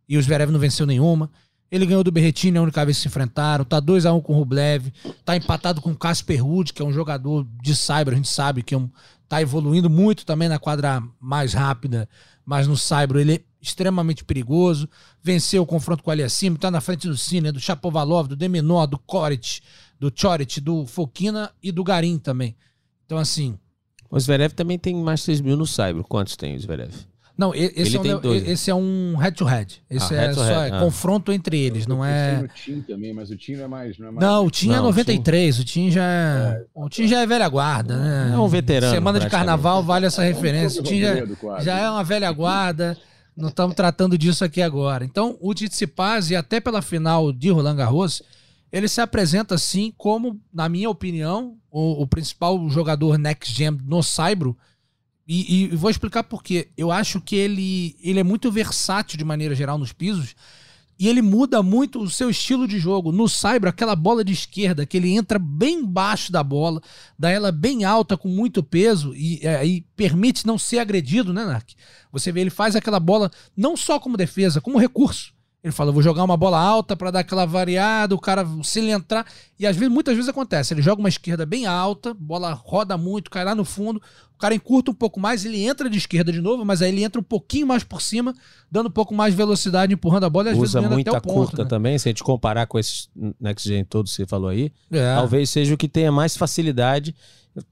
E 0.08 0.16
o 0.16 0.22
Zverev 0.22 0.52
não 0.52 0.60
venceu 0.60 0.86
nenhuma. 0.86 1.28
Ele 1.70 1.86
ganhou 1.86 2.04
do 2.04 2.12
Berretini 2.12 2.58
a 2.58 2.62
única 2.62 2.84
vez 2.84 2.96
que 2.96 3.02
se 3.02 3.08
enfrentaram. 3.08 3.64
Tá 3.64 3.80
2 3.80 4.06
a 4.06 4.12
1 4.12 4.16
um 4.16 4.20
com 4.20 4.34
o 4.34 4.36
Rublev. 4.36 4.92
Tá 5.24 5.36
empatado 5.36 5.80
com 5.80 5.90
o 5.90 5.96
Casper 5.96 6.44
Ruud, 6.44 6.72
que 6.72 6.80
é 6.80 6.84
um 6.84 6.92
jogador 6.92 7.46
de 7.62 7.74
Saibro. 7.74 8.14
A 8.14 8.16
gente 8.16 8.28
sabe 8.28 8.62
que 8.62 8.74
é 8.74 8.78
um, 8.78 8.88
tá 9.28 9.42
evoluindo 9.42 9.90
muito 9.90 10.24
também 10.24 10.48
na 10.48 10.58
quadra 10.58 11.02
mais 11.20 11.54
rápida 11.54 12.08
mas 12.46 12.68
no 12.68 12.76
Saibro 12.76 13.18
ele 13.18 13.34
é 13.34 13.40
extremamente 13.60 14.24
perigoso. 14.24 14.88
Venceu 15.20 15.64
o 15.64 15.66
confronto 15.66 16.04
com 16.04 16.10
o 16.10 16.12
Aliassime, 16.12 16.54
está 16.54 16.70
na 16.70 16.80
frente 16.80 17.08
do 17.08 17.16
Cine, 17.16 17.50
do 17.50 17.58
Chapovalov, 17.58 18.28
do 18.28 18.36
Deminó, 18.36 18.86
do 18.86 18.96
Korit, 18.96 19.60
do 19.98 20.12
Chorit, 20.14 20.60
do 20.60 20.86
Fokina 20.86 21.50
e 21.60 21.72
do 21.72 21.82
Garim 21.82 22.16
também. 22.18 22.56
Então, 23.04 23.18
assim. 23.18 23.58
O 24.08 24.18
Zverev 24.18 24.54
também 24.54 24.78
tem 24.78 24.94
mais 24.94 25.20
6 25.22 25.40
mil 25.40 25.56
no 25.56 25.66
Saibro. 25.66 26.04
Quantos 26.04 26.36
tem 26.36 26.54
o 26.54 26.60
Zverev? 26.60 26.94
Não, 27.36 27.54
e- 27.54 27.72
esse, 27.76 27.98
Ele 27.98 28.08
é, 28.08 28.16
um, 28.16 28.20
dois. 28.20 28.48
esse 28.48 28.70
é 28.70 28.74
um 28.74 29.14
head-to-head. 29.16 29.82
Esse 29.90 30.14
Ah, 30.14 30.16
é 30.16 30.20
head-to-head, 30.20 30.54
só 30.54 30.62
é 30.62 30.70
ah. 30.70 30.80
confronto 30.80 31.30
entre 31.30 31.58
eles, 31.58 31.86
não 31.86 32.02
é. 32.04 32.42
no 32.42 32.48
Tim 32.48 32.80
também, 32.80 33.12
mas 33.12 33.30
o 33.30 33.36
Tim 33.36 33.56
não 33.56 33.64
é 33.64 33.68
mais. 33.68 33.98
Não, 33.98 34.08
é 34.08 34.10
mais 34.10 34.26
Não, 34.26 34.46
o 34.46 34.50
Tim 34.50 34.70
é 34.70 34.76
Não, 34.76 34.84
93, 34.84 35.58
o 35.58 35.64
Tim 35.64 35.90
já 35.90 36.02
é. 36.04 36.64
O 36.74 36.88
Tim 36.88 37.06
já 37.06 37.20
é 37.20 37.26
velha 37.26 37.48
guarda, 37.48 37.96
né? 37.98 38.32
É 38.34 38.38
um 38.38 38.48
veterano, 38.48 38.94
Semana 38.94 39.20
de 39.20 39.28
carnaval 39.28 39.82
vale 39.82 40.06
essa 40.06 40.22
referência. 40.22 40.80
O 40.80 40.84
Tim 40.84 41.00
já, 41.00 41.14
já 41.60 41.78
é 41.78 41.90
uma 41.90 42.02
velha 42.02 42.30
guarda. 42.32 42.96
Não 43.36 43.50
estamos 43.50 43.76
tratando 43.76 44.16
disso 44.16 44.42
aqui 44.42 44.62
agora. 44.62 45.04
Então, 45.04 45.36
o 45.42 45.52
Tsitsipas, 45.52 46.30
e 46.30 46.36
até 46.36 46.58
pela 46.58 46.80
final 46.80 47.30
de 47.34 47.50
Roland 47.50 47.76
Garros, 47.76 48.22
ele 48.72 48.88
se 48.88 49.00
apresenta 49.02 49.54
assim 49.54 49.92
como, 49.98 50.40
na 50.52 50.70
minha 50.70 50.88
opinião, 50.88 51.58
o, 51.70 52.02
o 52.02 52.06
principal 52.06 52.66
jogador 52.70 53.18
next 53.18 53.54
gen 53.54 53.78
no 53.84 54.02
Saibro. 54.02 54.56
E, 55.26 55.64
e 55.64 55.68
vou 55.68 55.90
explicar 55.90 56.22
por 56.22 56.42
quê. 56.42 56.68
Eu 56.76 56.92
acho 56.92 57.20
que 57.20 57.34
ele, 57.34 57.96
ele 58.00 58.20
é 58.20 58.24
muito 58.24 58.50
versátil 58.50 59.18
de 59.18 59.24
maneira 59.24 59.54
geral 59.54 59.76
nos 59.76 59.92
pisos. 59.92 60.36
E 60.98 61.08
ele 61.08 61.20
muda 61.20 61.62
muito 61.62 62.00
o 62.00 62.08
seu 62.08 62.30
estilo 62.30 62.66
de 62.66 62.78
jogo. 62.78 63.12
No 63.12 63.28
Saibro, 63.28 63.68
aquela 63.68 63.94
bola 63.94 64.24
de 64.24 64.32
esquerda, 64.32 64.86
que 64.86 64.96
ele 64.96 65.12
entra 65.12 65.38
bem 65.38 65.80
embaixo 65.80 66.32
da 66.32 66.42
bola, 66.42 66.80
dá 67.18 67.28
ela 67.28 67.52
bem 67.52 67.84
alta, 67.84 68.16
com 68.16 68.28
muito 68.28 68.62
peso, 68.62 69.14
e 69.14 69.40
é, 69.42 69.62
permite 69.94 70.46
não 70.46 70.56
ser 70.56 70.78
agredido, 70.78 71.34
né, 71.34 71.44
Nark? 71.44 71.74
Você 72.10 72.32
vê, 72.32 72.40
ele 72.40 72.50
faz 72.50 72.74
aquela 72.74 72.98
bola 72.98 73.30
não 73.54 73.76
só 73.76 74.00
como 74.00 74.16
defesa, 74.16 74.60
como 74.60 74.78
recurso. 74.78 75.35
Ele 75.66 75.72
fala, 75.72 75.90
vou 75.90 76.00
jogar 76.00 76.22
uma 76.22 76.36
bola 76.36 76.60
alta 76.60 76.94
para 76.94 77.10
dar 77.10 77.18
aquela 77.18 77.44
variada, 77.44 78.14
o 78.14 78.20
cara, 78.20 78.46
se 78.62 78.78
ele 78.78 78.92
entrar. 78.92 79.26
E 79.58 79.66
às 79.66 79.74
vezes, 79.74 79.92
muitas 79.92 80.14
vezes 80.14 80.28
acontece, 80.28 80.72
ele 80.72 80.80
joga 80.80 81.00
uma 81.00 81.08
esquerda 81.08 81.44
bem 81.44 81.66
alta, 81.66 82.14
bola 82.14 82.52
roda 82.52 82.96
muito, 82.96 83.28
cai 83.28 83.44
lá 83.44 83.52
no 83.52 83.64
fundo, 83.64 84.00
o 84.32 84.38
cara 84.38 84.54
encurta 84.54 84.92
um 84.92 84.94
pouco 84.94 85.18
mais, 85.18 85.44
ele 85.44 85.60
entra 85.64 85.90
de 85.90 85.98
esquerda 85.98 86.30
de 86.30 86.40
novo, 86.40 86.64
mas 86.64 86.82
aí 86.82 86.90
ele 86.92 87.02
entra 87.02 87.20
um 87.20 87.24
pouquinho 87.24 87.66
mais 87.66 87.82
por 87.82 88.00
cima, 88.00 88.32
dando 88.70 88.86
um 88.86 88.92
pouco 88.92 89.12
mais 89.12 89.32
de 89.32 89.38
velocidade, 89.38 89.92
empurrando 89.92 90.22
a 90.22 90.30
bola 90.30 90.50
e 90.50 90.52
às 90.52 90.56
vezes 90.56 90.70
Usa 90.70 90.78
ganhando 90.78 90.92
muita 90.94 91.10
até 91.10 91.18
o 91.18 91.22
ponto. 91.22 91.48
curta 91.48 91.64
né? 91.64 91.68
também, 91.68 91.98
se 91.98 92.08
a 92.08 92.10
gente 92.10 92.22
comparar 92.22 92.66
com 92.68 92.78
esses 92.78 93.08
Next 93.40 93.68
Gen 93.68 93.84
todos 93.84 94.12
que 94.12 94.22
você 94.22 94.26
falou 94.26 94.48
aí, 94.50 94.70
É. 94.92 95.16
talvez 95.16 95.50
seja 95.50 95.74
o 95.74 95.76
que 95.76 95.88
tenha 95.88 96.12
mais 96.12 96.36
facilidade. 96.36 97.12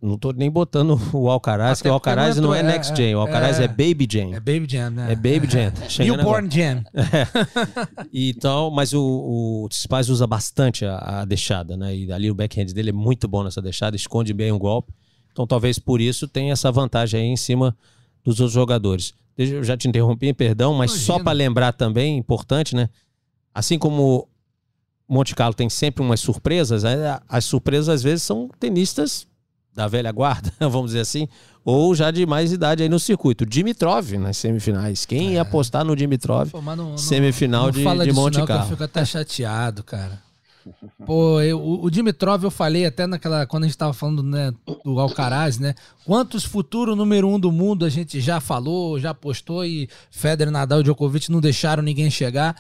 Não 0.01 0.17
tô 0.17 0.33
nem 0.33 0.51
botando 0.51 0.99
o 1.13 1.29
Alcaraz, 1.29 1.81
Até 1.81 1.83
que 1.83 1.91
o 1.91 1.93
Alcaraz 1.93 2.37
não 2.37 2.45
não 2.49 2.55
é 2.55 2.61
é, 2.61 2.63
Next 2.63 2.93
é- 2.93 2.97
Gen, 2.97 3.15
o 3.15 3.21
Alcaraz 3.21 3.61
é, 3.61 3.65
é- 3.65 3.69
Baby 3.69 4.07
Gen. 4.11 4.35
É 4.35 4.41
Baby 4.41 4.67
Jam, 4.69 4.91
né? 4.91 5.13
É 5.13 5.17
Baby. 5.17 5.49
Chegando 5.89 6.21
agora. 6.21 6.43
Newborn 6.43 6.51
Jam. 6.51 6.85
E 8.13 8.31
Então, 8.31 8.71
mas 8.71 8.93
o, 8.93 9.03
o 9.65 9.69
Tsitsipas 9.69 10.09
usa 10.09 10.27
bastante 10.27 10.85
a, 10.85 11.21
a 11.21 11.25
deixada, 11.25 11.77
né? 11.77 11.95
E 11.95 12.13
ali 12.13 12.31
o 12.31 12.35
backhand 12.35 12.67
dele 12.67 12.91
é 12.91 12.93
muito 12.93 13.29
bom 13.29 13.43
nessa 13.45 13.61
deixada, 13.61 13.97
esconde 13.97 14.33
bem 14.33 14.53
o 14.53 14.59
golpe. 14.59 14.93
Então, 15.33 15.47
talvez 15.47 15.79
por 15.79 16.01
isso 16.01 16.29
tenha 16.29 16.53
essa 16.53 16.71
vantagem 16.71 17.21
aí 17.21 17.27
em 17.27 17.37
cima 17.37 17.77
dos 18.25 18.41
outros 18.41 18.53
jogadores. 18.55 19.13
Eu 19.37 19.65
já 19.65 19.77
te 19.77 19.89
interrompi, 19.89 20.33
perdão, 20.33 20.75
mas 20.75 20.93
só 20.93 21.15
Imagina. 21.15 21.25
para 21.25 21.33
lembrar 21.33 21.73
também, 21.73 22.17
importante, 22.17 22.77
né? 22.77 22.89
Assim 23.53 23.79
como 23.79 24.29
Monte 25.09 25.35
Carlo 25.35 25.55
tem 25.55 25.69
sempre 25.69 26.03
umas 26.03 26.21
surpresas, 26.21 26.85
né? 26.85 27.21
as 27.29 27.45
surpresas 27.45 27.89
às 27.89 28.03
vezes 28.03 28.23
são 28.23 28.49
tenistas 28.59 29.27
da 29.75 29.89
velha 29.89 30.13
guarda, 30.13 30.53
vamos 30.61 30.87
dizer 30.87 31.01
assim, 31.01 31.27
ou 31.65 31.95
já 31.95 32.11
de 32.11 32.25
mais 32.27 32.53
idade 32.53 32.83
aí 32.83 32.89
no 32.89 32.99
circuito. 33.01 33.45
Dimitrov 33.45 34.13
nas 34.19 34.37
semifinais. 34.37 35.05
Quem 35.05 35.33
ia 35.33 35.43
apostar 35.43 35.85
no 35.85 35.97
Dimitrov? 35.97 36.51
Pô, 36.51 36.63
não- 36.63 36.77
não- 36.77 36.99
Semifinal 36.99 37.65
não 37.65 37.71
de- 37.73 37.83
fala 37.83 38.05
de 38.05 38.11
disso 38.11 38.21
Monte 38.23 38.39
não, 38.39 38.47
que 38.47 38.53
eu 38.53 38.57
Carlo. 38.57 38.71
fico 38.71 38.85
até 38.85 39.05
chateado, 39.05 39.83
cara. 39.83 40.23
Pô, 41.05 41.41
eu- 41.43 41.61
o, 41.61 41.85
o 41.85 41.91
Dimitrov 41.91 42.43
eu 42.45 42.51
falei 42.51 42.87
até 42.87 43.07
naquela 43.07 43.47
quando 43.47 43.65
a 43.65 43.67
gente 43.67 43.77
tava 43.77 43.93
falando 43.93 44.23
né, 44.23 44.53
do 44.85 44.99
Alcaraz, 44.99 45.59
né? 45.59 45.75
Quantos 46.07 46.43
futuro 46.45 46.97
número 46.97 47.29
um 47.29 47.39
do 47.39 47.53
mundo 47.53 47.85
a 47.85 47.91
gente 47.91 48.19
já 48.21 48.41
falou, 48.41 48.99
já 48.99 49.13
postou 49.13 49.65
e 49.65 49.89
Federer, 50.11 50.51
Nadal 50.53 50.81
e 50.81 50.83
Djokovic 50.85 51.31
não 51.31 51.41
deixaram 51.41 51.83
ninguém 51.83 52.11
chegar. 52.11 52.57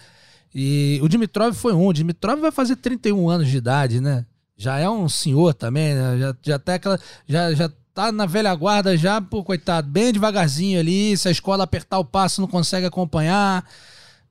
E 0.54 1.00
o 1.02 1.08
Dimitrov 1.08 1.54
foi 1.54 1.72
um. 1.72 1.86
O 1.86 1.92
Dimitrov 1.92 2.40
vai 2.40 2.52
fazer 2.52 2.76
31 2.76 3.28
anos 3.30 3.48
de 3.48 3.56
idade, 3.56 4.00
né? 4.00 4.24
Já 4.56 4.78
é 4.78 4.88
um 4.88 5.08
senhor 5.08 5.54
também, 5.54 5.94
né? 5.94 6.18
Já, 6.18 6.36
já 6.42 6.58
tá 6.58 6.74
aquela. 6.74 7.00
Já, 7.26 7.52
já 7.54 7.70
tá 7.92 8.10
na 8.10 8.26
velha 8.26 8.54
guarda, 8.54 8.96
já, 8.96 9.20
pô, 9.20 9.44
coitado, 9.44 9.88
bem 9.88 10.12
devagarzinho 10.12 10.80
ali. 10.80 11.16
Se 11.16 11.28
a 11.28 11.30
escola 11.30 11.64
apertar 11.64 11.98
o 11.98 12.04
passo, 12.04 12.40
não 12.40 12.48
consegue 12.48 12.86
acompanhar. 12.86 13.64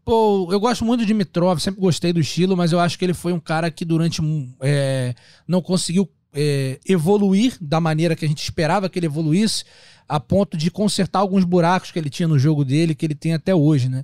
Pô, 0.04 0.50
eu 0.52 0.60
gosto 0.60 0.84
muito 0.84 1.02
do 1.02 1.06
Dimitrov, 1.06 1.60
sempre 1.60 1.80
gostei 1.80 2.12
do 2.12 2.20
estilo, 2.20 2.58
mas 2.58 2.74
eu 2.74 2.80
acho 2.80 3.00
que 3.00 3.06
ele 3.06 3.14
foi 3.14 3.32
um 3.32 3.40
cara 3.40 3.72
que 3.72 3.86
durante 3.86 4.22
é, 4.60 5.16
não 5.48 5.62
conseguiu 5.62 6.10
é, 6.34 6.78
evoluir 6.86 7.56
da 7.62 7.80
maneira 7.80 8.16
que 8.16 8.26
a 8.26 8.28
gente 8.28 8.44
esperava 8.44 8.90
que 8.90 9.00
ele 9.00 9.06
evoluísse, 9.06 9.64
a 10.08 10.20
ponto 10.20 10.58
de 10.58 10.70
consertar 10.70 11.20
alguns 11.20 11.46
buracos 11.46 11.90
que 11.90 11.98
ele 11.98 12.10
tinha 12.10 12.28
no 12.28 12.38
jogo 12.38 12.66
dele, 12.66 12.94
que 12.94 13.06
ele 13.06 13.16
tem 13.16 13.34
até 13.34 13.56
hoje, 13.56 13.88
né? 13.88 14.04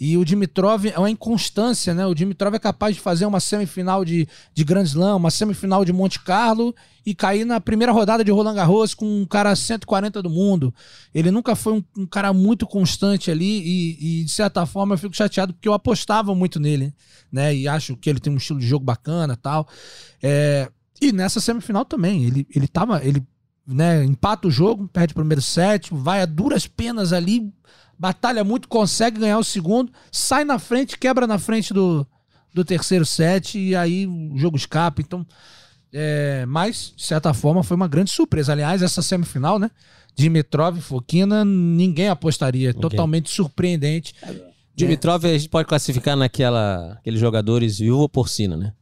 E 0.00 0.16
o 0.16 0.24
Dimitrov 0.24 0.86
é 0.86 0.98
uma 0.98 1.10
inconstância, 1.10 1.92
né? 1.92 2.06
O 2.06 2.14
Dimitrov 2.14 2.54
é 2.54 2.58
capaz 2.58 2.94
de 2.94 3.02
fazer 3.02 3.26
uma 3.26 3.38
semifinal 3.38 4.02
de, 4.02 4.26
de 4.54 4.64
Grand 4.64 4.84
Slam, 4.84 5.16
uma 5.16 5.30
semifinal 5.30 5.84
de 5.84 5.92
Monte 5.92 6.18
Carlo 6.20 6.74
e 7.04 7.14
cair 7.14 7.44
na 7.44 7.60
primeira 7.60 7.92
rodada 7.92 8.24
de 8.24 8.30
Roland 8.30 8.54
Garros 8.54 8.94
com 8.94 9.04
um 9.04 9.26
cara 9.26 9.54
140 9.54 10.22
do 10.22 10.30
mundo. 10.30 10.74
Ele 11.14 11.30
nunca 11.30 11.54
foi 11.54 11.74
um, 11.74 11.84
um 11.98 12.06
cara 12.06 12.32
muito 12.32 12.66
constante 12.66 13.30
ali 13.30 13.60
e, 13.62 14.20
e, 14.20 14.24
de 14.24 14.30
certa 14.30 14.64
forma, 14.64 14.94
eu 14.94 14.98
fico 14.98 15.14
chateado 15.14 15.52
porque 15.52 15.68
eu 15.68 15.74
apostava 15.74 16.34
muito 16.34 16.58
nele, 16.58 16.94
né? 17.30 17.54
E 17.54 17.68
acho 17.68 17.94
que 17.94 18.08
ele 18.08 18.20
tem 18.20 18.32
um 18.32 18.38
estilo 18.38 18.58
de 18.58 18.66
jogo 18.66 18.84
bacana 18.84 19.36
tal. 19.36 19.68
É, 20.22 20.70
e 20.98 21.12
nessa 21.12 21.40
semifinal 21.40 21.84
também, 21.84 22.24
ele, 22.24 22.46
ele 22.54 22.66
tava. 22.66 23.04
Ele, 23.04 23.22
né, 23.66 24.02
empata 24.02 24.48
o 24.48 24.50
jogo, 24.50 24.88
perde 24.88 25.12
o 25.12 25.16
primeiro 25.16 25.42
set, 25.42 25.90
vai 25.92 26.22
a 26.22 26.26
duras 26.26 26.66
penas 26.66 27.12
ali, 27.12 27.52
batalha 28.00 28.42
muito, 28.42 28.66
consegue 28.66 29.20
ganhar 29.20 29.38
o 29.38 29.44
segundo, 29.44 29.92
sai 30.10 30.42
na 30.42 30.58
frente, 30.58 30.98
quebra 30.98 31.26
na 31.26 31.38
frente 31.38 31.74
do, 31.74 32.06
do 32.54 32.64
terceiro 32.64 33.04
set 33.04 33.58
e 33.58 33.76
aí 33.76 34.06
o 34.06 34.38
jogo 34.38 34.56
escapa. 34.56 35.02
Então, 35.02 35.26
é, 35.92 36.46
mas, 36.46 36.94
de 36.96 37.04
certa 37.04 37.34
forma, 37.34 37.62
foi 37.62 37.76
uma 37.76 37.86
grande 37.86 38.10
surpresa. 38.10 38.52
Aliás, 38.52 38.80
essa 38.80 39.02
semifinal, 39.02 39.58
né? 39.58 39.70
Dimitrov 40.16 40.78
e 40.78 40.80
Fokina, 40.80 41.44
ninguém 41.44 42.08
apostaria. 42.08 42.72
Totalmente 42.72 43.28
surpreendente. 43.28 44.14
Dimitrov 44.74 45.26
a 45.26 45.36
gente 45.36 45.50
pode 45.50 45.68
classificar 45.68 46.16
naquela 46.16 46.94
aqueles 46.94 47.20
jogadores 47.20 47.78
viúva 47.78 48.08
porcina, 48.08 48.56
né? 48.56 48.72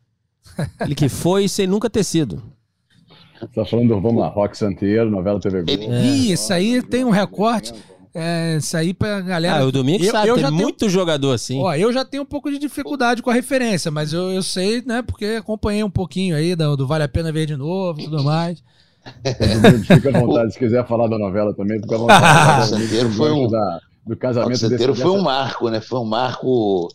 Ele 0.81 0.94
que 0.94 1.09
foi 1.09 1.48
sem 1.48 1.66
nunca 1.66 1.90
ter 1.90 2.04
sido. 2.04 2.40
Você 3.40 3.46
tá 3.48 3.64
falando 3.64 3.88
do, 3.88 4.00
vamos 4.00 4.20
lá, 4.20 4.28
Rock 4.28 4.57
Santeiro, 4.57 5.11
novela 5.11 5.40
TV 5.40 5.62
Globo. 5.62 5.94
Ih, 5.94 6.33
isso 6.33 6.52
aí 6.52 6.83
tem 6.83 7.04
um 7.04 7.11
recorte. 7.11 7.72
É, 8.14 8.57
isso 8.57 8.77
aí 8.77 8.92
pra 8.94 9.21
galera. 9.21 9.61
Ah, 9.62 9.66
o 9.66 9.73
Domingo 9.73 10.05
Eu- 10.05 10.11
sabe, 10.12 10.29
eu 10.29 10.35
tem 10.35 10.42
já 10.42 10.49
tenho- 10.51 10.61
muito 10.62 10.88
jogador 10.88 11.33
assim. 11.33 11.61
Ó, 11.61 11.75
eu 11.75 11.92
já 11.92 12.05
tenho 12.05 12.23
um 12.23 12.27
pouco 12.27 12.51
de 12.51 12.59
dificuldade 12.59 13.23
com 13.23 13.31
a 13.31 13.35
referência, 13.35 13.90
mas 13.90 14.12
eu, 14.12 14.31
eu 14.33 14.42
sei, 14.42 14.83
né, 14.85 15.03
porque 15.03 15.25
acompanhei 15.38 15.85
um 15.85 15.90
pouquinho 15.90 16.35
aí 16.37 16.55
do, 16.57 16.77
do 16.77 16.87
Vale 16.87 17.05
a 17.05 17.09
Pena 17.09 17.31
Ver 17.33 17.47
de 17.47 17.57
Novo 17.57 18.01
e 18.01 18.05
tudo 18.05 18.25
mais. 18.25 18.62
Fica 19.87 20.09
à 20.16 20.21
vontade, 20.21 20.53
se 20.53 20.59
quiser 20.59 20.87
falar 20.87 21.09
da 21.09 21.18
novela 21.18 21.55
também, 21.55 21.81
fica 21.81 21.94
à 21.94 21.99
vontade. 21.99 22.68
Santeiro 22.68 23.11
foi 23.11 23.33
um- 23.33 23.49
Da- 23.49 23.81
do 24.07 24.14
O 24.14 24.16
casamento 24.16 24.59
Santeiro 24.59 24.92
desse- 24.92 25.03
foi 25.03 25.11
um 25.12 25.23
marco, 25.23 25.68
né? 25.68 25.81
Foi 25.81 25.99
um 26.01 26.05
marco, 26.05 26.88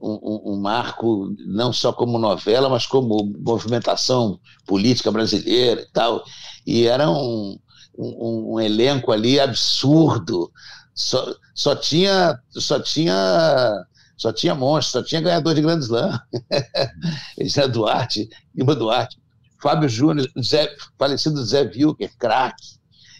um, 0.00 0.10
um- 0.12 0.52
um 0.54 0.60
marco 0.60 1.32
não 1.46 1.72
só 1.72 1.92
como 1.92 2.18
novela, 2.18 2.68
mas 2.68 2.86
como 2.86 3.32
movimentação 3.38 4.38
política 4.66 5.10
brasileira 5.12 5.80
e 5.82 5.92
tal. 5.92 6.22
E 6.66 6.86
era 6.86 7.08
um, 7.10 7.56
um- 7.98 8.54
um 8.54 8.60
elenco 8.60 9.12
ali 9.12 9.38
absurdo. 9.40 10.50
Só, 10.94 11.34
só 11.54 11.76
tinha, 11.76 12.38
só 12.50 12.80
tinha, 12.80 13.84
só 14.16 14.32
tinha 14.32 14.54
monstro, 14.54 15.00
só 15.00 15.06
tinha 15.06 15.20
ganhador 15.20 15.54
de 15.54 15.60
Grand 15.62 15.78
Slam. 15.80 16.18
Zé 17.48 17.68
Duarte, 17.68 18.28
Lima 18.54 18.74
Duarte, 18.74 19.18
Fábio 19.60 19.88
Júnior, 19.88 20.28
Zé, 20.42 20.68
falecido 20.98 21.44
Zé 21.44 21.62
Wilker, 21.62 22.10
craque. 22.18 22.76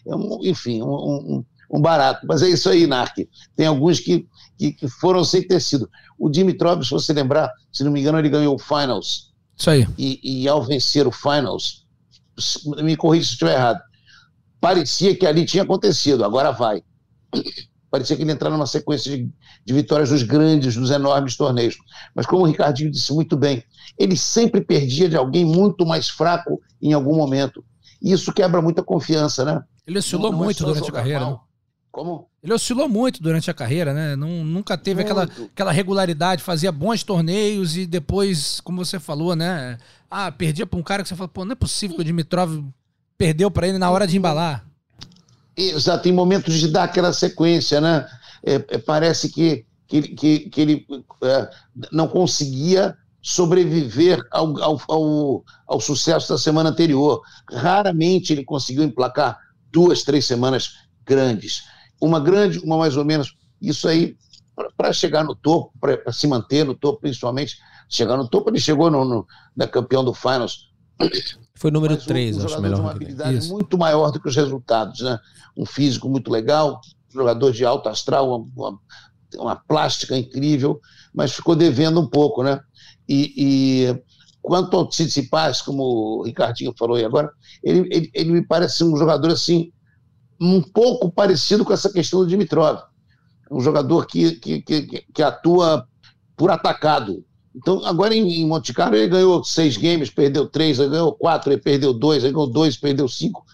É 0.06 0.14
um- 0.14 0.38
enfim, 0.44 0.82
um, 0.82 0.86
um- 0.88 1.44
um 1.72 1.80
barato. 1.80 2.26
Mas 2.26 2.42
é 2.42 2.48
isso 2.48 2.68
aí, 2.70 2.86
Narc. 2.86 3.16
Tem 3.56 3.66
alguns 3.66 3.98
que, 4.00 4.26
que, 4.56 4.72
que 4.72 4.88
foram 4.88 5.24
sem 5.24 5.42
ter 5.46 5.60
sido. 5.60 5.90
O 6.18 6.30
Dimitrov, 6.30 6.82
se 6.84 6.90
você 6.90 7.12
lembrar, 7.12 7.50
se 7.72 7.82
não 7.84 7.90
me 7.90 8.00
engano, 8.00 8.18
ele 8.18 8.28
ganhou 8.28 8.54
o 8.54 8.58
Finals. 8.58 9.32
Isso 9.58 9.70
aí. 9.70 9.86
E, 9.98 10.42
e 10.42 10.48
ao 10.48 10.62
vencer 10.62 11.06
o 11.06 11.12
Finals, 11.12 11.84
me 12.82 12.96
corrija 12.96 13.24
se 13.26 13.30
eu 13.32 13.34
estiver 13.34 13.54
errado, 13.54 13.80
parecia 14.66 15.14
que 15.14 15.24
ali 15.24 15.44
tinha 15.44 15.62
acontecido, 15.62 16.24
agora 16.24 16.50
vai. 16.50 16.83
Parecia 17.88 18.16
que 18.16 18.22
ele 18.22 18.33
entrar 18.33 18.50
numa 18.50 18.66
sequência 18.66 19.16
de, 19.16 19.31
de 19.64 19.72
vitórias 19.72 20.11
dos 20.11 20.24
grandes, 20.24 20.74
dos 20.74 20.90
enormes 20.90 21.37
torneios. 21.37 21.76
Mas 22.12 22.26
como 22.26 22.42
o 22.42 22.46
Ricardinho 22.46 22.90
disse 22.90 23.12
muito 23.12 23.37
bem, 23.37 23.62
ele 23.96 24.16
sempre 24.16 24.61
perdia 24.61 25.09
de 25.09 25.16
alguém 25.16 25.44
muito 25.44 25.87
mais 25.87 26.09
fraco 26.09 26.61
em 26.83 26.92
algum 26.92 27.14
momento. 27.14 27.64
E 28.02 28.12
isso 28.12 28.33
quebra 28.33 28.61
muita 28.61 28.83
confiança, 28.83 29.44
né? 29.44 29.62
Ele 29.87 30.00
oscilou 30.00 30.33
Não 30.33 30.40
é 30.40 30.44
muito 30.46 30.59
só 30.59 30.66
durante 30.66 30.90
a 30.90 30.92
carreira. 30.92 31.20
mal. 31.20 31.31
né? 31.31 31.38
Como? 31.92 32.29
Ele 32.42 32.52
oscilou 32.52 32.88
muito 32.88 33.22
durante 33.22 33.48
a 33.48 33.55
carreira, 33.55 33.94
né? 33.94 34.16
Não, 34.16 34.44
nunca 34.44 34.76
teve 34.76 35.02
aquela, 35.02 35.26
Muito. 35.26 35.44
aquela 35.44 35.70
regularidade, 35.70 36.42
fazia 36.42 36.72
bons 36.72 37.05
torneios 37.05 37.76
e 37.76 37.87
depois, 37.87 38.61
como 38.61 38.85
você 38.85 38.98
falou, 38.98 39.37
né? 39.37 39.79
Ah, 40.11 40.31
perdia 40.31 40.66
pra 40.66 40.79
um 40.79 40.83
cara 40.83 41.02
que 41.05 41.09
você 41.09 41.16
fala, 41.16 41.29
pô, 41.29 41.44
não 41.44 41.52
é 41.52 41.57
possível 41.57 41.96
que 41.96 42.02
o 42.02 42.05
Dimitrov 42.05 42.62
perdeu 43.16 43.50
pra 43.50 43.68
ele 43.68 43.79
na 43.79 43.90
hora 43.90 44.07
de 44.07 44.16
embalar. 44.16 44.64
Exato, 45.57 46.09
em 46.09 46.12
momentos 46.12 46.55
de 46.55 46.68
dar 46.68 46.85
aquela 46.85 47.12
sequência, 47.12 47.81
né? 47.81 48.07
é, 48.46 48.55
é, 48.55 48.79
parece 48.79 49.29
que, 49.29 49.66
que, 49.88 50.02
que, 50.02 50.38
que 50.50 50.61
ele 50.61 50.87
é, 51.24 51.50
não 51.90 52.07
conseguia 52.07 52.96
sobreviver 53.20 54.24
ao, 54.31 54.57
ao, 54.62 54.81
ao, 54.88 55.44
ao, 55.66 55.81
sucesso 55.81 56.29
da 56.29 56.38
semana 56.38 56.70
anterior. 56.70 57.20
Raramente 57.50 58.33
ele 58.33 58.44
conseguiu 58.44 58.85
emplacar 58.85 59.37
duas, 59.72 60.05
três 60.05 60.24
semanas 60.24 60.74
grandes. 61.05 61.64
Uma 62.00 62.20
grande, 62.20 62.61
uma 62.61 62.79
mais 62.79 62.96
ou 62.96 63.05
menos. 63.05 63.37
Isso 63.61 63.88
aí, 63.88 64.16
para 64.76 64.92
chegar 64.92 65.24
no 65.24 65.35
topo, 65.35 65.72
para 65.81 66.12
se 66.12 66.29
manter 66.29 66.64
no 66.64 66.74
topo, 66.74 67.00
principalmente, 67.00 67.59
chegar 67.88 68.16
no 68.16 68.29
topo, 68.29 68.48
ele 68.48 68.61
chegou 68.61 68.90
no, 68.90 69.05
no 69.05 69.26
na 69.57 69.66
campeão 69.66 70.05
do 70.05 70.14
Finals. 70.14 70.70
Foi 71.56 71.70
número 71.70 71.96
3, 71.96 72.36
um, 72.36 72.40
um 72.40 72.44
acho 72.44 72.60
melhor. 72.60 72.80
uma 72.80 72.90
habilidade 72.90 73.48
muito 73.48 73.78
maior 73.78 74.10
do 74.10 74.20
que 74.20 74.28
os 74.28 74.36
resultados, 74.36 75.00
né? 75.00 75.18
Um 75.56 75.64
físico 75.64 76.08
muito 76.08 76.30
legal, 76.30 76.80
jogador 77.12 77.50
de 77.50 77.64
alto 77.64 77.88
astral, 77.88 78.28
uma, 78.28 78.46
uma, 78.54 78.80
uma 79.36 79.56
plástica 79.56 80.16
incrível, 80.16 80.80
mas 81.14 81.32
ficou 81.32 81.56
devendo 81.56 82.00
um 82.00 82.06
pouco, 82.06 82.42
né? 82.42 82.60
E, 83.08 83.32
e 83.36 84.02
quanto 84.42 84.76
ao 84.76 84.88
Tsitsipas, 84.88 85.62
como 85.62 85.82
o 85.82 86.22
Ricardinho 86.22 86.74
falou 86.78 86.96
aí 86.96 87.04
agora, 87.04 87.30
ele, 87.64 87.88
ele, 87.90 88.10
ele, 88.14 88.32
me 88.32 88.46
parece 88.46 88.84
um 88.84 88.96
jogador 88.96 89.30
assim, 89.30 89.72
um 90.40 90.62
pouco 90.62 91.10
parecido 91.10 91.64
com 91.64 91.72
essa 91.72 91.90
questão 91.90 92.20
do 92.20 92.26
Dimitrov. 92.26 92.78
Um 93.50 93.60
jogador 93.60 94.06
que, 94.06 94.32
que, 94.32 94.60
que, 94.60 94.82
que 95.12 95.22
atua 95.22 95.88
por 96.36 96.50
atacado. 96.50 97.24
Então, 97.56 97.84
agora 97.86 98.14
em, 98.14 98.42
em 98.42 98.46
Monte 98.46 98.74
Carlo, 98.74 98.96
ele 98.96 99.08
ganhou 99.08 99.42
seis 99.42 99.76
games, 99.76 100.10
perdeu 100.10 100.46
três, 100.46 100.78
ele 100.78 100.90
ganhou 100.90 101.12
quatro, 101.12 101.50
ele 101.50 101.60
perdeu 101.60 101.94
dois, 101.94 102.22
ele 102.22 102.34
ganhou 102.34 102.46
dois, 102.46 102.76
perdeu 102.76 103.08
cinco. 103.08 103.44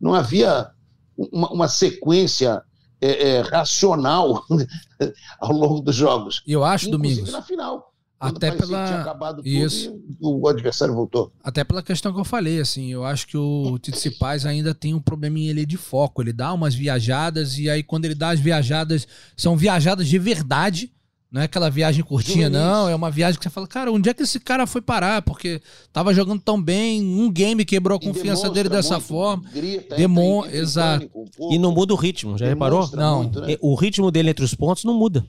Não 0.00 0.14
havia 0.14 0.70
uma, 1.16 1.52
uma 1.52 1.68
sequência 1.68 2.62
é, 3.00 3.28
é, 3.28 3.40
racional 3.40 4.44
ao 5.38 5.52
longo 5.52 5.80
dos 5.80 5.94
jogos. 5.94 6.42
Eu 6.46 6.64
acho, 6.64 6.90
Domingos. 6.90 7.30
na 7.30 7.42
final. 7.42 7.90
Até 8.18 8.50
pela 8.50 9.16
isso. 9.46 9.98
o 10.20 10.46
adversário 10.46 10.94
voltou. 10.94 11.32
Até 11.42 11.64
pela 11.64 11.82
questão 11.82 12.12
que 12.12 12.20
eu 12.20 12.24
falei, 12.24 12.60
assim, 12.60 12.92
eu 12.92 13.02
acho 13.02 13.26
que 13.26 13.36
o 13.38 13.78
Tsitsipas 13.78 14.44
ainda 14.44 14.74
tem 14.74 14.92
um 14.92 15.00
probleminha 15.00 15.48
ele 15.48 15.64
de 15.64 15.78
foco, 15.78 16.20
ele 16.20 16.30
dá 16.30 16.52
umas 16.52 16.74
viajadas 16.74 17.56
e 17.56 17.70
aí 17.70 17.82
quando 17.82 18.04
ele 18.04 18.14
dá 18.14 18.28
as 18.28 18.38
viajadas, 18.38 19.08
são 19.34 19.56
viajadas 19.56 20.06
de 20.06 20.18
verdade, 20.18 20.92
não 21.30 21.40
é 21.40 21.44
aquela 21.44 21.70
viagem 21.70 22.02
curtinha, 22.02 22.50
não. 22.50 22.88
É 22.88 22.94
uma 22.94 23.10
viagem 23.10 23.38
que 23.38 23.44
você 23.44 23.50
fala, 23.50 23.66
cara, 23.66 23.92
onde 23.92 24.10
é 24.10 24.14
que 24.14 24.24
esse 24.24 24.40
cara 24.40 24.66
foi 24.66 24.80
parar? 24.80 25.22
Porque 25.22 25.60
tava 25.92 26.12
jogando 26.12 26.40
tão 26.40 26.60
bem, 26.60 27.00
um 27.02 27.30
game 27.30 27.64
quebrou 27.64 27.96
a 27.96 28.00
confiança 28.00 28.50
dele 28.50 28.68
dessa 28.68 28.94
muito, 28.94 29.06
forma. 29.06 29.44
Grita, 29.52 29.94
Demon... 29.94 30.44
Exato. 30.46 31.08
e 31.50 31.58
não 31.58 31.72
muda 31.72 31.94
o 31.94 31.96
ritmo, 31.96 32.36
já 32.36 32.46
reparou? 32.46 32.90
Não. 32.94 33.22
Muito, 33.22 33.40
né? 33.40 33.56
O 33.60 33.76
ritmo 33.76 34.10
dele 34.10 34.30
entre 34.30 34.44
os 34.44 34.54
pontos 34.54 34.84
não 34.84 34.94
muda 34.94 35.24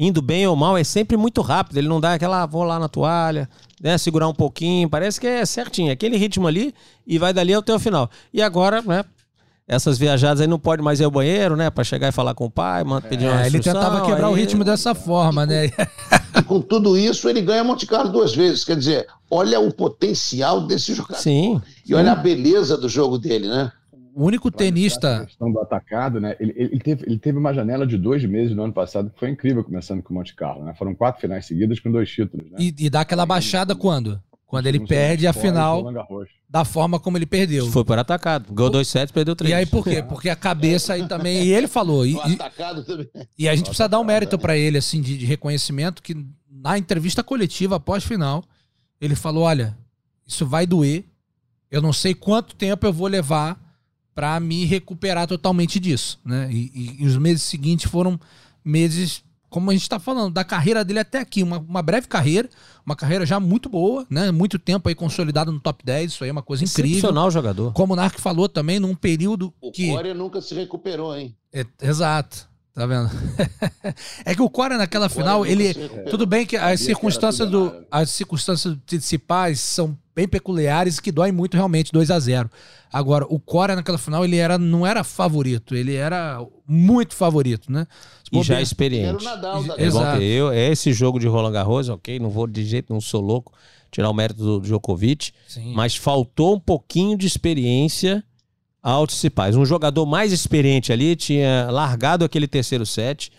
indo 0.00 0.22
bem 0.22 0.46
ou 0.46 0.56
mal, 0.56 0.78
é 0.78 0.82
sempre 0.82 1.14
muito 1.14 1.42
rápido. 1.42 1.76
Ele 1.76 1.86
não 1.86 2.00
dá 2.00 2.14
aquela, 2.14 2.42
ah, 2.42 2.46
vou 2.46 2.64
lá 2.64 2.78
na 2.78 2.88
toalha, 2.88 3.46
né, 3.82 3.98
segurar 3.98 4.26
um 4.28 4.34
pouquinho. 4.34 4.88
Parece 4.88 5.20
que 5.20 5.26
é 5.26 5.44
certinho, 5.44 5.92
aquele 5.92 6.16
ritmo 6.16 6.48
ali 6.48 6.74
e 7.06 7.18
vai 7.18 7.34
dali 7.34 7.52
até 7.52 7.74
o 7.74 7.78
final. 7.78 8.10
E 8.32 8.40
agora, 8.40 8.80
né, 8.80 9.04
essas 9.70 9.96
viajadas 9.96 10.40
aí 10.40 10.48
não 10.48 10.58
pode 10.58 10.82
mais 10.82 10.98
ir 10.98 11.04
ao 11.04 11.10
banheiro, 11.12 11.54
né, 11.54 11.70
para 11.70 11.84
chegar 11.84 12.08
e 12.08 12.12
falar 12.12 12.34
com 12.34 12.46
o 12.46 12.50
pai, 12.50 12.82
pedir 13.08 13.26
é, 13.26 13.30
uma 13.30 13.46
Ele 13.46 13.60
tentava 13.60 14.04
quebrar 14.04 14.26
aí... 14.26 14.32
o 14.32 14.34
ritmo 14.34 14.64
dessa 14.64 14.96
forma, 14.96 15.46
né? 15.46 15.70
E 16.36 16.42
com 16.44 16.60
tudo 16.60 16.96
isso, 16.96 17.28
ele 17.28 17.42
ganha 17.42 17.64
Monte 17.64 17.86
Carlo 17.86 18.12
duas 18.12 18.32
vezes. 18.32 18.62
Quer 18.62 18.76
dizer, 18.76 19.06
olha 19.28 19.58
o 19.58 19.72
potencial 19.72 20.64
desse 20.64 20.94
jogador. 20.94 21.20
Sim. 21.20 21.60
E 21.84 21.92
olha 21.92 22.12
a 22.12 22.14
beleza 22.14 22.78
do 22.78 22.88
jogo 22.88 23.18
dele, 23.18 23.48
né? 23.48 23.72
o 24.14 24.24
único 24.24 24.50
tenista. 24.50 25.18
A 25.18 25.26
questão 25.26 25.50
do 25.50 25.58
atacado, 25.60 26.20
né? 26.20 26.36
Ele, 26.38 26.52
ele, 26.56 26.78
teve, 26.78 27.04
ele 27.06 27.18
teve 27.18 27.38
uma 27.38 27.52
janela 27.52 27.86
de 27.86 27.96
dois 27.96 28.24
meses 28.24 28.54
no 28.54 28.62
ano 28.62 28.72
passado 28.72 29.10
que 29.10 29.18
foi 29.18 29.30
incrível, 29.30 29.64
começando 29.64 30.02
com 30.02 30.14
o 30.14 30.16
Monte 30.16 30.34
Carlo, 30.34 30.64
né? 30.64 30.74
Foram 30.74 30.94
quatro 30.94 31.20
finais 31.20 31.46
seguidas 31.46 31.80
com 31.80 31.90
dois 31.90 32.08
títulos. 32.08 32.50
Né? 32.50 32.58
E, 32.60 32.74
e 32.78 32.90
dá 32.90 33.00
aquela 33.00 33.26
baixada 33.26 33.74
quando? 33.74 34.20
Quando 34.50 34.66
ele 34.66 34.80
perde 34.80 35.28
a 35.28 35.32
final 35.32 35.84
da 36.48 36.64
forma 36.64 36.98
como 36.98 37.16
ele 37.16 37.24
perdeu. 37.24 37.70
Foi 37.70 37.84
por 37.84 37.96
atacado. 37.96 38.52
Ganhou 38.52 38.68
dois 38.68 38.88
sets, 38.88 39.12
perdeu 39.12 39.36
três. 39.36 39.52
E 39.52 39.54
aí 39.54 39.64
por 39.64 39.84
quê? 39.84 40.02
Porque 40.08 40.28
a 40.28 40.34
cabeça 40.34 40.94
aí 40.94 41.06
também. 41.06 41.44
E 41.44 41.52
ele 41.52 41.68
falou. 41.68 42.04
E, 42.04 42.16
e, 43.38 43.48
a 43.48 43.54
gente 43.54 43.66
precisa 43.66 43.88
dar 43.88 44.00
um 44.00 44.04
mérito 44.04 44.36
para 44.36 44.56
ele, 44.56 44.76
assim, 44.76 45.00
de, 45.00 45.16
de 45.16 45.24
reconhecimento, 45.24 46.02
que 46.02 46.26
na 46.50 46.76
entrevista 46.76 47.22
coletiva 47.22 47.78
pós-final, 47.78 48.42
ele 49.00 49.14
falou: 49.14 49.44
olha, 49.44 49.78
isso 50.26 50.44
vai 50.44 50.66
doer. 50.66 51.04
Eu 51.70 51.80
não 51.80 51.92
sei 51.92 52.12
quanto 52.12 52.56
tempo 52.56 52.84
eu 52.84 52.92
vou 52.92 53.06
levar 53.06 53.56
para 54.12 54.40
me 54.40 54.64
recuperar 54.64 55.28
totalmente 55.28 55.78
disso, 55.78 56.18
né? 56.24 56.48
E, 56.50 56.72
e, 56.74 57.04
e, 57.04 57.06
os 57.06 57.16
meses 57.16 57.44
seguintes 57.44 57.88
foram 57.88 58.18
meses, 58.64 59.22
como 59.50 59.70
a 59.70 59.72
gente 59.74 59.82
está 59.82 59.98
falando, 59.98 60.32
da 60.32 60.44
carreira 60.44 60.84
dele 60.84 61.00
até 61.00 61.18
aqui, 61.18 61.42
uma, 61.42 61.58
uma, 61.58 61.82
breve 61.82 62.06
carreira, 62.06 62.48
uma 62.86 62.94
carreira 62.96 63.26
já 63.26 63.38
muito 63.38 63.68
boa, 63.68 64.06
né? 64.08 64.30
Muito 64.30 64.58
tempo 64.58 64.88
aí 64.88 64.94
consolidado 64.94 65.52
no 65.52 65.60
top 65.60 65.84
10, 65.84 66.12
isso 66.12 66.24
aí 66.24 66.30
é 66.30 66.32
uma 66.32 66.42
coisa 66.42 66.64
incrível. 66.64 66.92
Excepcional 66.92 67.30
jogador. 67.30 67.72
Como 67.72 67.92
o 67.92 67.96
Narc 67.96 68.18
falou 68.18 68.48
também, 68.48 68.78
num 68.78 68.94
período 68.94 69.52
o 69.60 69.70
que... 69.72 69.90
O 69.90 69.96
Coreia 69.96 70.14
nunca 70.14 70.40
se 70.40 70.54
recuperou, 70.54 71.14
hein? 71.16 71.36
É, 71.52 71.66
exato. 71.82 72.48
Tá 72.74 72.86
vendo? 72.86 73.10
é 74.24 74.34
que 74.34 74.42
o 74.42 74.48
Cora 74.48 74.78
naquela 74.78 75.06
o 75.06 75.10
final, 75.10 75.44
ele. 75.44 75.74
Tudo 76.08 76.24
bem 76.24 76.46
que 76.46 76.56
as 76.56 76.80
circunstâncias 76.80 77.50
do. 77.50 77.84
As 77.90 78.10
circunstâncias 78.10 78.76
principais 78.86 79.58
são 79.60 79.98
bem 80.14 80.28
peculiares 80.28 81.00
que 81.00 81.10
dói 81.10 81.32
muito 81.32 81.54
realmente, 81.54 81.92
2 81.92 82.10
a 82.10 82.18
0 82.18 82.50
Agora, 82.92 83.24
o 83.28 83.38
Cora 83.38 83.74
naquela 83.74 83.98
final, 83.98 84.24
ele 84.24 84.36
era, 84.36 84.58
não 84.58 84.86
era 84.86 85.02
favorito, 85.02 85.74
ele 85.74 85.94
era 85.94 86.44
muito 86.66 87.14
favorito, 87.14 87.70
né? 87.70 87.86
E 88.32 88.42
já 88.42 88.60
experiente. 88.60 89.24
Nadal, 89.24 89.64
é 89.76 89.84
Exato. 89.84 90.22
Eu, 90.22 90.50
é 90.50 90.70
esse 90.70 90.92
jogo 90.92 91.18
de 91.18 91.26
Roland 91.26 91.52
Garros, 91.52 91.88
ok, 91.88 92.18
não 92.18 92.30
vou 92.30 92.46
de 92.46 92.64
jeito, 92.64 92.92
não 92.92 93.00
sou 93.00 93.20
louco, 93.20 93.52
tirar 93.90 94.10
o 94.10 94.14
mérito 94.14 94.42
do 94.42 94.60
Djokovic, 94.60 95.32
Sim. 95.46 95.72
mas 95.74 95.96
faltou 95.96 96.56
um 96.56 96.60
pouquinho 96.60 97.16
de 97.16 97.26
experiência 97.26 98.24
Tsitsipas. 99.06 99.56
Um 99.56 99.64
jogador 99.64 100.06
mais 100.06 100.32
experiente 100.32 100.92
ali 100.92 101.14
tinha 101.16 101.68
largado 101.70 102.24
aquele 102.24 102.48
terceiro 102.48 102.86
set 102.86 103.30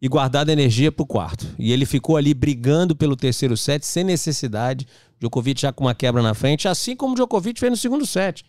e 0.00 0.08
guardado 0.08 0.50
energia 0.50 0.90
para 0.90 1.02
o 1.02 1.06
quarto. 1.06 1.46
E 1.58 1.72
ele 1.72 1.84
ficou 1.84 2.16
ali 2.16 2.32
brigando 2.32 2.94
pelo 2.94 3.16
terceiro 3.16 3.56
set 3.56 3.84
sem 3.84 4.04
necessidade. 4.04 4.86
Djokovic 5.20 5.60
já 5.60 5.72
com 5.72 5.84
uma 5.84 5.94
quebra 5.94 6.22
na 6.22 6.34
frente, 6.34 6.68
assim 6.68 6.94
como 6.94 7.12
o 7.12 7.14
Djokovic 7.16 7.58
fez 7.58 7.70
no 7.70 7.76
segundo 7.76 8.06
set. 8.06 8.44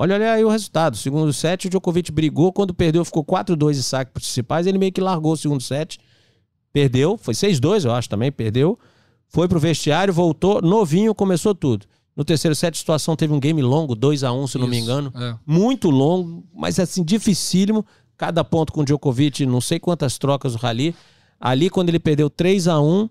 Olha, 0.00 0.14
olha 0.14 0.32
aí 0.32 0.44
o 0.44 0.48
resultado. 0.48 0.96
Segundo 0.96 1.32
set, 1.32 1.66
o 1.66 1.70
Djokovic 1.70 2.12
brigou. 2.12 2.52
Quando 2.52 2.72
perdeu, 2.72 3.04
ficou 3.04 3.24
4-2 3.24 3.72
de 3.72 3.82
saque 3.82 4.12
principais. 4.12 4.64
Ele 4.64 4.78
meio 4.78 4.92
que 4.92 5.00
largou 5.00 5.32
o 5.32 5.36
segundo 5.36 5.60
set. 5.60 5.98
Perdeu. 6.72 7.18
Foi 7.18 7.34
6-2, 7.34 7.84
eu 7.84 7.92
acho, 7.92 8.08
também. 8.08 8.30
Perdeu. 8.30 8.78
Foi 9.26 9.48
pro 9.48 9.58
vestiário, 9.58 10.14
voltou. 10.14 10.62
Novinho, 10.62 11.12
começou 11.16 11.52
tudo. 11.52 11.84
No 12.18 12.24
terceiro 12.24 12.52
set, 12.52 12.74
a 12.74 12.76
situação 12.76 13.14
teve 13.14 13.32
um 13.32 13.38
game 13.38 13.62
longo, 13.62 13.94
2 13.94 14.24
a 14.24 14.32
1 14.32 14.42
um, 14.42 14.46
se 14.48 14.50
Isso, 14.50 14.58
não 14.58 14.66
me 14.66 14.76
engano. 14.76 15.12
É. 15.14 15.36
Muito 15.46 15.88
longo, 15.88 16.44
mas 16.52 16.80
assim, 16.80 17.04
dificílimo. 17.04 17.86
Cada 18.16 18.42
ponto 18.42 18.72
com 18.72 18.80
o 18.80 18.84
Djokovic, 18.84 19.46
não 19.46 19.60
sei 19.60 19.78
quantas 19.78 20.18
trocas 20.18 20.56
o 20.56 20.58
rally. 20.58 20.96
Ali, 21.38 21.70
quando 21.70 21.90
ele 21.90 22.00
perdeu 22.00 22.28
3 22.28 22.66
a 22.66 22.80
1 22.80 23.08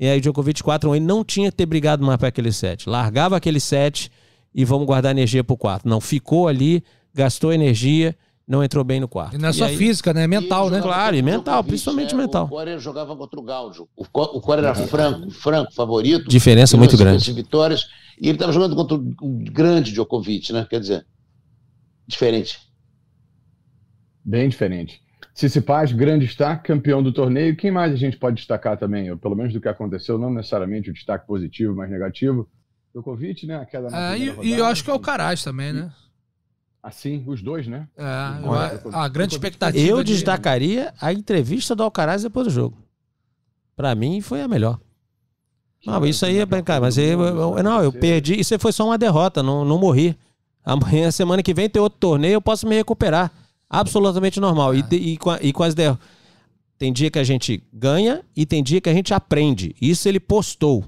e 0.00 0.06
aí 0.06 0.16
o 0.16 0.20
Djokovic 0.22 0.62
4 0.62 0.88
a 0.88 0.92
1 0.92 0.96
ele 0.96 1.04
não 1.04 1.22
tinha 1.22 1.50
que 1.50 1.56
ter 1.58 1.66
brigado 1.66 2.02
mais 2.02 2.16
para 2.16 2.28
aquele 2.28 2.50
set. 2.50 2.88
Largava 2.88 3.36
aquele 3.36 3.60
set 3.60 4.10
e 4.54 4.64
vamos 4.64 4.86
guardar 4.86 5.12
energia 5.12 5.44
pro 5.44 5.54
quarto. 5.54 5.86
Não, 5.86 6.00
ficou 6.00 6.48
ali, 6.48 6.82
gastou 7.12 7.52
energia, 7.52 8.16
não 8.46 8.62
entrou 8.62 8.84
bem 8.84 9.00
no 9.00 9.08
quarto. 9.08 9.34
E 9.34 9.38
não 9.38 9.48
é 9.48 9.52
só 9.52 9.64
aí... 9.64 9.76
física, 9.76 10.14
né? 10.14 10.22
É 10.22 10.26
mental, 10.26 10.70
né? 10.70 10.80
Claro, 10.80 11.16
e 11.16 11.22
mental, 11.22 11.64
principalmente 11.64 12.14
né? 12.14 12.22
mental. 12.22 12.44
O 12.44 12.48
Coreia 12.48 12.78
jogava 12.78 13.16
contra 13.16 13.40
o 13.40 13.42
Gáudio. 13.42 13.88
O, 13.96 14.04
o 14.04 14.40
Coreia 14.40 14.66
era 14.68 14.74
franco, 14.74 15.30
franco 15.30 15.74
favorito. 15.74 16.28
Diferença 16.28 16.76
muito 16.76 16.96
grande. 16.96 17.32
vitórias. 17.32 17.88
E 18.20 18.28
ele 18.28 18.36
estava 18.36 18.52
jogando 18.52 18.76
contra 18.76 18.96
o 18.96 19.04
grande 19.50 19.92
Djokovic, 19.92 20.52
né? 20.52 20.66
Quer 20.70 20.80
dizer, 20.80 21.06
diferente. 22.06 22.60
Bem 24.24 24.48
diferente. 24.48 25.00
Tsitsipas, 25.34 25.92
grande 25.92 26.24
destaque, 26.24 26.68
campeão 26.68 27.02
do 27.02 27.12
torneio. 27.12 27.56
Quem 27.56 27.70
mais 27.70 27.92
a 27.92 27.96
gente 27.96 28.16
pode 28.16 28.36
destacar 28.36 28.78
também? 28.78 29.10
Ou 29.10 29.18
pelo 29.18 29.36
menos 29.36 29.52
do 29.52 29.60
que 29.60 29.68
aconteceu, 29.68 30.18
não 30.18 30.32
necessariamente 30.32 30.88
o 30.88 30.94
destaque 30.94 31.26
positivo, 31.26 31.74
mas 31.74 31.90
negativo. 31.90 32.48
Djokovic, 32.94 33.44
né? 33.44 33.56
A 33.56 33.66
queda 33.66 33.90
na 33.90 34.14
é, 34.14 34.18
e, 34.18 34.28
rodada, 34.30 34.46
e 34.46 34.52
eu 34.52 34.64
acho 34.64 34.82
que 34.82 34.90
é 34.90 34.94
o 34.94 35.00
Caraz 35.00 35.44
também, 35.44 35.72
né? 35.72 35.92
Assim, 36.82 37.24
os 37.26 37.42
dois, 37.42 37.66
né? 37.66 37.88
É, 37.96 38.04
a, 38.04 39.04
a 39.04 39.08
grande 39.08 39.34
expectativa. 39.34 39.84
Eu 39.84 40.04
de... 40.04 40.12
destacaria 40.12 40.94
a 41.00 41.12
entrevista 41.12 41.74
do 41.74 41.82
Alcaraz 41.82 42.22
depois 42.22 42.46
do 42.46 42.52
jogo. 42.52 42.78
Para 43.74 43.94
mim 43.94 44.20
foi 44.20 44.40
a 44.40 44.48
melhor. 44.48 44.78
Não, 45.84 46.04
isso 46.04 46.26
aí 46.26 46.38
é 46.38 46.46
cara, 46.62 46.80
mas 46.80 46.98
eu, 46.98 47.20
eu, 47.20 47.62
não, 47.62 47.82
eu 47.82 47.92
perdi. 47.92 48.38
Isso 48.40 48.58
foi 48.58 48.72
só 48.72 48.84
uma 48.84 48.98
derrota, 48.98 49.42
não, 49.42 49.64
não 49.64 49.78
morri. 49.78 50.16
Amanhã, 50.64 51.10
semana 51.12 51.42
que 51.42 51.54
vem, 51.54 51.68
tem 51.68 51.80
outro 51.80 51.98
torneio, 51.98 52.34
eu 52.34 52.42
posso 52.42 52.66
me 52.66 52.74
recuperar. 52.74 53.32
Absolutamente 53.70 54.40
normal. 54.40 54.74
E, 54.74 54.84
e, 54.90 55.16
com, 55.16 55.34
e 55.40 55.52
com 55.52 55.62
as 55.62 55.74
derrotas. 55.74 56.04
Tem 56.78 56.92
dia 56.92 57.10
que 57.10 57.18
a 57.18 57.24
gente 57.24 57.62
ganha 57.72 58.22
e 58.34 58.44
tem 58.44 58.62
dia 58.62 58.80
que 58.80 58.88
a 58.88 58.94
gente 58.94 59.14
aprende. 59.14 59.74
Isso 59.80 60.08
ele 60.08 60.20
postou. 60.20 60.84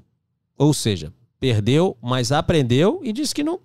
Ou 0.57 0.75
seja, 0.75 1.13
perdeu, 1.41 1.97
mas 2.03 2.33
aprendeu 2.33 3.01
e 3.03 3.13
disse 3.13 3.35
que 3.35 3.45
não. 3.45 3.61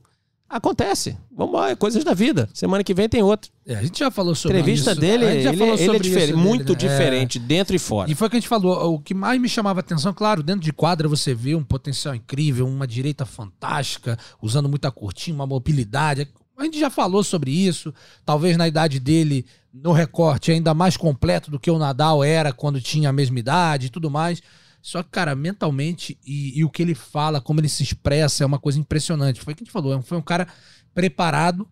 Acontece. 0.53 1.17
Vamos 1.35 1.55
lá, 1.55 1.71
é 1.71 1.75
coisas 1.75 2.03
da 2.03 2.13
vida. 2.13 2.47
Semana 2.53 2.83
que 2.83 2.93
vem 2.93 3.09
tem 3.09 3.23
outro. 3.23 3.49
É, 3.65 3.75
a 3.75 3.81
gente 3.81 3.97
já 3.97 4.11
falou 4.11 4.35
sobre 4.35 4.59
Entrevista 4.59 4.91
isso. 4.91 5.01
dele, 5.01 5.25
ele, 5.25 5.57
falou 5.57 5.73
ele 5.73 5.95
é 5.95 5.99
diferente, 5.99 6.27
dele, 6.27 6.33
muito 6.35 6.73
né? 6.73 6.77
diferente, 6.77 7.39
dentro 7.39 7.75
e 7.75 7.79
fora. 7.79 8.11
E 8.11 8.13
foi 8.13 8.27
o 8.27 8.29
que 8.29 8.37
a 8.37 8.39
gente 8.39 8.47
falou. 8.47 8.93
O 8.93 8.99
que 8.99 9.15
mais 9.15 9.41
me 9.41 9.49
chamava 9.49 9.79
atenção, 9.79 10.13
claro, 10.13 10.43
dentro 10.43 10.61
de 10.61 10.71
quadra 10.71 11.07
você 11.07 11.33
vê 11.33 11.55
um 11.55 11.63
potencial 11.63 12.13
incrível, 12.13 12.67
uma 12.67 12.85
direita 12.85 13.25
fantástica, 13.25 14.15
usando 14.39 14.69
muita 14.69 14.91
cortinha, 14.91 15.33
uma 15.33 15.47
mobilidade. 15.47 16.27
A 16.55 16.63
gente 16.65 16.79
já 16.79 16.91
falou 16.91 17.23
sobre 17.23 17.49
isso. 17.49 17.91
Talvez 18.23 18.55
na 18.55 18.67
idade 18.67 18.99
dele, 18.99 19.47
no 19.73 19.91
recorte, 19.91 20.51
ainda 20.51 20.71
mais 20.75 20.95
completo 20.95 21.49
do 21.49 21.59
que 21.59 21.71
o 21.71 21.79
Nadal 21.79 22.23
era 22.23 22.53
quando 22.53 22.79
tinha 22.79 23.09
a 23.09 23.13
mesma 23.13 23.39
idade 23.39 23.87
e 23.87 23.89
tudo 23.89 24.07
mais. 24.11 24.39
Só 24.84 25.02
que, 25.02 25.10
cara, 25.12 25.34
mentalmente 25.34 26.19
e, 26.28 26.60
e 26.60 26.65
o 26.65 26.69
que 26.69 26.82
ele 26.82 26.93
fala, 26.93 27.39
como 27.39 27.62
ele 27.62 27.69
se 27.69 27.82
expressa, 27.82 28.43
é 28.43 28.46
uma 28.46 28.60
coisa 28.60 28.78
impressionante. 28.78 29.39
Foi 29.39 29.54
o 29.54 29.56
que 29.56 29.63
a 29.63 29.65
gente 29.65 29.72
falou. 29.72 30.02
Foi 30.02 30.17
um 30.17 30.22
cara 30.22 30.46
preparado, 30.93 31.65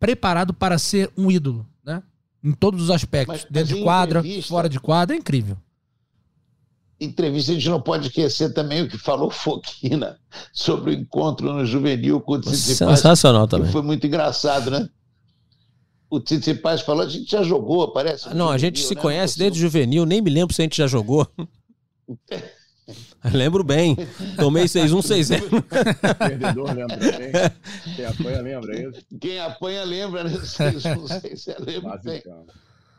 preparado 0.00 0.54
para 0.54 0.78
ser 0.78 1.12
um 1.14 1.30
ídolo, 1.30 1.68
né? 1.84 2.02
Em 2.42 2.52
todos 2.52 2.80
os 2.82 2.90
aspectos. 2.90 3.42
Mas- 3.42 3.50
dentro 3.50 3.68
mas 3.72 3.78
de 3.78 3.84
quadra, 3.84 4.22
fora 4.48 4.66
de 4.66 4.80
quadra, 4.80 5.14
é 5.14 5.18
incrível. 5.18 5.58
entrevista, 6.98 7.52
a 7.52 7.54
gente 7.54 7.68
não 7.68 7.82
pode 7.82 8.06
esquecer 8.06 8.54
também 8.54 8.80
o 8.80 8.88
que 8.88 8.96
falou 8.96 9.28
Foquina 9.30 10.18
sobre 10.50 10.92
o 10.92 10.94
encontro 10.94 11.52
no 11.52 11.66
juvenil 11.66 12.18
com 12.18 12.32
o 12.32 12.40
Tsitsipas, 12.40 12.98
Sensacional 13.00 13.46
também. 13.46 13.70
foi 13.70 13.82
muito 13.82 14.06
engraçado, 14.06 14.70
né? 14.70 14.88
O 16.08 16.18
Tsitsipas 16.18 16.80
falou, 16.80 17.02
a 17.02 17.08
gente 17.10 17.30
já 17.30 17.42
jogou, 17.42 17.92
parece. 17.92 18.32
Não, 18.34 18.48
a 18.48 18.56
gente 18.56 18.78
juvenil, 18.78 18.88
se 18.88 18.94
né? 18.94 19.00
conhece 19.02 19.38
Não 19.38 19.44
desde 19.44 19.60
juvenil, 19.60 20.06
nem 20.06 20.22
me 20.22 20.30
lembro 20.30 20.54
se 20.54 20.62
a 20.62 20.64
gente 20.64 20.78
já 20.78 20.86
jogou. 20.86 21.28
Lembro 23.32 23.64
bem. 23.64 23.96
Tomei 24.36 24.64
6-1, 24.64 25.00
6-0. 25.00 26.18
Perdedor 26.18 26.72
lembra 26.72 26.98
também. 26.98 27.32
Quem 27.96 28.04
apanha 28.04 28.40
lembra 28.42 28.76
é 28.76 28.88
isso? 28.88 29.02
Quem 29.20 29.40
apanha 29.40 29.84
lembra, 29.84 30.24
né? 30.24 30.30
Vocês 30.30 30.84
não 30.84 31.06
sei 31.06 31.36
se 31.36 31.50
lembra 31.58 31.98
bem. 31.98 32.22
Basicão. 32.22 32.46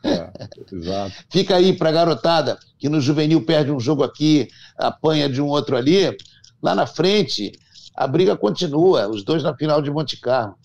É, 0.02 0.30
exato. 0.72 1.14
Fica 1.30 1.56
aí 1.56 1.72
pra 1.72 1.90
garotada 1.90 2.58
que 2.78 2.88
no 2.88 3.00
juvenil 3.00 3.44
perde 3.44 3.72
um 3.72 3.80
jogo 3.80 4.04
aqui, 4.04 4.48
apanha 4.78 5.28
de 5.28 5.40
um 5.40 5.46
outro 5.46 5.76
ali. 5.76 6.16
Lá 6.62 6.74
na 6.74 6.86
frente, 6.86 7.52
a 7.94 8.06
briga 8.06 8.36
continua, 8.36 9.08
os 9.08 9.24
dois 9.24 9.42
na 9.42 9.56
final 9.56 9.82
de 9.82 9.90
Monte 9.90 10.16
Carlo. 10.18 10.56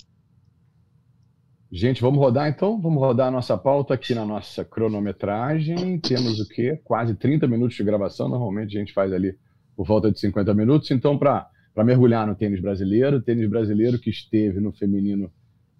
Gente, 1.73 2.01
vamos 2.01 2.19
rodar 2.19 2.49
então? 2.49 2.81
Vamos 2.81 2.99
rodar 2.99 3.29
a 3.29 3.31
nossa 3.31 3.57
pauta 3.57 3.93
aqui 3.93 4.13
na 4.13 4.25
nossa 4.25 4.65
cronometragem. 4.65 5.97
Temos 5.99 6.38
o 6.41 6.49
quê? 6.49 6.77
Quase 6.84 7.15
30 7.15 7.47
minutos 7.47 7.77
de 7.77 7.84
gravação. 7.86 8.27
Normalmente 8.27 8.75
a 8.75 8.79
gente 8.81 8.91
faz 8.91 9.13
ali 9.13 9.38
por 9.73 9.88
volta 9.88 10.12
de 10.12 10.19
50 10.19 10.53
minutos. 10.53 10.91
Então, 10.91 11.17
para 11.17 11.49
mergulhar 11.77 12.27
no 12.27 12.36
tênis 12.36 12.60
brasileiro, 12.60 13.21
tênis 13.21 13.49
brasileiro 13.49 13.97
que 13.97 14.10
esteve 14.10 14.60
no 14.60 14.73
feminino 14.73 15.31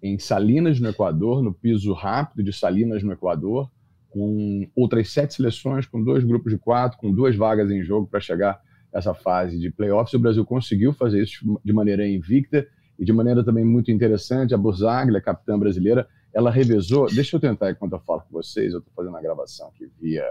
em 0.02 0.18
Salinas, 0.18 0.80
no 0.80 0.88
Equador, 0.88 1.42
no 1.42 1.52
piso 1.52 1.92
rápido 1.92 2.42
de 2.42 2.54
Salinas, 2.54 3.02
no 3.02 3.12
Equador, 3.12 3.70
com 4.08 4.66
outras 4.74 5.10
sete 5.10 5.34
seleções, 5.34 5.84
com 5.84 6.02
dois 6.02 6.24
grupos 6.24 6.50
de 6.50 6.58
quatro, 6.58 6.96
com 6.96 7.12
duas 7.12 7.36
vagas 7.36 7.70
em 7.70 7.82
jogo 7.82 8.06
para 8.06 8.18
chegar 8.18 8.58
essa 8.90 9.12
fase 9.12 9.58
de 9.58 9.70
playoffs. 9.70 10.14
O 10.14 10.18
Brasil 10.18 10.44
conseguiu 10.46 10.94
fazer 10.94 11.22
isso 11.22 11.60
de 11.62 11.72
maneira 11.74 12.08
invicta 12.08 12.66
e 12.98 13.04
de 13.04 13.12
maneira 13.12 13.44
também 13.44 13.64
muito 13.64 13.90
interessante. 13.90 14.54
A 14.54 14.58
Burzaglia, 14.58 15.20
capitã 15.20 15.58
brasileira, 15.58 16.06
ela 16.32 16.50
revezou. 16.50 17.06
Deixa 17.06 17.36
eu 17.36 17.40
tentar 17.40 17.70
enquanto 17.70 17.92
eu 17.92 18.00
falo 18.00 18.20
com 18.22 18.32
vocês, 18.32 18.72
eu 18.72 18.78
estou 18.78 18.92
fazendo 18.94 19.16
a 19.16 19.22
gravação 19.22 19.68
aqui 19.68 19.90
via, 20.00 20.24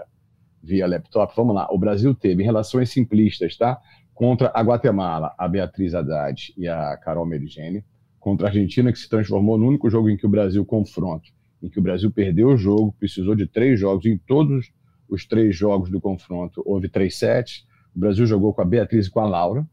via 0.62 0.86
laptop. 0.86 1.32
Vamos 1.36 1.54
lá. 1.54 1.68
O 1.70 1.78
Brasil 1.78 2.14
teve, 2.14 2.42
em 2.42 2.46
relações 2.46 2.90
simplistas, 2.90 3.56
tá? 3.56 3.78
Contra 4.14 4.50
a 4.54 4.62
Guatemala, 4.62 5.34
a 5.38 5.48
Beatriz 5.48 5.94
Haddad 5.94 6.52
e 6.56 6.68
a 6.68 6.96
Carol 6.96 7.26
Merigene. 7.26 7.84
Contra 8.18 8.46
a 8.46 8.50
Argentina, 8.50 8.92
que 8.92 8.98
se 8.98 9.08
transformou 9.08 9.58
no 9.58 9.66
único 9.66 9.90
jogo 9.90 10.08
em 10.08 10.16
que 10.16 10.26
o 10.26 10.28
Brasil 10.28 10.64
confronta, 10.64 11.26
em 11.60 11.68
que 11.68 11.80
o 11.80 11.82
Brasil 11.82 12.08
perdeu 12.10 12.48
o 12.48 12.56
jogo, 12.56 12.94
precisou 12.98 13.34
de 13.34 13.46
três 13.46 13.80
jogos. 13.80 14.06
Em 14.06 14.16
todos 14.16 14.70
os 15.08 15.26
três 15.26 15.56
jogos 15.56 15.90
do 15.90 16.00
confronto, 16.00 16.62
houve 16.64 16.88
três 16.88 17.18
sets. 17.18 17.66
O 17.94 17.98
Brasil 17.98 18.24
jogou 18.24 18.54
com 18.54 18.62
a 18.62 18.64
Beatriz 18.64 19.06
e 19.06 19.10
com 19.10 19.20
a 19.20 19.26
Laura 19.26 19.66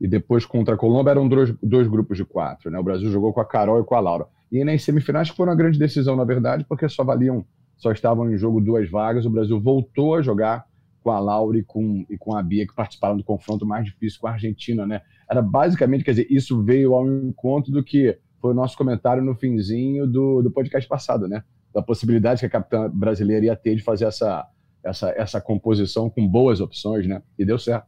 e 0.00 0.06
depois 0.06 0.44
contra 0.44 0.74
a 0.74 0.78
Colômbia 0.78 1.12
eram 1.12 1.28
dois, 1.28 1.54
dois 1.62 1.88
grupos 1.88 2.16
de 2.16 2.24
quatro. 2.24 2.70
Né? 2.70 2.78
O 2.78 2.82
Brasil 2.82 3.10
jogou 3.10 3.32
com 3.32 3.40
a 3.40 3.44
Carol 3.44 3.80
e 3.80 3.84
com 3.84 3.94
a 3.94 4.00
Laura. 4.00 4.26
E 4.50 4.62
nas 4.62 4.82
semifinais 4.82 5.30
que 5.30 5.36
foram 5.36 5.52
uma 5.52 5.58
grande 5.58 5.78
decisão, 5.78 6.16
na 6.16 6.24
verdade, 6.24 6.64
porque 6.68 6.88
só 6.88 7.02
valiam, 7.02 7.44
só 7.76 7.90
estavam 7.92 8.30
em 8.30 8.36
jogo 8.36 8.60
duas 8.60 8.90
vagas. 8.90 9.24
O 9.24 9.30
Brasil 9.30 9.60
voltou 9.60 10.14
a 10.14 10.22
jogar 10.22 10.66
com 11.02 11.10
a 11.10 11.18
Laura 11.18 11.58
e 11.58 11.62
com, 11.62 12.04
e 12.10 12.18
com 12.18 12.36
a 12.36 12.42
Bia, 12.42 12.66
que 12.66 12.74
participaram 12.74 13.16
do 13.16 13.24
confronto 13.24 13.64
mais 13.64 13.84
difícil 13.84 14.20
com 14.20 14.26
a 14.26 14.32
Argentina. 14.32 14.86
Né? 14.86 15.00
Era 15.30 15.40
basicamente, 15.40 16.04
quer 16.04 16.10
dizer, 16.12 16.26
isso 16.30 16.62
veio 16.62 16.94
ao 16.94 17.08
encontro 17.08 17.72
do 17.72 17.82
que 17.82 18.18
foi 18.40 18.52
o 18.52 18.54
nosso 18.54 18.76
comentário 18.76 19.22
no 19.22 19.34
finzinho 19.34 20.06
do, 20.06 20.42
do 20.42 20.50
podcast 20.50 20.88
passado, 20.88 21.26
né? 21.26 21.42
Da 21.74 21.82
possibilidade 21.82 22.40
que 22.40 22.46
a 22.46 22.50
capitã 22.50 22.88
brasileira 22.88 23.46
ia 23.46 23.56
ter 23.56 23.74
de 23.74 23.82
fazer 23.82 24.04
essa, 24.04 24.46
essa, 24.84 25.10
essa 25.16 25.40
composição 25.40 26.08
com 26.08 26.26
boas 26.28 26.60
opções, 26.60 27.06
né? 27.06 27.22
E 27.38 27.44
deu 27.44 27.58
certo. 27.58 27.86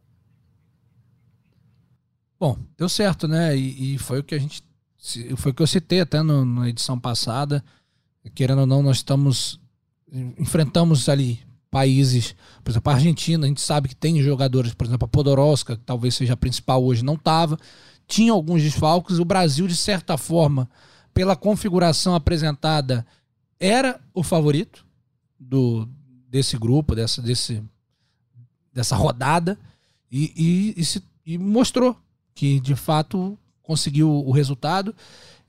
Bom, 2.39 2.57
deu 2.77 2.89
certo, 2.89 3.27
né? 3.27 3.57
E, 3.57 3.95
e 3.95 3.99
foi 3.99 4.21
o 4.21 4.25
que 4.25 4.35
a 4.35 4.39
gente. 4.39 4.63
Foi 5.37 5.53
o 5.53 5.55
que 5.55 5.63
eu 5.63 5.67
citei 5.67 6.01
até 6.01 6.23
no- 6.23 6.45
na 6.45 6.69
edição 6.69 6.99
passada. 6.99 7.65
Querendo 8.35 8.61
ou 8.61 8.67
não, 8.67 8.83
nós 8.83 8.99
estamos. 8.99 9.61
Enfrentamos 10.39 11.09
ali 11.09 11.41
países, 11.71 12.35
por 12.65 12.71
exemplo, 12.71 12.91
a 12.91 12.95
Argentina, 12.95 13.45
a 13.45 13.49
gente 13.49 13.61
sabe 13.61 13.89
que 13.91 13.95
tem 13.95 14.23
jogadores, 14.23 14.73
por 14.73 14.87
exemplo, 14.87 15.05
a 15.05 15.09
Podoroska, 15.09 15.77
que 15.77 15.83
talvez 15.85 16.15
seja 16.15 16.33
a 16.33 16.37
principal 16.37 16.83
hoje, 16.83 17.05
não 17.05 17.15
estava. 17.15 17.59
Tinha 18.07 18.33
alguns 18.33 18.63
desfalques. 18.63 19.19
O 19.19 19.25
Brasil, 19.25 19.67
de 19.69 19.77
certa 19.77 20.17
forma, 20.17 20.69
pela 21.13 21.37
configuração 21.37 22.15
apresentada, 22.15 23.07
era 23.61 24.01
o 24.15 24.23
favorito 24.23 24.87
do, 25.39 25.87
desse 26.31 26.57
grupo, 26.57 26.95
dessa, 26.95 27.21
desse, 27.21 27.63
dessa 28.73 28.97
rodada. 28.97 29.59
E, 30.11 30.33
e, 30.75 30.81
e, 30.81 30.85
se, 30.87 31.03
e 31.27 31.37
mostrou 31.37 31.95
que 32.39 32.61
de 32.61 32.77
fato 32.77 33.37
conseguiu 33.65 34.09
o 34.09 34.31
resultado. 34.31 34.95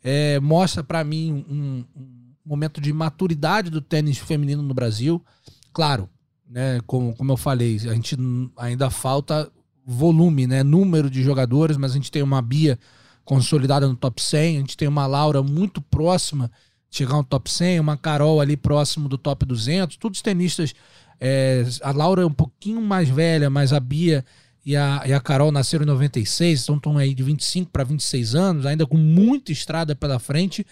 É, 0.03 0.39
mostra 0.39 0.83
para 0.83 1.03
mim 1.03 1.45
um, 1.47 1.85
um, 1.95 2.33
momento 2.43 2.81
de 2.81 2.91
maturidade 2.91 3.69
do 3.69 3.79
tênis 3.79 4.17
feminino 4.17 4.63
no 4.63 4.73
Brasil. 4.73 5.23
Claro, 5.71 6.09
né, 6.49 6.81
como, 6.87 7.15
como 7.15 7.31
eu 7.31 7.37
falei, 7.37 7.75
a 7.75 7.93
gente 7.93 8.17
ainda 8.57 8.89
falta 8.89 9.51
volume, 9.85 10.47
né, 10.47 10.63
número 10.63 11.11
de 11.11 11.21
jogadores, 11.21 11.77
mas 11.77 11.91
a 11.91 11.93
gente 11.93 12.09
tem 12.09 12.23
uma 12.23 12.41
Bia 12.41 12.79
consolidada 13.23 13.87
no 13.87 13.95
top 13.95 14.19
100, 14.19 14.57
a 14.57 14.59
gente 14.61 14.75
tem 14.75 14.87
uma 14.87 15.05
Laura 15.05 15.43
muito 15.43 15.79
próxima 15.79 16.49
de 16.89 16.97
chegar 16.97 17.17
no 17.17 17.23
top 17.23 17.51
100, 17.51 17.79
uma 17.79 17.97
Carol 17.97 18.41
ali 18.41 18.57
próximo 18.57 19.07
do 19.07 19.15
top 19.15 19.45
200, 19.45 19.95
todos 19.97 20.23
tenistas. 20.23 20.73
É, 21.19 21.63
a 21.83 21.91
Laura 21.91 22.23
é 22.23 22.25
um 22.25 22.33
pouquinho 22.33 22.81
mais 22.81 23.07
velha, 23.07 23.47
mas 23.47 23.73
a 23.73 23.79
Bia 23.79 24.25
e 24.69 24.75
a, 24.75 25.01
e 25.03 25.13
a 25.13 25.19
Carol 25.19 25.51
nasceram 25.51 25.83
em 25.83 25.87
96, 25.87 26.61
então 26.61 26.75
estão 26.75 26.95
aí 26.95 27.15
de 27.15 27.23
25 27.23 27.71
para 27.71 27.83
26 27.83 28.35
anos, 28.35 28.65
ainda 28.67 28.85
com 28.85 28.97
muita 28.97 29.51
estrada 29.51 29.95
pela 29.95 30.19
frente. 30.19 30.63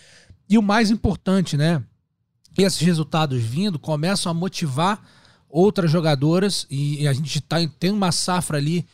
E 0.48 0.56
o 0.56 0.62
mais 0.62 0.92
importante, 0.92 1.58
né? 1.58 1.82
Esses 2.56 2.80
resultados 2.80 3.42
vindo 3.42 3.80
começam 3.80 4.32
a 4.32 4.36
motivar 4.36 5.02
outras 5.50 5.90
jogadoras 5.90 6.68
e, 6.70 7.02
e 7.02 7.08
a 7.08 7.14
gente 7.14 7.40
está 7.40 7.58
tendo 7.80 7.96
uma 7.96 8.12
safra 8.12 8.60
ali 8.60 8.86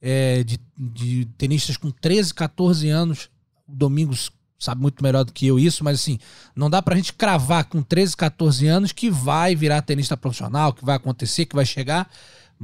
é, 0.00 0.44
de, 0.44 0.60
de 0.78 1.24
tenistas 1.36 1.76
com 1.76 1.90
13, 1.90 2.32
14 2.32 2.88
anos. 2.88 3.30
Domingos 3.66 4.30
sabe 4.60 4.80
muito 4.80 5.02
melhor 5.02 5.24
do 5.24 5.32
que 5.32 5.44
eu 5.44 5.58
isso, 5.58 5.82
mas 5.82 5.98
assim, 5.98 6.20
não 6.54 6.70
dá 6.70 6.80
pra 6.80 6.94
gente 6.94 7.14
cravar 7.14 7.64
com 7.64 7.82
13, 7.82 8.16
14 8.16 8.68
anos 8.68 8.92
que 8.92 9.10
vai 9.10 9.56
virar 9.56 9.82
tenista 9.82 10.16
profissional, 10.16 10.72
que 10.72 10.84
vai 10.84 10.94
acontecer, 10.94 11.46
que 11.46 11.56
vai 11.56 11.66
chegar 11.66 12.08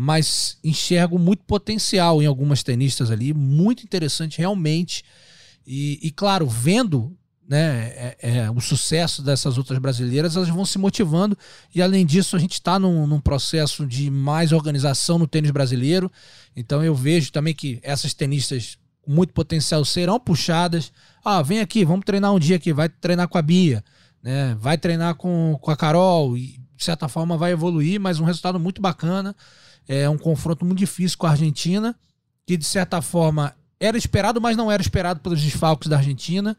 mas 0.01 0.57
enxergo 0.63 1.19
muito 1.19 1.43
potencial 1.43 2.23
em 2.23 2.27
algumas 2.27 2.63
tenistas 2.63 3.11
ali, 3.11 3.35
muito 3.35 3.83
interessante 3.83 4.39
realmente. 4.39 5.03
E, 5.67 5.99
e 6.01 6.13
claro, 6.13 6.47
vendo 6.47 7.19
né, 7.49 7.89
é, 7.89 8.17
é, 8.21 8.51
o 8.53 8.61
sucesso 8.61 9.23
dessas 9.23 9.59
outras 9.59 9.77
brasileiras, 9.81 10.37
elas 10.37 10.51
vão 10.51 10.65
se 10.65 10.79
motivando. 10.79 11.37
E 11.75 11.83
além 11.83 12.07
disso, 12.07 12.37
a 12.37 12.39
gente 12.39 12.53
está 12.53 12.79
num, 12.79 13.09
num, 13.09 13.21
processo 13.21 13.85
de 13.85 14.09
mais 14.09 14.53
organização 14.53 15.19
no 15.19 15.27
tênis 15.27 15.51
brasileiro. 15.51 16.13
Então 16.55 16.85
eu 16.85 16.95
vejo 16.95 17.33
também 17.33 17.53
que 17.53 17.81
essas 17.83 18.15
tenistas 18.15 18.79
com 19.03 19.11
muito 19.11 19.33
potencial 19.33 19.85
serão 19.85 20.21
puxadas. 20.21 20.93
Ah, 21.25 21.43
vem 21.43 21.59
aqui, 21.59 21.85
vamos 21.85 22.05
treinar 22.05 22.33
um 22.33 22.39
dia 22.39 22.55
aqui, 22.55 22.73
vai 22.73 22.89
treinar 22.89 23.27
com 23.27 23.37
a 23.37 23.43
Bia, 23.43 23.83
né? 24.23 24.57
vai 24.61 24.79
treinar 24.79 25.17
com, 25.17 25.59
com 25.61 25.73
a 25.73 25.77
Carol, 25.77 26.39
e 26.39 26.61
de 26.77 26.85
certa 26.85 27.09
forma 27.09 27.37
vai 27.37 27.51
evoluir, 27.51 27.99
mas 27.99 28.21
um 28.21 28.25
resultado 28.25 28.61
muito 28.61 28.81
bacana. 28.81 29.35
É 29.89 30.09
um 30.09 30.19
confronto 30.19 30.65
muito 30.65 30.79
difícil 30.79 31.17
com 31.17 31.27
a 31.27 31.31
Argentina, 31.31 31.97
que 32.47 32.57
de 32.57 32.65
certa 32.65 33.01
forma 33.03 33.55
era 33.81 33.97
esperado, 33.97 34.41
mas 34.41 34.57
não 34.57 34.71
era 34.71 34.83
esperado 34.83 35.21
pelos 35.21 35.41
desfalques 35.41 35.89
da 35.89 35.97
Argentina. 35.97 36.57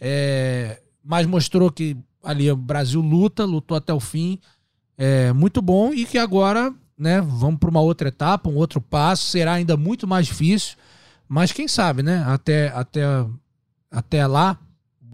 É, 0.00 0.80
mas 1.04 1.26
mostrou 1.26 1.70
que 1.70 1.96
ali 2.24 2.50
o 2.50 2.56
Brasil 2.56 3.00
luta, 3.00 3.44
lutou 3.44 3.76
até 3.76 3.92
o 3.92 4.00
fim. 4.00 4.38
É, 4.96 5.32
muito 5.32 5.60
bom 5.60 5.92
e 5.92 6.04
que 6.04 6.18
agora 6.18 6.72
né, 6.96 7.20
vamos 7.20 7.58
para 7.58 7.70
uma 7.70 7.80
outra 7.80 8.08
etapa, 8.08 8.48
um 8.48 8.56
outro 8.56 8.80
passo. 8.80 9.26
Será 9.26 9.54
ainda 9.54 9.76
muito 9.76 10.06
mais 10.06 10.26
difícil, 10.26 10.76
mas 11.28 11.52
quem 11.52 11.68
sabe, 11.68 12.02
né? 12.02 12.22
Até, 12.26 12.68
até, 12.68 13.02
até 13.90 14.26
lá, 14.26 14.58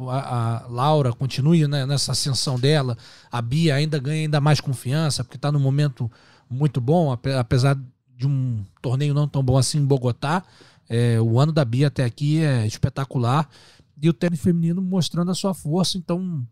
a, 0.09 0.65
a 0.65 0.67
Laura 0.67 1.13
continue 1.13 1.67
né, 1.67 1.87
nessa 1.87 2.13
ascensão 2.13 2.59
dela, 2.59 2.99
a 3.31 3.41
Bia 3.41 3.75
ainda 3.77 3.99
ganha 3.99 4.23
ainda 4.23 4.41
mais 4.41 4.61
confiança, 4.61 5.25
porque 5.25 5.37
está 5.37 5.51
num 5.51 5.61
momento 5.61 6.11
muito 6.49 6.81
bom, 6.81 7.17
apesar 7.39 7.77
de 8.17 8.27
um 8.27 8.65
torneio 8.81 9.13
não 9.13 9.29
tão 9.29 9.43
bom 9.43 9.59
assim 9.59 9.79
em 9.79 9.85
Bogotá. 9.85 10.43
É, 10.89 11.21
o 11.21 11.39
ano 11.39 11.53
da 11.53 11.65
Bia 11.65 11.89
até 11.89 12.05
aqui 12.05 12.43
é 12.43 12.67
espetacular. 12.67 13.49
E 14.01 14.09
o 14.09 14.13
tênis 14.13 14.41
feminino 14.41 14.81
mostrando 14.81 15.31
a 15.31 15.35
sua 15.35 15.55
força. 15.55 15.99
Então, 15.99 16.47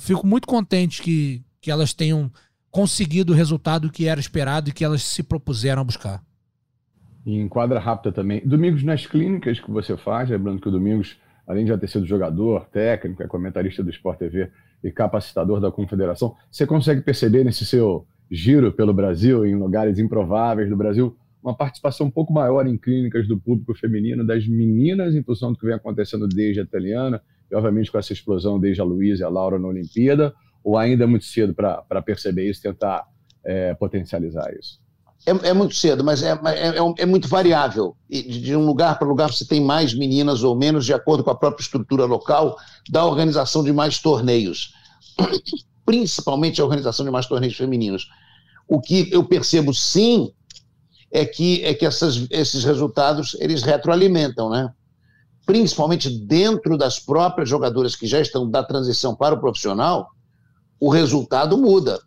fico 0.00 0.26
muito 0.26 0.46
contente 0.46 1.02
que, 1.02 1.42
que 1.60 1.70
elas 1.70 1.92
tenham 1.92 2.30
conseguido 2.70 3.32
o 3.32 3.36
resultado 3.36 3.90
que 3.90 4.06
era 4.06 4.20
esperado 4.20 4.68
e 4.68 4.72
que 4.72 4.84
elas 4.84 5.02
se 5.02 5.22
propuseram 5.22 5.82
a 5.82 5.84
buscar. 5.84 6.22
E 7.24 7.36
em 7.36 7.48
quadra 7.48 7.78
rápida 7.78 8.12
também. 8.12 8.40
Domingos 8.46 8.82
nas 8.82 9.06
clínicas 9.06 9.60
que 9.60 9.70
você 9.70 9.96
faz, 9.96 10.30
lembrando 10.30 10.60
que 10.60 10.68
o 10.68 10.72
Domingos, 10.72 11.16
além 11.46 11.64
de 11.64 11.70
já 11.70 11.78
ter 11.78 11.88
sido 11.88 12.06
jogador, 12.06 12.66
técnico, 12.66 13.22
é 13.22 13.26
comentarista 13.26 13.82
do 13.82 13.90
Sport 13.90 14.18
TV 14.18 14.50
e 14.82 14.90
capacitador 14.90 15.60
da 15.60 15.70
Confederação, 15.70 16.34
você 16.50 16.66
consegue 16.66 17.02
perceber 17.02 17.44
nesse 17.44 17.66
seu 17.66 18.06
giro 18.30 18.72
pelo 18.72 18.92
Brasil, 18.92 19.46
em 19.46 19.54
lugares 19.54 19.98
improváveis 19.98 20.68
do 20.68 20.76
Brasil, 20.76 21.16
uma 21.42 21.54
participação 21.54 22.06
um 22.06 22.10
pouco 22.10 22.32
maior 22.32 22.66
em 22.66 22.76
clínicas 22.76 23.26
do 23.26 23.38
público 23.38 23.74
feminino, 23.74 24.26
das 24.26 24.46
meninas, 24.46 25.14
em 25.14 25.22
função 25.22 25.52
do 25.52 25.58
que 25.58 25.66
vem 25.66 25.74
acontecendo 25.74 26.28
desde 26.28 26.60
a 26.60 26.64
italiana, 26.64 27.22
e 27.50 27.54
obviamente 27.54 27.90
com 27.90 27.98
essa 27.98 28.12
explosão 28.12 28.60
desde 28.60 28.80
a 28.80 28.84
Luísa 28.84 29.22
e 29.22 29.24
a 29.24 29.28
Laura 29.28 29.58
na 29.58 29.68
Olimpíada, 29.68 30.34
ou 30.62 30.76
ainda 30.76 31.04
é 31.04 31.06
muito 31.06 31.24
cedo 31.24 31.54
para 31.54 32.02
perceber 32.02 32.50
isso, 32.50 32.60
tentar 32.60 33.06
é, 33.44 33.74
potencializar 33.74 34.52
isso? 34.58 34.80
É, 35.26 35.48
é, 35.48 35.52
muito 35.52 35.74
cedo, 35.74 36.04
mas 36.04 36.22
é, 36.22 36.30
é, 36.30 36.78
é, 36.78 36.94
é 36.98 37.06
muito 37.06 37.28
variável. 37.28 37.96
E 38.08 38.22
de 38.22 38.54
um 38.54 38.64
lugar 38.64 38.98
para 38.98 39.08
lugar 39.08 39.32
você 39.32 39.46
tem 39.46 39.60
mais 39.60 39.94
meninas 39.94 40.42
ou 40.42 40.56
menos, 40.56 40.84
de 40.84 40.92
acordo 40.92 41.24
com 41.24 41.30
a 41.30 41.34
própria 41.34 41.62
estrutura 41.62 42.04
local 42.04 42.56
da 42.90 43.04
organização 43.04 43.64
de 43.64 43.72
mais 43.72 43.98
torneios. 43.98 44.74
Principalmente 45.88 46.60
a 46.60 46.64
organização 46.64 47.02
de 47.02 47.10
mais 47.10 47.24
torneios 47.24 47.56
femininos. 47.56 48.10
O 48.68 48.78
que 48.78 49.08
eu 49.10 49.24
percebo 49.24 49.72
sim 49.72 50.30
é 51.10 51.24
que, 51.24 51.64
é 51.64 51.72
que 51.72 51.86
essas, 51.86 52.26
esses 52.30 52.62
resultados 52.62 53.34
eles 53.40 53.62
retroalimentam, 53.62 54.50
né? 54.50 54.70
Principalmente 55.46 56.10
dentro 56.10 56.76
das 56.76 57.00
próprias 57.00 57.48
jogadoras 57.48 57.96
que 57.96 58.06
já 58.06 58.20
estão 58.20 58.50
da 58.50 58.62
transição 58.62 59.16
para 59.16 59.34
o 59.34 59.40
profissional, 59.40 60.10
o 60.78 60.90
resultado 60.90 61.56
muda. 61.56 61.98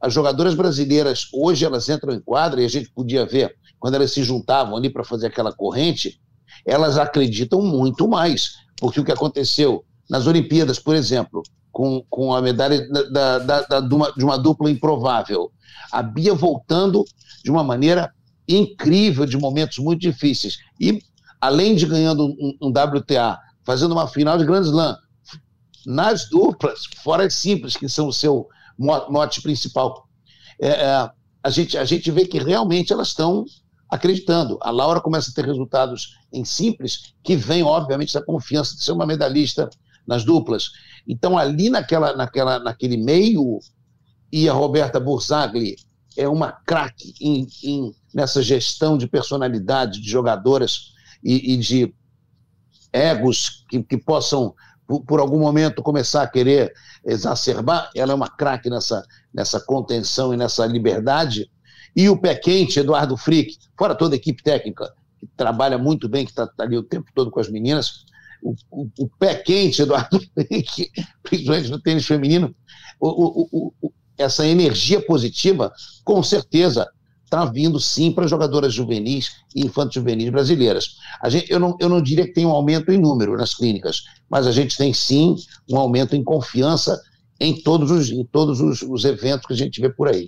As 0.00 0.12
jogadoras 0.12 0.56
brasileiras, 0.56 1.28
hoje, 1.32 1.64
elas 1.64 1.88
entram 1.88 2.12
em 2.12 2.20
quadra, 2.20 2.60
e 2.60 2.64
a 2.64 2.68
gente 2.68 2.90
podia 2.90 3.24
ver, 3.24 3.54
quando 3.78 3.94
elas 3.94 4.10
se 4.10 4.24
juntavam 4.24 4.76
ali 4.76 4.90
para 4.90 5.04
fazer 5.04 5.28
aquela 5.28 5.52
corrente, 5.52 6.20
elas 6.66 6.98
acreditam 6.98 7.62
muito 7.62 8.08
mais. 8.08 8.54
Porque 8.80 8.98
o 8.98 9.04
que 9.04 9.12
aconteceu 9.12 9.84
nas 10.10 10.26
Olimpíadas, 10.26 10.80
por 10.80 10.96
exemplo, 10.96 11.40
com, 11.72 12.04
com 12.08 12.34
a 12.34 12.42
medalha 12.42 12.86
da, 13.10 13.38
da, 13.38 13.62
da, 13.62 13.80
de, 13.80 13.94
uma, 13.94 14.12
de 14.12 14.24
uma 14.24 14.38
dupla 14.38 14.70
improvável, 14.70 15.52
a 15.92 16.02
Bia 16.02 16.34
voltando 16.34 17.04
de 17.42 17.50
uma 17.50 17.62
maneira 17.62 18.12
incrível, 18.48 19.26
de 19.26 19.36
momentos 19.36 19.78
muito 19.78 20.00
difíceis. 20.00 20.58
E, 20.80 21.02
além 21.40 21.74
de 21.74 21.86
ganhando 21.86 22.26
um, 22.26 22.56
um 22.62 22.68
WTA, 22.68 23.38
fazendo 23.64 23.92
uma 23.92 24.08
final 24.08 24.38
de 24.38 24.44
Grand 24.44 24.62
Slam, 24.62 24.96
nas 25.86 26.28
duplas, 26.28 26.84
fora 27.02 27.26
as 27.26 27.34
simples, 27.34 27.76
que 27.76 27.88
são 27.88 28.08
o 28.08 28.12
seu 28.12 28.48
mote 28.78 29.40
principal. 29.40 30.06
É, 30.60 30.68
é, 30.68 31.10
a, 31.42 31.50
gente, 31.50 31.76
a 31.76 31.84
gente 31.84 32.10
vê 32.10 32.26
que 32.26 32.38
realmente 32.38 32.92
elas 32.92 33.08
estão 33.08 33.44
acreditando. 33.90 34.58
A 34.60 34.70
Laura 34.70 35.00
começa 35.00 35.30
a 35.30 35.34
ter 35.34 35.46
resultados 35.46 36.18
em 36.32 36.44
simples, 36.44 37.14
que 37.22 37.36
vem, 37.36 37.62
obviamente, 37.62 38.14
da 38.14 38.22
confiança 38.22 38.76
de 38.76 38.82
ser 38.82 38.92
uma 38.92 39.06
medalhista 39.06 39.70
nas 40.06 40.24
duplas. 40.24 40.70
Então, 41.08 41.38
ali 41.38 41.70
naquela, 41.70 42.14
naquela, 42.14 42.58
naquele 42.58 42.98
meio, 42.98 43.58
e 44.30 44.48
a 44.48 44.52
Roberta 44.52 45.00
Burzagli 45.00 45.76
é 46.16 46.28
uma 46.28 46.52
craque 46.52 47.14
em, 47.20 47.46
em, 47.64 47.94
nessa 48.14 48.42
gestão 48.42 48.98
de 48.98 49.06
personalidade 49.06 50.02
de 50.02 50.10
jogadoras 50.10 50.92
e, 51.24 51.54
e 51.54 51.56
de 51.56 51.94
egos 52.92 53.64
que, 53.70 53.82
que 53.82 53.96
possam 53.96 54.54
por, 54.86 55.04
por, 55.04 55.20
algum 55.20 55.38
momento 55.38 55.82
começar 55.82 56.22
a 56.22 56.26
querer 56.26 56.72
exacerbar, 57.04 57.90
ela 57.94 58.12
é 58.12 58.14
uma 58.14 58.28
craque 58.28 58.70
nessa, 58.70 59.04
nessa 59.32 59.60
contenção 59.60 60.32
e 60.32 60.36
nessa 60.36 60.66
liberdade. 60.66 61.50
E 61.94 62.08
o 62.08 62.18
pé 62.18 62.34
quente, 62.34 62.80
Eduardo 62.80 63.16
Frick, 63.16 63.56
fora 63.78 63.94
toda 63.94 64.14
a 64.14 64.16
equipe 64.16 64.42
técnica, 64.42 64.90
que 65.18 65.26
trabalha 65.36 65.76
muito 65.76 66.08
bem, 66.08 66.24
que 66.24 66.30
está 66.30 66.46
tá 66.46 66.64
ali 66.64 66.76
o 66.76 66.82
tempo 66.82 67.10
todo 67.14 67.30
com 67.30 67.38
as 67.38 67.50
meninas. 67.50 68.04
O, 68.42 68.54
o, 68.70 68.88
o 68.98 69.08
pé 69.18 69.34
quente, 69.34 69.82
Eduardo 69.82 70.20
Frick, 70.34 70.90
principalmente 71.22 71.70
no 71.70 71.80
tênis 71.80 72.06
feminino, 72.06 72.54
o, 73.00 73.72
essa 74.16 74.46
energia 74.46 75.00
positiva, 75.00 75.72
com 76.04 76.22
certeza, 76.22 76.88
está 77.24 77.44
vindo 77.44 77.78
sim 77.78 78.10
para 78.10 78.26
jogadoras 78.26 78.72
juvenis 78.72 79.32
e 79.54 79.64
infantos 79.64 79.94
juvenis 79.94 80.30
brasileiras. 80.30 80.96
A 81.22 81.28
gente, 81.28 81.50
eu, 81.50 81.60
não, 81.60 81.76
eu 81.78 81.88
não 81.88 82.02
diria 82.02 82.26
que 82.26 82.32
tem 82.32 82.46
um 82.46 82.50
aumento 82.50 82.90
em 82.90 82.98
número 82.98 83.36
nas 83.36 83.54
clínicas, 83.54 84.02
mas 84.28 84.46
a 84.46 84.52
gente 84.52 84.76
tem 84.76 84.92
sim 84.92 85.36
um 85.70 85.76
aumento 85.76 86.16
em 86.16 86.24
confiança 86.24 87.00
em 87.38 87.62
todos 87.62 87.90
os, 87.90 88.10
em 88.10 88.24
todos 88.24 88.60
os, 88.60 88.82
os 88.82 89.04
eventos 89.04 89.46
que 89.46 89.52
a 89.52 89.56
gente 89.56 89.80
vê 89.80 89.90
por 89.90 90.08
aí. 90.08 90.26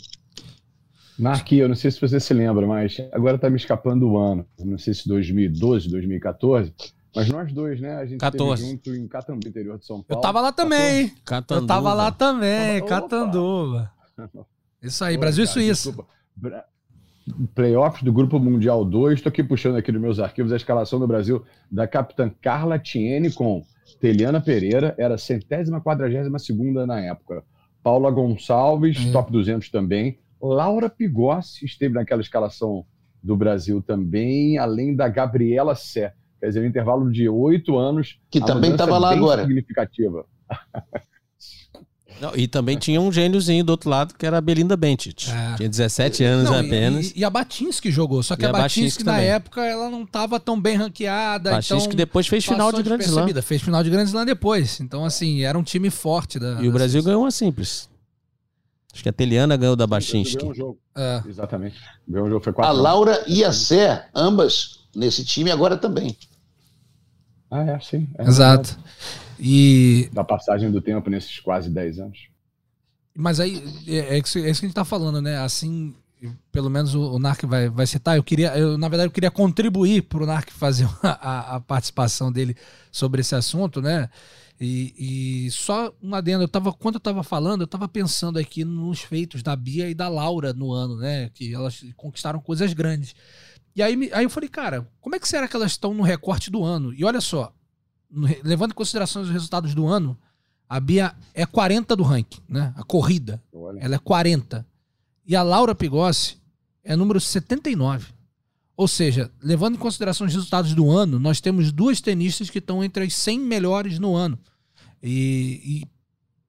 Marqui, 1.18 1.57
eu 1.59 1.68
não 1.68 1.75
sei 1.75 1.90
se 1.90 2.01
você 2.01 2.20
se 2.20 2.33
lembra, 2.33 2.66
mas 2.66 2.96
agora 3.12 3.37
está 3.37 3.51
me 3.51 3.57
escapando 3.57 4.09
o 4.09 4.16
ano. 4.16 4.46
Não 4.59 4.79
sei 4.79 4.94
se 4.94 5.07
2012, 5.09 5.88
2014. 5.88 6.73
Mas 7.14 7.29
nós 7.29 7.53
dois, 7.53 7.81
né? 7.81 7.96
A 7.96 8.07
gente 8.07 8.20
14. 8.20 8.62
junto 8.62 8.94
em 8.94 9.09
Catanduva, 9.09 9.49
interior 9.49 9.79
de 9.79 9.87
São 9.87 10.03
Paulo. 10.03 10.20
Eu 10.20 10.20
tava 10.20 10.40
lá 10.40 10.53
também. 10.53 11.09
Catanduva. 11.25 11.64
Eu 11.64 11.66
tava 11.66 11.94
lá 11.94 12.12
também, 12.12 12.85
Catanduva. 12.87 13.92
Isso 14.83 15.05
aí, 15.05 15.16
Brasil 15.16 15.44
Cara, 15.44 15.61
e 15.61 15.64
Suíça. 15.64 15.90
Desculpa 15.90 16.20
playoffs 17.55 18.03
do 18.03 18.12
Grupo 18.12 18.38
Mundial 18.38 18.85
2. 18.85 19.18
Estou 19.18 19.31
aqui 19.31 19.42
puxando 19.42 19.77
aqui 19.77 19.92
nos 19.92 20.01
meus 20.01 20.18
arquivos 20.18 20.53
a 20.53 20.57
escalação 20.57 20.99
do 20.99 21.07
Brasil 21.07 21.44
da 21.70 21.87
capitã 21.87 22.31
Carla 22.40 22.79
Tiene 22.79 23.33
com 23.33 23.62
Teliana 24.01 24.40
Pereira, 24.40 24.94
era 24.99 25.18
centésima, 25.18 25.81
quadragésima 25.81 26.38
segunda 26.38 26.87
na 26.87 27.01
época. 27.01 27.44
Paula 27.83 28.11
Gonçalves, 28.11 28.99
uhum. 29.05 29.12
top 29.12 29.33
200 29.33 29.68
também. 29.70 30.18
Laura 30.40 30.88
Pigossi 30.88 31.64
esteve 31.64 31.94
naquela 31.94 32.23
escalação 32.23 32.85
do 33.23 33.37
Brasil 33.37 33.83
também, 33.83 34.59
além 34.59 34.94
da 34.94 35.09
Gabriela 35.09 35.75
Sé. 35.75 36.14
Quer 36.40 36.46
dizer, 36.46 36.61
um 36.61 36.66
intervalo 36.66 37.11
de 37.12 37.29
oito 37.29 37.79
anos. 37.79 38.18
Que 38.31 38.40
também 38.40 38.72
estava 38.72 38.96
lá 38.98 39.12
agora. 39.12 39.42
significativa. 39.42 40.24
Não, 42.20 42.37
e 42.37 42.46
também 42.46 42.76
tinha 42.76 43.00
um 43.00 43.11
gêniozinho 43.11 43.64
do 43.64 43.70
outro 43.70 43.88
lado 43.88 44.14
que 44.14 44.26
era 44.26 44.37
a 44.37 44.40
Belinda 44.40 44.76
Bencic. 44.76 45.31
É. 45.31 45.57
Tinha 45.57 45.68
17 45.68 46.22
anos 46.22 46.50
não, 46.50 46.59
apenas. 46.59 47.12
E, 47.12 47.20
e, 47.20 47.24
a 47.24 47.31
Batinsky 47.31 47.90
jogou, 47.90 48.22
só 48.22 48.37
que 48.37 48.42
e 48.42 48.46
a, 48.46 48.50
a 48.50 48.53
Batinsky, 48.53 49.03
na 49.03 49.18
época 49.20 49.64
ela 49.64 49.88
não 49.88 50.03
estava 50.03 50.38
tão 50.38 50.61
bem 50.61 50.76
ranqueada. 50.76 51.50
Batinsky 51.50 51.87
então 51.87 51.96
depois 51.96 52.26
fez 52.26 52.44
final 52.44 52.70
de 52.72 52.83
Grande 52.83 53.05
Slam. 53.05 53.26
Fez 53.42 53.62
final 53.62 53.83
de 53.83 53.88
Grande 53.88 54.09
Slam 54.11 54.26
depois. 54.26 54.81
Então 54.81 55.05
assim, 55.05 55.42
era 55.42 55.59
um 55.59 55.62
time 55.62 55.88
forte 55.88 56.38
da 56.38 56.61
E 56.61 56.68
o 56.68 56.72
Brasil 56.72 57.03
ganhou 57.03 57.22
uma 57.22 57.31
simples. 57.31 57.88
Acho 58.92 59.03
que 59.03 59.09
a 59.09 59.12
Teliana 59.12 59.57
ganhou 59.57 59.76
da 59.76 59.87
Batinsky. 59.87 60.37
Ganhou 60.37 60.50
um 60.50 60.55
jogo. 60.55 60.79
É. 60.94 61.22
Exatamente. 61.26 61.79
Ganhou 62.07 62.26
um 62.26 62.31
jogo 62.31 62.44
foi 62.44 62.53
a 62.59 62.70
Laura 62.70 63.24
e 63.26 63.42
a 63.42 63.53
Sé, 63.53 64.09
ambas 64.14 64.81
nesse 64.94 65.24
time 65.24 65.50
agora 65.50 65.76
também. 65.76 66.16
Ah, 67.50 67.62
é, 67.62 67.80
sim. 67.80 68.08
É 68.16 68.22
Exato. 68.22 68.78
E... 69.38 70.08
Da 70.12 70.22
passagem 70.22 70.70
do 70.70 70.80
tempo 70.80 71.10
nesses 71.10 71.40
quase 71.40 71.68
10 71.68 71.98
anos. 71.98 72.28
Mas 73.14 73.40
aí, 73.40 73.62
é, 73.88 74.16
é, 74.16 74.18
isso, 74.18 74.38
é 74.38 74.50
isso 74.50 74.60
que 74.60 74.66
a 74.66 74.68
gente 74.68 74.74
tá 74.74 74.84
falando, 74.84 75.20
né? 75.20 75.38
Assim, 75.38 75.94
pelo 76.52 76.70
menos 76.70 76.94
o, 76.94 77.14
o 77.14 77.18
NARC 77.18 77.44
vai, 77.44 77.68
vai 77.68 77.86
citar. 77.86 78.16
Eu 78.16 78.22
queria, 78.22 78.56
eu, 78.56 78.76
na 78.78 78.88
verdade, 78.88 79.08
eu 79.08 79.12
queria 79.12 79.30
contribuir 79.30 80.02
para 80.02 80.22
o 80.22 80.26
NARC 80.26 80.50
fazer 80.50 80.88
a, 81.02 81.56
a, 81.56 81.60
participação 81.60 82.30
dele 82.30 82.56
sobre 82.92 83.20
esse 83.20 83.34
assunto, 83.34 83.80
né? 83.82 84.08
E, 84.60 85.46
e 85.46 85.50
só 85.50 85.92
um 86.02 86.14
adendo, 86.14 86.44
eu 86.44 86.48
tava, 86.48 86.70
quando 86.70 86.96
eu 86.96 86.98
estava 86.98 87.22
falando, 87.22 87.62
eu 87.62 87.64
estava 87.64 87.88
pensando 87.88 88.38
aqui 88.38 88.62
nos 88.62 89.00
feitos 89.00 89.42
da 89.42 89.56
Bia 89.56 89.88
e 89.88 89.94
da 89.94 90.06
Laura 90.06 90.52
no 90.52 90.70
ano, 90.70 90.96
né? 90.96 91.30
Que 91.32 91.54
elas 91.54 91.82
conquistaram 91.96 92.40
coisas 92.40 92.72
grandes. 92.74 93.14
E 93.74 93.83
aí, 93.83 94.11
aí 94.12 94.24
eu 94.24 94.30
falei, 94.30 94.48
cara, 94.48 94.88
como 95.00 95.14
é 95.14 95.18
que 95.20 95.28
será 95.28 95.46
que 95.46 95.56
elas 95.56 95.72
estão 95.72 95.94
no 95.94 96.02
recorte 96.02 96.50
do 96.50 96.64
ano? 96.64 96.92
E 96.92 97.04
olha 97.04 97.20
só, 97.20 97.52
levando 98.42 98.72
em 98.72 98.74
consideração 98.74 99.23
os 99.23 99.31
resultados 99.31 99.75
do 99.75 99.87
ano, 99.87 100.18
a 100.68 100.79
Bia 100.79 101.14
é 101.35 101.46
40 101.46 101.96
do 101.96 102.02
ranking, 102.02 102.40
né? 102.48 102.73
A 102.77 102.85
corrida. 102.85 103.42
Olha. 103.52 103.81
Ela 103.81 103.96
é 103.96 103.98
40. 103.98 104.66
E 105.27 105.37
a 105.37 105.42
Laura 105.42 105.75
Pigossi 105.75 106.38
é 106.85 106.96
número 106.96 107.21
79. 107.21 108.12
Ou 108.77 108.88
seja, 108.88 109.31
levando 109.42 109.75
em 109.75 109.79
consideração 109.79 110.27
os 110.27 110.33
resultados 110.33 110.75
do 110.75 110.90
ano, 110.90 111.18
nós 111.18 111.40
temos 111.40 111.71
duas 111.71 112.00
tenistas 112.00 112.48
que 112.48 112.58
estão 112.58 112.83
entre 112.83 113.04
as 113.04 113.14
100 113.14 113.40
melhores 113.40 113.98
no 113.98 114.14
ano. 114.14 114.38
E, 115.02 115.60
e 115.64 115.88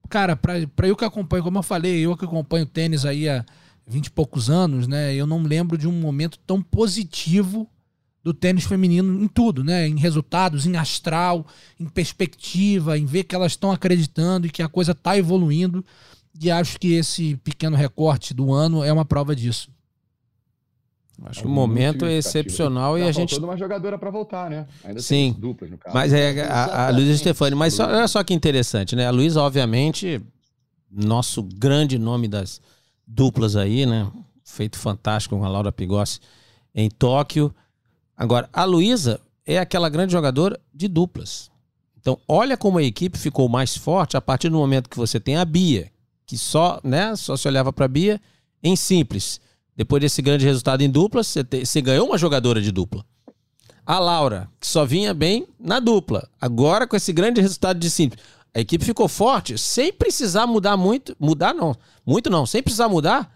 cara, 0.08 0.34
para 0.34 0.88
eu 0.88 0.96
que 0.96 1.04
acompanho, 1.04 1.42
como 1.42 1.58
eu 1.58 1.62
falei, 1.62 2.00
eu 2.00 2.16
que 2.16 2.24
acompanho 2.24 2.64
tênis 2.64 3.04
aí 3.04 3.28
há 3.28 3.44
20 3.92 4.06
e 4.06 4.10
poucos 4.10 4.48
anos, 4.48 4.88
né? 4.88 5.14
Eu 5.14 5.26
não 5.26 5.42
lembro 5.42 5.76
de 5.76 5.86
um 5.86 5.92
momento 5.92 6.38
tão 6.46 6.62
positivo 6.62 7.68
do 8.24 8.32
tênis 8.32 8.64
feminino 8.64 9.22
em 9.22 9.28
tudo, 9.28 9.62
né? 9.62 9.86
Em 9.86 9.96
resultados, 9.96 10.66
em 10.66 10.76
astral, 10.76 11.46
em 11.78 11.86
perspectiva, 11.86 12.96
em 12.96 13.04
ver 13.04 13.24
que 13.24 13.34
elas 13.34 13.52
estão 13.52 13.70
acreditando 13.72 14.46
e 14.46 14.50
que 14.50 14.62
a 14.62 14.68
coisa 14.68 14.92
está 14.92 15.16
evoluindo. 15.18 15.84
E 16.40 16.50
acho 16.50 16.78
que 16.78 16.94
esse 16.94 17.36
pequeno 17.36 17.76
recorte 17.76 18.32
do 18.32 18.52
ano 18.52 18.82
é 18.82 18.92
uma 18.92 19.04
prova 19.04 19.36
disso. 19.36 19.68
Acho 21.24 21.42
que 21.42 21.46
o 21.46 21.50
momento 21.50 22.04
é 22.04 22.14
excepcional 22.14 22.98
e 22.98 23.02
a 23.02 23.12
gente. 23.12 23.34
toda 23.34 23.46
uma 23.46 23.56
jogadora 23.56 23.98
para 23.98 24.10
voltar, 24.10 24.50
né? 24.50 24.66
Ainda 24.82 25.00
Sim. 25.00 25.36
duplas 25.38 25.70
no 25.70 25.78
caso. 25.78 25.94
Mas 25.94 26.12
é 26.12 26.42
a, 26.42 26.88
a 26.88 26.90
Luísa 26.90 27.16
Stefani. 27.16 27.54
Mas 27.54 27.74
só, 27.74 27.86
olha 27.86 28.08
só 28.08 28.24
que 28.24 28.34
interessante, 28.34 28.96
né? 28.96 29.06
A 29.06 29.10
Luísa, 29.10 29.40
obviamente, 29.40 30.20
nosso 30.90 31.42
grande 31.42 31.98
nome 31.98 32.26
das 32.26 32.60
duplas 33.06 33.56
aí, 33.56 33.86
né? 33.86 34.10
Feito 34.44 34.78
fantástico 34.78 35.36
com 35.36 35.44
a 35.44 35.48
Laura 35.48 35.72
Pigossi 35.72 36.20
em 36.74 36.90
Tóquio. 36.90 37.54
Agora, 38.16 38.48
a 38.52 38.64
Luísa 38.64 39.20
é 39.46 39.58
aquela 39.58 39.88
grande 39.88 40.12
jogadora 40.12 40.58
de 40.72 40.88
duplas. 40.88 41.50
Então, 42.00 42.18
olha 42.26 42.56
como 42.56 42.78
a 42.78 42.82
equipe 42.82 43.16
ficou 43.16 43.48
mais 43.48 43.76
forte 43.76 44.16
a 44.16 44.20
partir 44.20 44.48
do 44.48 44.56
momento 44.56 44.90
que 44.90 44.96
você 44.96 45.20
tem 45.20 45.36
a 45.36 45.44
Bia, 45.44 45.90
que 46.26 46.36
só, 46.36 46.80
né, 46.82 47.14
só 47.14 47.36
se 47.36 47.46
olhava 47.46 47.72
para 47.72 47.84
a 47.84 47.88
Bia 47.88 48.20
em 48.62 48.74
simples. 48.74 49.40
Depois 49.76 50.00
desse 50.00 50.20
grande 50.20 50.44
resultado 50.44 50.82
em 50.82 50.90
duplas, 50.90 51.28
você, 51.28 51.44
te, 51.44 51.64
você 51.64 51.80
ganhou 51.80 52.08
uma 52.08 52.18
jogadora 52.18 52.60
de 52.60 52.72
dupla. 52.72 53.04
A 53.86 53.98
Laura, 53.98 54.48
que 54.60 54.66
só 54.66 54.84
vinha 54.84 55.12
bem 55.14 55.46
na 55.58 55.80
dupla. 55.80 56.28
Agora, 56.40 56.86
com 56.86 56.96
esse 56.96 57.12
grande 57.12 57.40
resultado 57.40 57.78
de 57.78 57.90
simples, 57.90 58.22
a 58.54 58.60
equipe 58.60 58.84
ficou 58.84 59.08
forte 59.08 59.56
sem 59.56 59.92
precisar 59.92 60.46
mudar 60.46 60.76
muito. 60.76 61.16
Mudar 61.18 61.54
não. 61.54 61.74
Muito 62.04 62.28
não. 62.28 62.44
Sem 62.44 62.62
precisar 62.62 62.88
mudar 62.88 63.32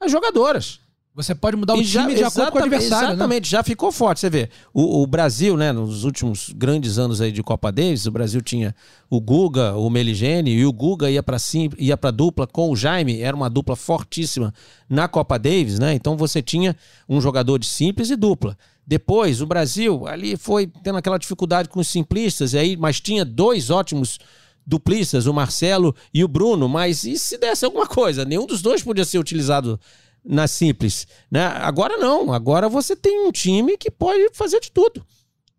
as 0.00 0.10
jogadoras. 0.10 0.80
Você 1.18 1.34
pode 1.34 1.56
mudar 1.56 1.74
o 1.74 1.82
time 1.82 2.14
de 2.14 2.22
acordo 2.22 2.52
com 2.52 2.58
o 2.58 2.62
adversário. 2.62 3.08
Né? 3.08 3.14
Exatamente, 3.14 3.44
né? 3.46 3.50
já 3.50 3.62
ficou 3.64 3.90
forte. 3.90 4.20
Você 4.20 4.30
vê, 4.30 4.48
o, 4.72 5.02
o, 5.02 5.06
Brasil, 5.06 5.56
né, 5.56 5.72
nos 5.72 6.04
últimos 6.04 6.50
grandes 6.54 6.96
anos 6.96 7.20
aí 7.20 7.32
de 7.32 7.42
Copa 7.42 7.72
Davis, 7.72 8.06
o 8.06 8.12
Brasil 8.12 8.40
tinha 8.40 8.72
o 9.10 9.20
Guga, 9.20 9.74
o 9.74 9.90
Meligene, 9.90 10.52
e 10.52 10.64
o 10.64 10.72
Guga 10.72 11.10
ia 11.10 11.20
para 11.20 11.36
ia 11.76 11.96
para 11.96 12.12
dupla 12.12 12.46
com 12.46 12.70
o 12.70 12.76
Jaime, 12.76 13.20
era 13.20 13.36
uma 13.36 13.50
dupla 13.50 13.74
fortíssima 13.74 14.54
na 14.88 15.08
Copa 15.08 15.40
Davis, 15.40 15.80
né? 15.80 15.92
Então 15.92 16.16
você 16.16 16.40
tinha 16.40 16.76
um 17.08 17.20
jogador 17.20 17.58
de 17.58 17.66
simples 17.66 18.10
e 18.10 18.16
dupla. 18.16 18.56
Depois, 18.86 19.40
o 19.40 19.46
Brasil 19.46 20.06
ali 20.06 20.36
foi 20.36 20.68
tendo 20.84 20.98
aquela 20.98 21.18
dificuldade 21.18 21.68
com 21.68 21.80
os 21.80 21.88
simplistas, 21.88 22.52
e 22.52 22.58
aí, 22.58 22.76
mas 22.76 23.00
tinha 23.00 23.24
dois 23.24 23.70
ótimos 23.70 24.20
duplistas, 24.68 25.26
o 25.26 25.32
Marcelo 25.32 25.96
e 26.12 26.22
o 26.22 26.28
Bruno, 26.28 26.68
mas 26.68 27.02
e 27.04 27.18
se 27.18 27.38
desse 27.38 27.64
alguma 27.64 27.86
coisa? 27.86 28.26
Nenhum 28.26 28.46
dos 28.46 28.60
dois 28.60 28.82
podia 28.82 29.04
ser 29.04 29.18
utilizado 29.18 29.80
na 30.22 30.46
simples, 30.46 31.06
né? 31.30 31.46
Agora 31.46 31.96
não, 31.96 32.30
agora 32.34 32.68
você 32.68 32.94
tem 32.94 33.26
um 33.26 33.32
time 33.32 33.78
que 33.78 33.90
pode 33.90 34.28
fazer 34.34 34.60
de 34.60 34.70
tudo. 34.70 35.02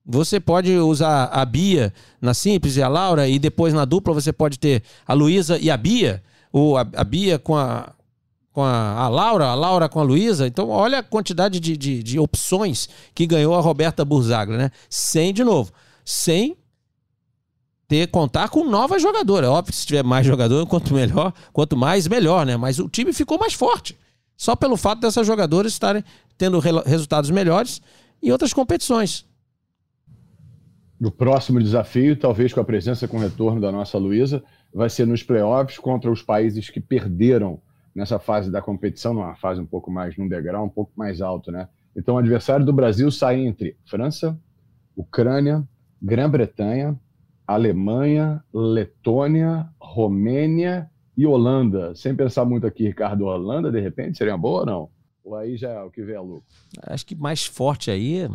Você 0.05 0.39
pode 0.39 0.71
usar 0.77 1.25
a 1.25 1.43
Bia 1.43 1.91
na 2.21 2.35
simples 2.35 2.77
e 2.77 2.83
a 2.83 2.87
Laura, 2.87 3.27
e 3.27 3.39
depois 3.39 3.73
na 3.73 3.83
dupla 3.83 4.13
você 4.13 4.31
pode 4.31 4.59
ter 4.59 4.83
a 5.07 5.13
Luísa 5.13 5.57
e 5.57 5.71
a 5.71 5.77
Bia, 5.77 6.21
ou 6.51 6.77
a, 6.77 6.81
a 6.81 7.03
Bia 7.03 7.39
com 7.39 7.55
a, 7.55 7.91
com 8.51 8.61
a, 8.61 8.91
a, 8.93 9.07
Laura, 9.07 9.45
a 9.45 9.55
Laura 9.55 9.89
com 9.89 9.99
a 9.99 10.03
Luísa. 10.03 10.45
Então, 10.45 10.69
olha 10.69 10.99
a 10.99 11.03
quantidade 11.03 11.59
de, 11.59 11.75
de, 11.75 12.03
de, 12.03 12.19
opções 12.19 12.87
que 13.15 13.25
ganhou 13.25 13.55
a 13.55 13.61
Roberta 13.61 14.05
Burzagra, 14.05 14.55
né? 14.55 14.71
Sem, 14.87 15.33
de 15.33 15.43
novo, 15.43 15.71
sem 16.05 16.55
ter 17.89 18.07
contar 18.07 18.49
com 18.49 18.63
nova 18.63 18.99
jogadora. 18.99 19.47
É 19.47 19.49
óbvio 19.49 19.73
se 19.73 19.85
tiver 19.85 20.03
mais 20.03 20.25
jogador, 20.25 20.65
quanto 20.67 20.93
melhor, 20.93 21.33
quanto 21.51 21.75
mais, 21.75 22.07
melhor, 22.07 22.45
né? 22.45 22.55
Mas 22.55 22.79
o 22.79 22.87
time 22.87 23.11
ficou 23.11 23.37
mais 23.39 23.53
forte 23.53 23.97
só 24.37 24.55
pelo 24.55 24.77
fato 24.77 25.01
dessas 25.01 25.27
jogadoras 25.27 25.73
estarem 25.73 26.01
tendo 26.37 26.59
resultados 26.59 27.29
melhores 27.29 27.81
em 28.23 28.31
outras 28.31 28.53
competições. 28.53 29.27
O 31.01 31.11
próximo 31.11 31.59
desafio, 31.59 32.15
talvez 32.15 32.53
com 32.53 32.61
a 32.61 32.63
presença 32.63 33.07
com 33.07 33.17
o 33.17 33.19
retorno 33.19 33.59
da 33.59 33.71
nossa 33.71 33.97
Luísa, 33.97 34.43
vai 34.73 34.89
ser 34.89 35.07
nos 35.07 35.23
playoffs 35.23 35.77
contra 35.77 36.11
os 36.11 36.21
países 36.21 36.69
que 36.69 36.79
perderam 36.79 37.59
nessa 37.93 38.19
fase 38.19 38.51
da 38.51 38.61
competição, 38.61 39.13
numa 39.13 39.35
fase 39.35 39.59
um 39.59 39.65
pouco 39.65 39.89
mais, 39.89 40.15
num 40.15 40.27
degrau 40.27 40.63
um 40.63 40.69
pouco 40.69 40.91
mais 40.95 41.21
alto, 41.21 41.51
né? 41.51 41.67
Então, 41.95 42.15
o 42.15 42.17
adversário 42.17 42.65
do 42.65 42.71
Brasil 42.71 43.09
sai 43.11 43.39
entre 43.39 43.75
França, 43.85 44.39
Ucrânia, 44.95 45.67
Grã-Bretanha, 46.01 46.97
Alemanha, 47.49 48.43
Letônia, 48.53 49.67
Romênia 49.81 50.87
e 51.17 51.25
Holanda, 51.25 51.95
sem 51.95 52.15
pensar 52.15 52.45
muito 52.45 52.67
aqui, 52.67 52.83
Ricardo, 52.85 53.25
Holanda, 53.25 53.71
de 53.71 53.81
repente, 53.81 54.19
seria 54.19 54.37
boa 54.37 54.59
ou 54.59 54.65
não? 54.67 54.89
Ou 55.23 55.35
aí 55.35 55.57
já 55.57 55.69
é 55.69 55.81
o 55.81 55.89
que 55.89 56.03
vê 56.03 56.15
a 56.15 56.21
louco? 56.21 56.45
Acho 56.83 57.03
que 57.03 57.15
mais 57.15 57.47
forte 57.47 57.89
aí. 57.89 58.29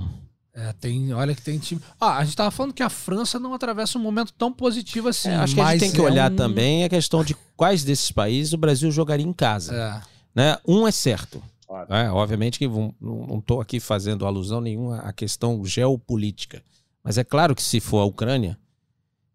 É, 0.52 0.72
tem, 0.72 1.12
olha 1.12 1.32
que 1.32 1.42
tem 1.42 1.58
time. 1.58 1.80
Ah, 2.00 2.18
a 2.18 2.24
gente 2.24 2.36
tava 2.36 2.50
falando 2.50 2.74
que 2.74 2.82
a 2.82 2.90
França 2.90 3.38
não 3.38 3.54
atravessa 3.54 3.96
um 3.96 4.02
momento 4.02 4.32
tão 4.32 4.52
positivo 4.52 5.06
assim. 5.06 5.28
É, 5.28 5.36
acho 5.36 5.54
que 5.54 5.60
a 5.60 5.70
gente 5.70 5.80
tem 5.80 5.92
que 5.92 6.00
é 6.00 6.04
olhar 6.04 6.32
um... 6.32 6.34
também 6.34 6.82
a 6.82 6.88
questão 6.88 7.22
de 7.22 7.36
quais 7.56 7.84
desses 7.84 8.10
países 8.10 8.52
o 8.52 8.58
Brasil 8.58 8.90
jogaria 8.90 9.24
em 9.24 9.32
casa. 9.32 9.76
É. 9.76 10.02
Né? 10.34 10.58
Um 10.66 10.88
é 10.88 10.92
certo. 10.92 11.40
É, 11.88 12.10
obviamente 12.10 12.58
que 12.58 12.66
não 12.66 13.38
estou 13.38 13.60
aqui 13.60 13.78
fazendo 13.78 14.26
alusão 14.26 14.60
nenhuma 14.60 14.98
à 14.98 15.12
questão 15.12 15.64
geopolítica. 15.64 16.60
Mas 17.02 17.16
é 17.16 17.22
claro 17.22 17.54
que 17.54 17.62
se 17.62 17.78
for 17.78 18.00
a 18.00 18.04
Ucrânia, 18.04 18.58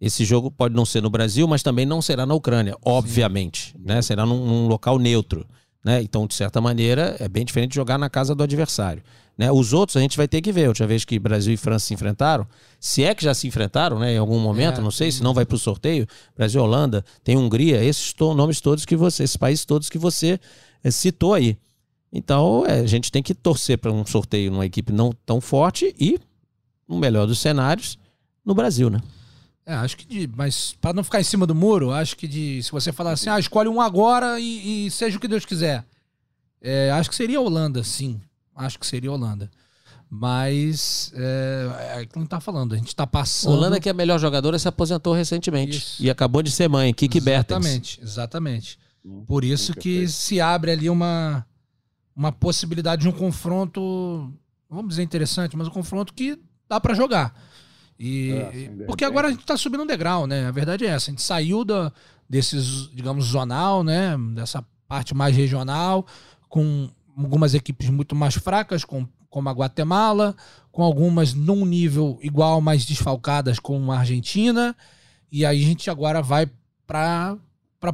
esse 0.02 0.24
jogo 0.24 0.50
pode 0.50 0.74
não 0.74 0.86
ser 0.86 1.02
no 1.02 1.10
Brasil, 1.10 1.47
mas 1.47 1.62
também 1.62 1.86
não 1.86 2.02
será 2.02 2.26
na 2.26 2.34
Ucrânia, 2.34 2.78
obviamente. 2.84 3.76
Né? 3.78 4.02
Será 4.02 4.26
num, 4.26 4.45
num, 4.45 4.68
local 4.68 4.97
neutro. 4.97 5.45
Né? 5.84 6.02
Então, 6.02 6.26
de 6.26 6.34
certa 6.34 6.62
maneira, 6.62 7.18
é 7.20 7.28
bem 7.28 7.43
diferente 7.43 7.72
de 7.72 7.76
jogar 7.76 7.97
na 7.97 8.10
casa 8.10 8.34
do 8.34 8.41
adversário. 8.41 9.04
Né? 9.38 9.52
Os 9.52 9.74
outros 9.74 9.97
a 9.97 10.00
gente 10.00 10.16
vai 10.16 10.28
ter 10.28 10.41
que 10.41 10.52
ver. 10.54 10.66
A 10.66 10.68
última 10.70 10.88
vez 10.88 11.04
que 11.04 11.20
Brasil 11.20 11.54
e 11.54 11.58
França 11.58 11.88
se 11.88 11.93
enfrentaram, 11.93 12.47
se 12.80 13.04
é 13.04 13.14
que 13.14 13.24
já 13.24 13.34
se 13.34 13.47
enfrentaram 13.47 14.00
né, 14.00 14.14
em 14.14 14.18
algum 14.18 14.39
momento, 14.39 14.80
é, 14.80 14.84
não 14.84 14.91
sei, 14.91 15.12
se 15.12 15.22
não 15.22 15.34
vai 15.34 15.45
para 15.45 15.56
o 15.56 15.60
sorteio. 15.60 16.08
Brasil, 16.36 16.62
Holanda, 16.62 17.04
tem 17.24 17.38
Hungria, 17.38 17.84
esses 17.84 18.14
to 18.14 18.34
nomes 18.34 18.62
todos 18.62 18.86
que 18.86 18.95
você, 18.95 19.24
esses 19.24 19.38
países 19.38 19.66
todos 19.66 19.89
que 19.89 19.97
você 19.97 20.39
é, 20.82 20.91
citou 20.91 21.34
aí. 21.34 21.58
Então, 22.12 22.66
é, 22.66 22.80
a 22.80 22.88
gente 22.88 23.12
tem 23.12 23.22
que 23.22 23.34
torcer 23.34 23.78
para 23.78 23.91
um 23.91 24.06
sorteio 24.06 24.50
numa 24.50 24.66
equipe 24.66 24.93
não 24.93 25.12
tão 25.26 25.41
forte 25.41 25.93
e, 26.00 26.18
no 26.88 26.97
melhor 26.97 27.28
dos 27.28 27.39
cenários, 27.39 28.00
no 28.43 28.56
Brasil, 28.56 28.89
né? 28.89 29.00
É, 29.70 29.76
acho 29.76 29.95
que 29.97 30.05
de. 30.07 30.28
Mas 30.36 30.76
para 30.82 30.93
não 30.93 31.03
ficar 31.03 31.22
em 31.22 31.24
cima 31.24 31.45
do 31.45 31.53
muro, 31.53 31.91
acho 31.91 32.17
que 32.17 32.28
de. 32.28 32.63
Se 32.63 32.72
você 32.72 32.91
falar 32.91 33.11
assim, 33.11 33.30
ah, 33.30 33.39
escolhe 33.39 33.70
um 33.70 33.80
agora 33.80 34.39
e, 34.39 34.88
e 34.88 34.91
seja 34.91 35.15
o 35.15 35.20
que 35.20 35.28
Deus 35.28 35.45
quiser. 35.45 35.86
É, 36.59 36.89
acho 36.89 37.07
que 37.07 37.15
seria 37.15 37.39
Holanda, 37.39 37.84
sim. 37.84 38.20
Acho 38.55 38.80
que 38.80 38.88
seria 38.88 39.11
Holanda. 39.11 39.47
Mas 40.09 41.13
é, 41.15 41.99
é 42.01 42.05
que 42.07 42.17
não 42.17 42.26
tá 42.26 42.39
falando, 42.39 42.74
a 42.74 42.78
gente 42.78 42.95
tá 42.95 43.05
passando. 43.05 43.53
Holanda, 43.53 43.80
que 43.80 43.88
é 43.88 43.91
a 43.91 43.93
melhor 43.93 44.17
jogadora, 44.17 44.57
se 44.57 44.67
aposentou 44.67 45.13
recentemente. 45.13 45.78
Isso. 45.78 46.03
E 46.03 46.09
acabou 46.09 46.41
de 46.41 46.49
ser 46.49 46.67
mãe, 46.67 46.91
Kiki 46.91 47.22
Bertens. 47.22 47.59
Exatamente, 47.59 48.01
exatamente. 48.01 48.80
Hum, 49.05 49.24
Por 49.28 49.43
isso 49.43 49.76
que 49.76 50.07
se 50.07 50.41
abre 50.41 50.72
ali 50.72 50.89
uma, 50.89 51.45
uma 52.15 52.32
possibilidade 52.32 53.03
de 53.03 53.07
um 53.07 53.11
confronto, 53.11 54.34
vamos 54.67 54.89
dizer 54.89 55.03
interessante, 55.03 55.55
mas 55.55 55.67
um 55.67 55.72
confronto 55.72 56.11
que 56.11 56.39
dá 56.67 56.82
para 56.82 56.95
jogar. 56.95 57.36
E, 58.00 58.32
é, 58.32 58.86
porque 58.86 59.04
agora 59.04 59.28
a 59.28 59.32
gente 59.32 59.41
está 59.41 59.58
subindo 59.58 59.84
um 59.84 59.88
degrau, 59.88 60.26
né? 60.26 60.47
A 60.47 60.52
verdade 60.52 60.86
é 60.86 60.89
essa. 60.89 61.10
A 61.10 61.12
gente 61.12 61.22
saiu 61.22 61.66
da, 61.66 61.91
desses, 62.30 62.89
digamos, 62.93 63.26
zonal, 63.26 63.84
né? 63.84 64.16
Dessa 64.34 64.66
parte 64.88 65.14
mais 65.14 65.36
regional, 65.36 66.08
com 66.47 66.89
algumas 67.18 67.54
equipes 67.54 67.89
muito 67.89 68.16
mais 68.16 68.36
fracas, 68.36 68.86
com, 68.86 69.06
como 69.30 69.50
a 69.50 69.52
Guatemala, 69.52 70.36
com 70.72 70.82
algumas 70.82 71.34
num 71.34 71.66
nível 71.66 72.18
igual, 72.22 72.62
mais 72.62 72.86
desfalcadas, 72.86 73.60
como 73.60 73.91
a 73.91 74.00
Argentina. 74.00 74.76
E 75.30 75.45
aí 75.45 75.62
a 75.62 75.68
gente 75.68 75.89
agora 75.89 76.22
vai 76.22 76.50
para 76.88 77.38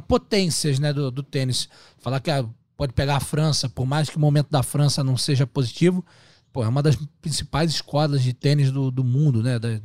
potências 0.06 0.78
né, 0.78 0.92
do, 0.92 1.10
do 1.10 1.22
tênis. 1.22 1.68
Falar 1.98 2.20
que 2.20 2.30
ah, 2.30 2.46
pode 2.76 2.92
pegar 2.92 3.16
a 3.16 3.20
França, 3.20 3.68
por 3.68 3.86
mais 3.86 4.08
que 4.08 4.16
o 4.16 4.20
momento 4.20 4.50
da 4.50 4.62
França 4.62 5.02
não 5.02 5.16
seja 5.16 5.46
positivo, 5.46 6.04
pô, 6.52 6.62
é 6.62 6.68
uma 6.68 6.82
das 6.82 6.96
principais 7.20 7.72
escolas 7.72 8.22
de 8.22 8.32
tênis 8.32 8.70
do, 8.70 8.90
do 8.90 9.02
mundo, 9.02 9.42
né? 9.42 9.58
Da, 9.58 9.80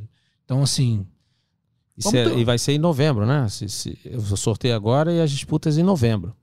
então, 0.51 0.63
assim. 0.63 1.05
É, 2.13 2.39
e 2.39 2.43
vai 2.43 2.57
ser 2.57 2.73
em 2.73 2.77
novembro, 2.77 3.25
né? 3.25 3.47
Se, 3.47 3.69
se, 3.69 3.97
eu 4.03 4.19
sorteio 4.35 4.75
agora 4.75 5.13
e 5.13 5.21
as 5.21 5.31
disputas 5.31 5.77
em 5.77 5.83
novembro. 5.83 6.35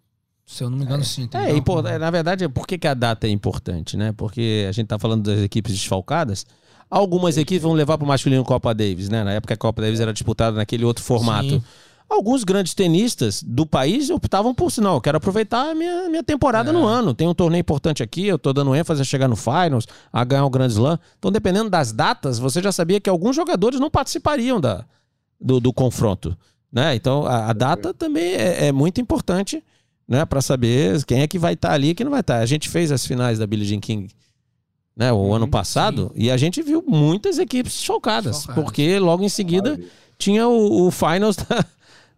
Se 0.47 0.65
eu 0.65 0.71
não 0.71 0.79
me 0.79 0.85
engano, 0.85 1.03
é, 1.03 1.05
sim. 1.05 1.29
É, 1.35 1.95
é, 1.95 1.99
na 1.99 2.11
verdade, 2.11 2.49
por 2.49 2.67
que, 2.67 2.79
que 2.79 2.87
a 2.87 2.95
data 2.95 3.27
é 3.27 3.31
importante, 3.31 3.99
né? 3.99 4.13
Porque 4.13 4.65
a 4.67 4.73
gente 4.73 4.85
está 4.85 4.99
falando 4.99 5.25
das 5.25 5.41
equipes 5.41 5.75
desfalcadas. 5.75 6.47
Algumas 6.89 7.37
equipes 7.37 7.63
vão 7.63 7.75
levar 7.75 7.99
para 7.99 8.05
o 8.07 8.09
masculino 8.09 8.43
Copa 8.45 8.75
Davis, 8.75 9.11
né? 9.11 9.23
Na 9.23 9.33
época 9.33 9.53
a 9.53 9.57
Copa 9.59 9.83
Davis 9.83 10.01
era 10.01 10.13
disputada 10.13 10.57
naquele 10.57 10.87
outro 10.87 11.05
formato. 11.05 11.51
Sim. 11.51 11.63
Alguns 12.09 12.43
grandes 12.43 12.73
tenistas 12.73 13.43
do 13.43 13.67
país 13.67 14.09
optavam 14.09 14.55
por 14.55 14.71
sinal, 14.73 14.95
eu 14.95 15.01
quero 15.01 15.19
aproveitar 15.19 15.71
a 15.71 15.75
minha, 15.75 16.09
minha 16.09 16.23
temporada 16.23 16.71
é. 16.71 16.73
no 16.73 16.87
ano. 16.87 17.13
Tem 17.13 17.29
um 17.29 17.35
torneio 17.35 17.61
importante 17.61 18.03
aqui, 18.03 18.27
eu 18.27 18.39
tô 18.39 18.53
dando 18.53 18.75
ênfase 18.75 19.03
a 19.03 19.05
chegar 19.05 19.29
no 19.29 19.37
Finals, 19.37 19.87
a 20.11 20.25
ganhar 20.25 20.47
o 20.47 20.51
Grand 20.51 20.69
Slam. 20.69 20.99
Então, 21.19 21.31
dependendo 21.31 21.69
das 21.69 21.93
datas, 21.93 22.39
você 22.39 22.63
já 22.63 22.73
sabia 22.73 22.99
que 22.99 23.11
alguns 23.11 23.37
jogadores 23.37 23.79
não 23.79 23.91
participariam 23.91 24.59
da, 24.59 24.87
do, 25.39 25.61
do 25.61 25.73
confronto. 25.73 26.37
Né? 26.73 26.95
Então, 26.95 27.27
a, 27.27 27.51
a 27.51 27.53
data 27.53 27.93
também 27.93 28.35
é, 28.35 28.69
é, 28.69 28.73
muito 28.73 29.01
importante 29.01 29.63
né, 30.07 30.25
para 30.25 30.41
saber 30.41 31.05
quem 31.05 31.21
é 31.21 31.29
que 31.29 31.39
vai 31.39 31.53
estar 31.53 31.69
tá 31.69 31.75
ali 31.75 31.91
e 31.91 31.95
quem 31.95 32.05
não 32.05 32.11
vai 32.11 32.21
estar. 32.21 32.39
Tá. 32.39 32.43
A 32.43 32.47
gente 32.47 32.71
fez 32.71 32.91
as 32.91 33.07
finais 33.07 33.39
da 33.39 33.47
Billie 33.47 33.67
Jean 33.67 33.81
King 33.81 34.09
né, 34.99 35.13
o 35.13 35.33
ano 35.33 35.47
passado, 35.47 36.11
e 36.17 36.29
a 36.29 36.37
gente 36.37 36.61
viu 36.61 36.83
muitas 36.85 37.39
equipes 37.39 37.75
chocadas, 37.75 38.41
Chocadas. 38.41 38.65
porque 38.65 38.99
logo 38.99 39.23
em 39.23 39.29
seguida 39.29 39.79
tinha 40.19 40.49
o, 40.49 40.89
o 40.89 40.91
Finals 40.91 41.37
da, 41.49 41.65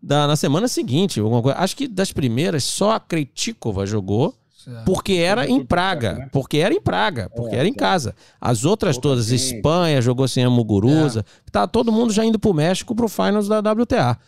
da- 0.02 0.26
na 0.26 0.36
semana 0.36 0.68
seguinte. 0.68 1.20
Acho 1.56 1.76
que 1.76 1.86
das 1.88 2.12
primeiras, 2.12 2.64
só 2.64 2.92
a 2.92 3.00
Kretikova 3.00 3.86
jogou, 3.86 4.34
Certo. 4.56 4.84
porque 4.84 5.14
era 5.14 5.48
em 5.48 5.64
Praga. 5.64 6.12
né? 6.14 6.28
Porque 6.32 6.58
era 6.58 6.74
em 6.74 6.80
Praga, 6.80 7.30
porque 7.34 7.56
É, 7.56 7.60
era 7.60 7.68
em 7.68 7.72
casa. 7.74 8.14
As 8.40 8.64
outras 8.64 8.98
todas. 8.98 9.30
Espanha 9.30 10.00
jogou 10.02 10.28
sem 10.28 10.44
a 10.44 10.50
Muguruza, 10.50 11.24
tá 11.50 11.66
todo 11.66 11.90
mundo 11.90 12.12
já 12.12 12.24
indo 12.24 12.38
pro 12.38 12.52
México 12.54 12.94
pro 12.94 13.08
Finals 13.08 13.48
da 13.48 13.60
WTA. 13.60 14.18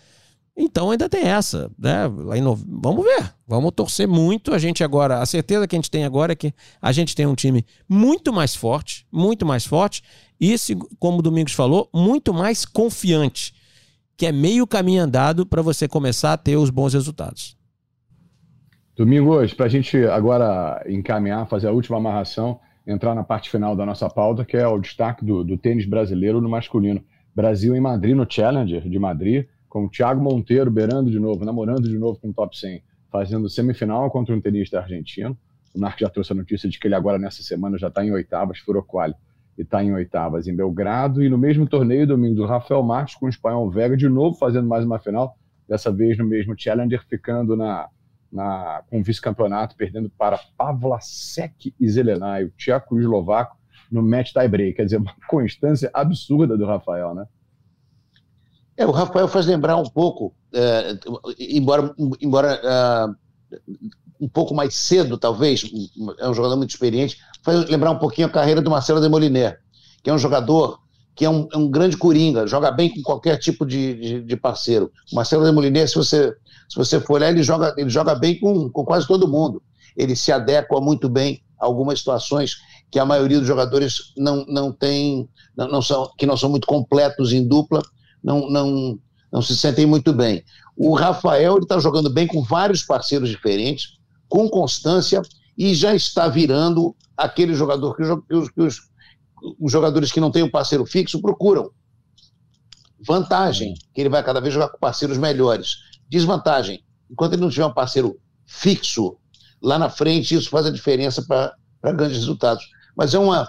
Então 0.54 0.90
ainda 0.90 1.08
tem 1.08 1.22
essa, 1.22 1.70
né? 1.78 2.06
Lá 2.14 2.36
em 2.36 2.42
nove- 2.42 2.64
Vamos 2.68 3.02
ver, 3.04 3.32
vamos 3.48 3.72
torcer 3.74 4.06
muito. 4.06 4.52
A 4.52 4.58
gente 4.58 4.84
agora, 4.84 5.20
a 5.20 5.26
certeza 5.26 5.66
que 5.66 5.74
a 5.74 5.78
gente 5.78 5.90
tem 5.90 6.04
agora 6.04 6.32
é 6.32 6.36
que 6.36 6.52
a 6.80 6.92
gente 6.92 7.14
tem 7.16 7.26
um 7.26 7.34
time 7.34 7.64
muito 7.88 8.30
mais 8.32 8.54
forte, 8.54 9.06
muito 9.10 9.46
mais 9.46 9.64
forte, 9.64 10.02
e 10.38 10.58
se- 10.58 10.76
como 10.98 11.20
o 11.20 11.22
Domingos 11.22 11.54
falou, 11.54 11.88
muito 11.94 12.34
mais 12.34 12.66
confiante, 12.66 13.54
que 14.22 14.26
é 14.26 14.30
meio 14.30 14.68
caminho 14.68 15.02
andado 15.02 15.44
para 15.44 15.60
você 15.62 15.88
começar 15.88 16.32
a 16.32 16.36
ter 16.36 16.56
os 16.56 16.70
bons 16.70 16.94
resultados. 16.94 17.56
Domingos, 18.94 19.52
para 19.52 19.66
a 19.66 19.68
gente 19.68 19.96
agora 20.04 20.80
encaminhar, 20.88 21.48
fazer 21.48 21.66
a 21.66 21.72
última 21.72 21.96
amarração, 21.96 22.60
entrar 22.86 23.16
na 23.16 23.24
parte 23.24 23.50
final 23.50 23.74
da 23.74 23.84
nossa 23.84 24.08
pauta, 24.08 24.44
que 24.44 24.56
é 24.56 24.64
o 24.64 24.78
destaque 24.78 25.24
do, 25.24 25.42
do 25.42 25.58
tênis 25.58 25.86
brasileiro 25.86 26.40
no 26.40 26.48
masculino. 26.48 27.02
Brasil 27.34 27.74
em 27.74 27.80
Madrid, 27.80 28.14
no 28.14 28.24
Challenger 28.24 28.88
de 28.88 28.96
Madrid, 28.96 29.44
com 29.68 29.86
o 29.86 29.90
Thiago 29.90 30.22
Monteiro 30.22 30.70
beirando 30.70 31.10
de 31.10 31.18
novo, 31.18 31.44
namorando 31.44 31.88
de 31.88 31.98
novo 31.98 32.20
com 32.20 32.28
o 32.28 32.32
top 32.32 32.56
100, 32.56 32.80
fazendo 33.10 33.48
semifinal 33.48 34.08
contra 34.08 34.32
um 34.32 34.40
tenista 34.40 34.78
argentino. 34.78 35.36
O 35.74 35.80
Narco 35.80 35.98
já 35.98 36.08
trouxe 36.08 36.30
a 36.30 36.36
notícia 36.36 36.68
de 36.68 36.78
que 36.78 36.86
ele 36.86 36.94
agora, 36.94 37.18
nessa 37.18 37.42
semana, 37.42 37.76
já 37.76 37.88
está 37.88 38.04
em 38.04 38.12
oitavas, 38.12 38.60
furou 38.60 38.84
quali, 38.84 39.14
e 39.56 39.62
está 39.62 39.82
em 39.82 39.92
oitavas 39.92 40.46
em 40.46 40.54
Belgrado. 40.54 41.22
E 41.22 41.28
no 41.28 41.38
mesmo 41.38 41.66
torneio, 41.66 42.06
domingo, 42.06 42.42
o 42.42 42.46
Rafael 42.46 42.82
Marques 42.82 43.14
com 43.14 43.26
o 43.26 43.28
espanhol 43.28 43.70
Vega, 43.70 43.96
de 43.96 44.08
novo 44.08 44.36
fazendo 44.36 44.68
mais 44.68 44.84
uma 44.84 44.98
final, 44.98 45.36
dessa 45.68 45.92
vez 45.92 46.18
no 46.18 46.24
mesmo 46.24 46.54
Challenger, 46.56 47.04
ficando 47.08 47.56
na, 47.56 47.88
na, 48.32 48.82
com 48.88 49.00
o 49.00 49.02
vice-campeonato, 49.02 49.76
perdendo 49.76 50.10
para 50.10 50.40
Pavlasek 50.56 51.74
e 51.78 51.88
Zelenay, 51.88 52.44
o 52.44 52.50
tcheco 52.56 52.98
eslovaco, 52.98 53.56
no 53.90 54.02
match 54.02 54.32
tie-break. 54.32 54.74
Quer 54.74 54.84
dizer, 54.84 54.96
uma 54.96 55.14
constância 55.28 55.90
absurda 55.92 56.56
do 56.56 56.64
Rafael, 56.64 57.14
né? 57.14 57.26
É, 58.76 58.86
o 58.86 58.90
Rafael 58.90 59.28
faz 59.28 59.46
lembrar 59.46 59.76
um 59.76 59.84
pouco, 59.84 60.34
é, 60.54 60.98
embora, 61.38 61.94
embora 62.20 62.60
ah, 62.64 63.14
um 64.18 64.28
pouco 64.28 64.54
mais 64.54 64.74
cedo, 64.74 65.18
talvez, 65.18 65.70
é 66.18 66.28
um 66.28 66.32
jogador 66.32 66.56
muito 66.56 66.70
experiente, 66.70 67.18
faz 67.42 67.68
lembrar 67.68 67.90
um 67.90 67.98
pouquinho 67.98 68.26
a 68.26 68.30
carreira 68.30 68.60
do 68.60 68.70
Marcelo 68.70 69.00
de 69.00 69.08
Moliner, 69.08 69.58
que 70.02 70.10
é 70.10 70.12
um 70.12 70.18
jogador 70.18 70.78
que 71.14 71.24
é 71.24 71.30
um, 71.30 71.46
é 71.52 71.56
um 71.56 71.70
grande 71.70 71.96
coringa, 71.96 72.46
joga 72.46 72.70
bem 72.70 72.88
com 72.88 73.02
qualquer 73.02 73.36
tipo 73.36 73.66
de, 73.66 73.94
de, 73.94 74.22
de 74.22 74.36
parceiro. 74.36 74.90
O 75.12 75.16
Marcelo 75.16 75.44
de 75.44 75.52
Moliner, 75.52 75.86
se 75.88 75.94
você, 75.94 76.34
se 76.68 76.76
você 76.76 76.98
for 77.00 77.14
olhar, 77.14 77.30
ele 77.30 77.42
joga, 77.42 77.74
ele 77.76 77.90
joga 77.90 78.14
bem 78.14 78.38
com, 78.40 78.70
com 78.70 78.84
quase 78.84 79.06
todo 79.06 79.28
mundo. 79.28 79.62
Ele 79.96 80.16
se 80.16 80.32
adequa 80.32 80.80
muito 80.80 81.08
bem 81.08 81.42
a 81.60 81.66
algumas 81.66 81.98
situações 81.98 82.56
que 82.90 82.98
a 82.98 83.04
maioria 83.04 83.38
dos 83.38 83.46
jogadores 83.46 84.12
não, 84.16 84.44
não 84.46 84.72
tem, 84.72 85.28
não, 85.56 85.68
não 85.68 85.82
são, 85.82 86.10
que 86.16 86.26
não 86.26 86.36
são 86.36 86.48
muito 86.48 86.66
completos 86.66 87.32
em 87.32 87.46
dupla, 87.46 87.82
não, 88.24 88.48
não, 88.50 88.98
não 89.30 89.42
se 89.42 89.56
sentem 89.56 89.84
muito 89.84 90.12
bem. 90.12 90.42
O 90.76 90.94
Rafael 90.94 91.58
está 91.58 91.78
jogando 91.78 92.08
bem 92.08 92.26
com 92.26 92.42
vários 92.42 92.82
parceiros 92.82 93.28
diferentes, 93.28 93.98
com 94.28 94.48
constância, 94.48 95.20
e 95.56 95.74
já 95.74 95.94
está 95.94 96.28
virando 96.28 96.94
aquele 97.16 97.54
jogador 97.54 97.94
que, 97.94 98.02
os, 98.02 98.50
que 98.50 98.60
os, 98.62 98.80
os, 99.58 99.72
jogadores 99.72 100.10
que 100.10 100.20
não 100.20 100.30
têm 100.30 100.42
um 100.42 100.50
parceiro 100.50 100.84
fixo 100.86 101.20
procuram. 101.20 101.70
Vantagem, 103.06 103.74
que 103.94 104.00
ele 104.00 104.08
vai 104.08 104.22
cada 104.22 104.40
vez 104.40 104.54
jogar 104.54 104.68
com 104.68 104.78
parceiros 104.78 105.18
melhores. 105.18 105.76
Desvantagem, 106.08 106.84
enquanto 107.10 107.34
ele 107.34 107.42
não 107.42 107.50
tiver 107.50 107.66
um 107.66 107.74
parceiro 107.74 108.18
fixo 108.46 109.16
lá 109.60 109.78
na 109.78 109.88
frente, 109.88 110.34
isso 110.34 110.50
faz 110.50 110.66
a 110.66 110.70
diferença 110.70 111.22
para 111.22 111.56
grandes 111.92 112.18
resultados. 112.18 112.64
Mas 112.96 113.14
é 113.14 113.18
uma, 113.18 113.48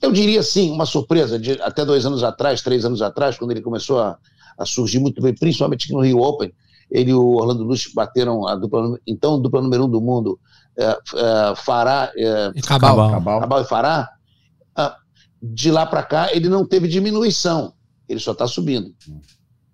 eu 0.00 0.12
diria 0.12 0.42
sim, 0.42 0.70
uma 0.70 0.86
surpresa 0.86 1.38
de 1.38 1.52
até 1.62 1.84
dois 1.84 2.06
anos 2.06 2.22
atrás, 2.22 2.62
três 2.62 2.84
anos 2.84 3.02
atrás, 3.02 3.36
quando 3.36 3.50
ele 3.50 3.60
começou 3.60 4.00
a, 4.00 4.18
a 4.56 4.64
surgir 4.64 4.98
muito 4.98 5.20
bem, 5.20 5.34
principalmente 5.34 5.92
no 5.92 6.00
Rio 6.00 6.18
Open, 6.18 6.52
ele 6.90 7.10
e 7.10 7.14
o 7.14 7.36
Orlando 7.36 7.64
Luz 7.64 7.88
bateram 7.94 8.46
a 8.46 8.56
dupla, 8.56 8.98
então 9.06 9.40
dupla 9.40 9.62
número 9.62 9.84
um 9.84 9.88
do 9.88 10.00
mundo, 10.00 10.38
é, 10.80 10.98
é, 11.52 11.54
Fará, 11.56 12.10
é, 12.16 12.52
E 12.54 12.62
Cabal. 12.62 13.10
Cabal. 13.10 13.40
Cabal 13.40 13.60
e 13.62 13.64
Fará, 13.64 14.08
ah, 14.76 14.96
de 15.42 15.70
lá 15.70 15.86
para 15.86 16.02
cá 16.02 16.34
ele 16.34 16.48
não 16.48 16.66
teve 16.66 16.88
diminuição, 16.88 17.72
ele 18.08 18.20
só 18.20 18.32
está 18.32 18.46
subindo. 18.46 18.94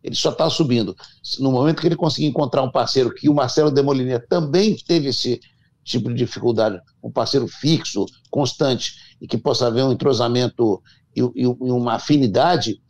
Ele 0.02 0.14
só 0.14 0.30
está 0.30 0.48
subindo. 0.48 0.94
No 1.40 1.50
momento 1.50 1.80
que 1.80 1.86
ele 1.88 1.96
conseguir 1.96 2.26
encontrar 2.26 2.62
um 2.62 2.70
parceiro, 2.70 3.12
que 3.12 3.28
o 3.28 3.34
Marcelo 3.34 3.72
Demoliner 3.72 4.24
também 4.28 4.76
teve 4.76 5.08
esse 5.08 5.40
tipo 5.82 6.08
de 6.10 6.14
dificuldade, 6.14 6.80
um 7.02 7.10
parceiro 7.10 7.48
fixo, 7.48 8.06
constante, 8.30 8.94
e 9.20 9.26
que 9.26 9.36
possa 9.36 9.66
haver 9.66 9.84
um 9.84 9.90
entrosamento 9.92 10.80
e, 11.14 11.20
e- 11.22 11.42
e 11.42 11.46
uma 11.72 11.94
afinidade, 11.94 12.80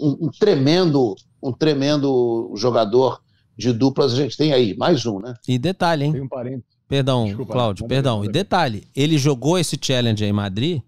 um, 0.00 0.26
um 0.26 0.30
tremendo, 0.30 1.14
um 1.42 1.52
tremendo 1.52 2.52
jogador 2.56 3.20
de 3.56 3.72
duplas 3.72 4.12
a 4.12 4.16
gente 4.16 4.36
tem 4.36 4.52
aí, 4.52 4.76
mais 4.76 5.06
um, 5.06 5.18
né? 5.20 5.34
E 5.48 5.58
detalhe, 5.58 6.04
hein? 6.04 6.12
Tem 6.12 6.20
um 6.22 6.28
parente. 6.28 6.64
Perdão, 6.88 7.26
Desculpa, 7.26 7.52
Cláudio, 7.52 7.86
perdão. 7.86 8.24
E 8.24 8.28
detalhe, 8.28 8.88
ele 8.96 9.18
jogou 9.18 9.58
esse 9.58 9.78
challenge 9.80 10.24
aí 10.24 10.30
em 10.30 10.32
Madrid 10.32 10.80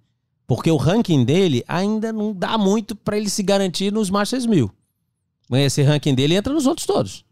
porque 0.46 0.70
o 0.70 0.76
ranking 0.76 1.24
dele 1.24 1.62
ainda 1.68 2.12
não 2.12 2.32
dá 2.32 2.59
muito 2.59 2.96
pra 2.96 3.16
ele 3.16 3.30
se 3.30 3.42
garantir 3.42 3.92
nos 3.92 4.11
Masters 4.11 4.46
1000. 4.46 4.68
Mas 5.48 5.61
Esse 5.66 5.82
ranking 5.82 6.14
dele 6.14 6.34
entra 6.34 6.53
nos 6.53 6.66
outros 6.66 6.86
todos. 6.86 7.24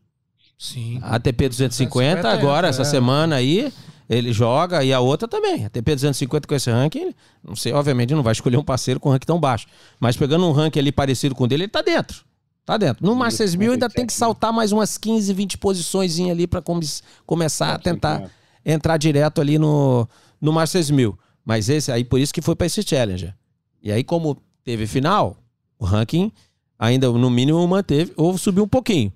Sim. 0.57 1.01
A 1.03 1.17
ATP 1.17 1.49
250 1.49 2.29
agora, 2.29 2.69
entra, 2.69 2.69
essa 2.69 2.83
é. 2.83 2.85
semana 2.85 3.37
aí, 3.37 3.73
ele 4.09 4.33
joga 4.33 4.85
e 4.85 4.93
a 4.93 5.01
outra 5.01 5.27
também. 5.27 5.65
A 5.65 5.67
ATP 5.67 5.95
250 5.95 6.47
com 6.47 6.55
esse 6.55 6.71
ranking, 6.71 7.15
não 7.43 7.57
sei, 7.57 7.73
obviamente 7.73 8.15
não 8.15 8.23
vai 8.23 8.33
escolher 8.33 8.57
um 8.57 8.63
parceiro 8.65 9.01
com 9.01 9.09
ranking 9.11 9.27
tão 9.27 9.41
baixo. 9.41 9.67
Mas 9.99 10.17
pegando 10.17 10.47
um 10.47 10.53
ranking 10.53 10.79
ali 10.79 10.93
parecido 10.93 11.35
com 11.35 11.45
o 11.45 11.47
dele, 11.49 11.65
ele 11.65 11.71
tá 11.71 11.83
dentro. 11.83 12.25
Tá 12.65 12.77
dentro. 12.77 13.05
No 13.05 13.15
Masters 13.15 13.55
1000 13.55 13.73
ainda 13.73 13.89
tem 13.89 14.05
que 14.05 14.13
57, 14.13 14.19
saltar 14.19 14.53
mais 14.53 14.73
umas 14.73 14.99
15, 14.99 15.33
20 15.33 15.57
posições 15.59 16.21
ali 16.21 16.47
pra 16.47 16.61
come- 16.61 16.87
começar 17.25 17.75
a 17.75 17.79
tentar 17.79 18.31
entrar 18.73 18.99
direto 18.99 19.41
ali 19.41 19.59
no, 19.59 20.07
no 20.41 20.53
Masters 20.53 20.91
1000. 20.91 21.19
Mas 21.45 21.69
esse 21.69 21.91
aí, 21.91 22.05
por 22.05 22.21
isso 22.21 22.33
que 22.33 22.43
foi 22.43 22.55
para 22.55 22.67
esse 22.67 22.83
Challenger. 22.83 23.35
E 23.83 23.91
aí, 23.91 24.05
como 24.05 24.37
teve 24.63 24.87
final, 24.87 25.37
o 25.79 25.85
ranking 25.85 26.31
ainda 26.79 27.11
no 27.11 27.31
mínimo 27.31 27.67
manteve, 27.67 28.13
ou 28.17 28.37
subiu 28.37 28.65
um 28.65 28.69
pouquinho. 28.69 29.13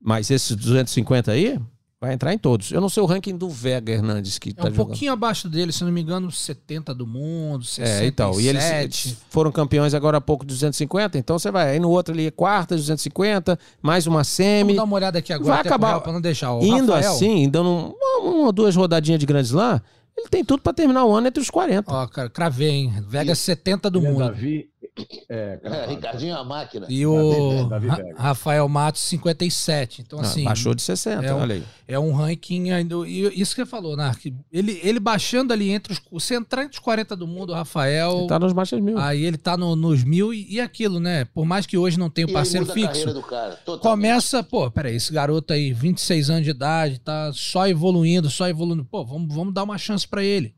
Mas 0.00 0.30
esses 0.30 0.54
250 0.54 1.30
aí, 1.30 1.58
vai 2.06 2.14
entrar 2.14 2.32
em 2.32 2.38
todos. 2.38 2.70
Eu 2.72 2.80
não 2.80 2.88
sei 2.88 3.02
o 3.02 3.06
ranking 3.06 3.36
do 3.36 3.48
Vega 3.48 3.92
Hernandes 3.92 4.38
que 4.38 4.50
É 4.50 4.52
tá 4.52 4.62
um 4.62 4.64
jogando. 4.66 4.76
pouquinho 4.86 5.12
abaixo 5.12 5.48
dele, 5.48 5.72
se 5.72 5.84
não 5.84 5.92
me 5.92 6.00
engano, 6.00 6.30
70 6.30 6.94
do 6.94 7.06
mundo, 7.06 7.64
67. 7.64 8.04
É, 8.04 8.06
então. 8.06 8.40
E 8.40 8.48
eles, 8.48 8.64
eles 8.70 9.16
foram 9.30 9.52
campeões 9.52 9.94
agora 9.94 10.18
há 10.18 10.20
pouco 10.20 10.44
de 10.44 10.54
250, 10.54 11.18
então 11.18 11.38
você 11.38 11.50
vai. 11.50 11.70
Aí 11.70 11.78
no 11.80 11.90
outro 11.90 12.14
ali, 12.14 12.30
quarta, 12.30 12.74
250, 12.76 13.58
mais 13.82 14.06
uma 14.06 14.24
semi. 14.24 14.60
Vamos 14.62 14.76
dar 14.76 14.84
uma 14.84 14.96
olhada 14.96 15.18
aqui 15.18 15.32
agora, 15.32 15.50
Vai 15.54 15.60
acabar- 15.60 16.00
pra 16.00 16.12
não 16.12 16.20
deixar. 16.20 16.52
O 16.54 16.62
Indo 16.64 16.92
Rafael, 16.92 17.12
assim, 17.12 17.48
dando 17.48 17.68
um- 17.68 17.94
uma, 17.94 18.30
uma 18.30 18.46
ou 18.46 18.52
duas 18.52 18.74
rodadinhas 18.76 19.20
de 19.20 19.26
Grand 19.26 19.40
Slam, 19.42 19.80
ele 20.16 20.28
tem 20.28 20.44
tudo 20.44 20.62
pra 20.62 20.72
terminar 20.72 21.04
o 21.04 21.12
ano 21.14 21.26
entre 21.28 21.42
os 21.42 21.50
40. 21.50 21.92
Ó, 21.92 22.06
cara, 22.06 22.30
cravei, 22.30 22.70
hein? 22.70 23.04
Vega 23.06 23.34
70 23.34 23.90
do 23.90 23.98
é 23.98 24.02
mundo. 24.02 24.18
Davi. 24.20 24.68
É, 24.98 25.06
É, 25.28 25.56
cara, 25.58 25.86
Ricardinho 25.86 26.32
é 26.32 26.34
uma 26.36 26.44
máquina. 26.44 26.86
E 26.88 27.04
o 27.06 27.64
Davi 27.68 27.88
Ra- 27.88 27.96
Vega. 27.96 28.14
Rafael 28.18 28.68
Matos, 28.68 29.02
57. 29.02 30.02
Então, 30.02 30.18
Ah, 30.18 30.22
assim, 30.22 30.44
baixou 30.44 30.74
de 30.74 30.82
60, 30.82 31.24
é 31.24 31.34
um- 31.34 31.38
olha 31.40 31.54
aí. 31.56 31.62
é 31.86 31.98
um 31.98 32.12
ranking 32.12 32.70
ainda. 32.70 32.94
E 33.06 33.40
isso 33.40 33.54
que 33.54 33.62
você 33.62 33.66
falou, 33.66 33.96
Nark. 33.96 34.24
Ele, 34.52 34.80
ele 34.82 34.98
baixando 34.98 35.52
ali 35.52 35.70
entre 35.70 35.92
os. 35.92 36.00
Você 36.10 36.34
entrar 36.36 36.62
entre 36.62 36.74
os 36.74 36.78
40 36.78 37.14
do 37.14 37.26
mundo, 37.26 37.50
o 37.50 37.54
Rafael. 37.54 38.18
Ele 38.20 38.26
tá 38.28 38.38
nos 38.38 38.52
Masters 38.52 38.82
mil. 38.82 38.98
Aí 38.98 39.24
ele 39.24 39.36
tá 39.36 39.56
no- 39.56 39.76
nos 39.76 40.02
mil 40.04 40.32
e, 40.32 40.46
e 40.54 40.60
aquilo, 40.60 40.98
né? 40.98 41.24
Por 41.26 41.44
mais 41.44 41.66
que 41.66 41.76
hoje 41.76 41.98
não 41.98 42.08
tenha 42.08 42.26
um 42.26 42.32
parceiro 42.32 42.68
a 42.70 42.72
fixo. 42.72 43.22
cara. 43.22 43.58
Começa, 43.80 44.42
pô, 44.42 44.70
peraí, 44.70 44.96
esse 44.96 45.12
garoto 45.12 45.52
aí, 45.52 45.72
26 45.72 46.30
anos 46.30 46.44
de 46.44 46.50
idade, 46.50 46.98
tá 47.00 47.30
só 47.34 47.66
evoluindo, 47.68 48.30
só 48.30 48.48
evoluindo. 48.48 48.84
Pô, 48.84 49.04
vamos, 49.04 49.34
vamos 49.34 49.52
dar 49.52 49.62
uma 49.64 49.76
chance 49.78 50.06
pra 50.06 50.22
ele. 50.24 50.54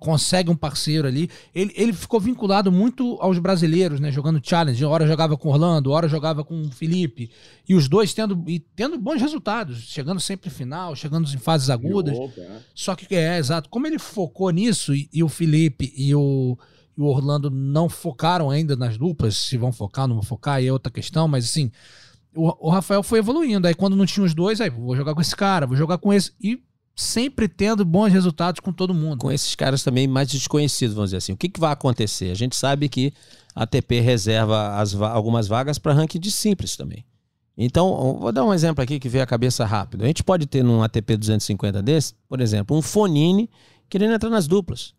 Consegue 0.00 0.50
um 0.50 0.56
parceiro 0.56 1.06
ali. 1.06 1.30
Ele, 1.54 1.72
ele 1.76 1.92
ficou 1.92 2.18
vinculado 2.18 2.72
muito 2.72 3.16
aos 3.20 3.38
brasileiros, 3.38 4.00
né? 4.00 4.10
Jogando 4.10 4.40
challenge. 4.42 4.84
Hora 4.84 5.06
jogava 5.06 5.36
com 5.36 5.48
Orlando, 5.48 5.92
hora 5.92 6.08
jogava 6.08 6.42
com 6.42 6.62
o 6.62 6.72
Felipe. 6.72 7.30
E 7.68 7.74
os 7.74 7.88
dois 7.88 8.12
tendo, 8.12 8.42
e 8.48 8.58
tendo 8.58 8.98
bons 8.98 9.20
resultados. 9.20 9.82
Chegando 9.82 10.18
sempre 10.18 10.48
em 10.48 10.52
final, 10.52 10.96
chegando 10.96 11.32
em 11.32 11.38
fases 11.38 11.70
agudas. 11.70 12.18
Open, 12.18 12.42
né? 12.42 12.60
Só 12.74 12.96
que 12.96 13.14
é, 13.14 13.38
exato. 13.38 13.70
Como 13.70 13.86
ele 13.86 14.00
focou 14.00 14.50
nisso, 14.50 14.92
e, 14.92 15.08
e 15.12 15.22
o 15.22 15.28
Felipe 15.28 15.92
e 15.96 16.12
o, 16.12 16.58
e 16.98 17.00
o 17.00 17.04
Orlando 17.04 17.48
não 17.48 17.88
focaram 17.88 18.50
ainda 18.50 18.74
nas 18.74 18.98
duplas, 18.98 19.36
se 19.36 19.56
vão 19.56 19.70
focar, 19.70 20.08
não 20.08 20.16
vão 20.16 20.24
focar, 20.24 20.56
aí 20.56 20.66
é 20.66 20.72
outra 20.72 20.90
questão, 20.90 21.28
mas 21.28 21.44
assim, 21.44 21.70
o, 22.34 22.66
o 22.66 22.70
Rafael 22.70 23.02
foi 23.02 23.20
evoluindo. 23.20 23.68
Aí 23.68 23.74
quando 23.74 23.94
não 23.94 24.06
tinha 24.06 24.26
os 24.26 24.34
dois, 24.34 24.60
aí 24.60 24.70
vou 24.70 24.96
jogar 24.96 25.14
com 25.14 25.20
esse 25.20 25.36
cara, 25.36 25.68
vou 25.68 25.76
jogar 25.76 25.98
com 25.98 26.12
esse. 26.12 26.32
E 26.42 26.60
sempre 26.96 27.46
tendo 27.46 27.84
bons 27.84 28.10
resultados 28.10 28.58
com 28.58 28.72
todo 28.72 28.94
mundo. 28.94 29.18
Com 29.18 29.30
esses 29.30 29.54
caras 29.54 29.84
também 29.84 30.08
mais 30.08 30.28
desconhecidos, 30.28 30.94
vamos 30.94 31.10
dizer 31.10 31.18
assim. 31.18 31.32
O 31.32 31.36
que, 31.36 31.50
que 31.50 31.60
vai 31.60 31.70
acontecer? 31.70 32.30
A 32.30 32.34
gente 32.34 32.56
sabe 32.56 32.88
que 32.88 33.12
a 33.54 33.64
ATP 33.64 34.00
reserva 34.00 34.76
as, 34.76 34.94
algumas 34.94 35.46
vagas 35.46 35.78
para 35.78 35.92
ranking 35.92 36.18
de 36.18 36.30
simples 36.30 36.74
também. 36.74 37.04
Então, 37.58 38.18
vou 38.18 38.32
dar 38.32 38.44
um 38.44 38.52
exemplo 38.52 38.82
aqui 38.82 38.98
que 38.98 39.08
veio 39.08 39.24
à 39.24 39.26
cabeça 39.26 39.64
rápido. 39.64 40.04
A 40.04 40.06
gente 40.06 40.24
pode 40.24 40.46
ter 40.46 40.62
num 40.62 40.82
ATP 40.82 41.16
250 41.16 41.82
desse, 41.82 42.14
por 42.28 42.40
exemplo, 42.40 42.76
um 42.76 42.82
Fonini 42.82 43.50
querendo 43.88 44.14
entrar 44.14 44.30
nas 44.30 44.46
duplas. 44.46 44.94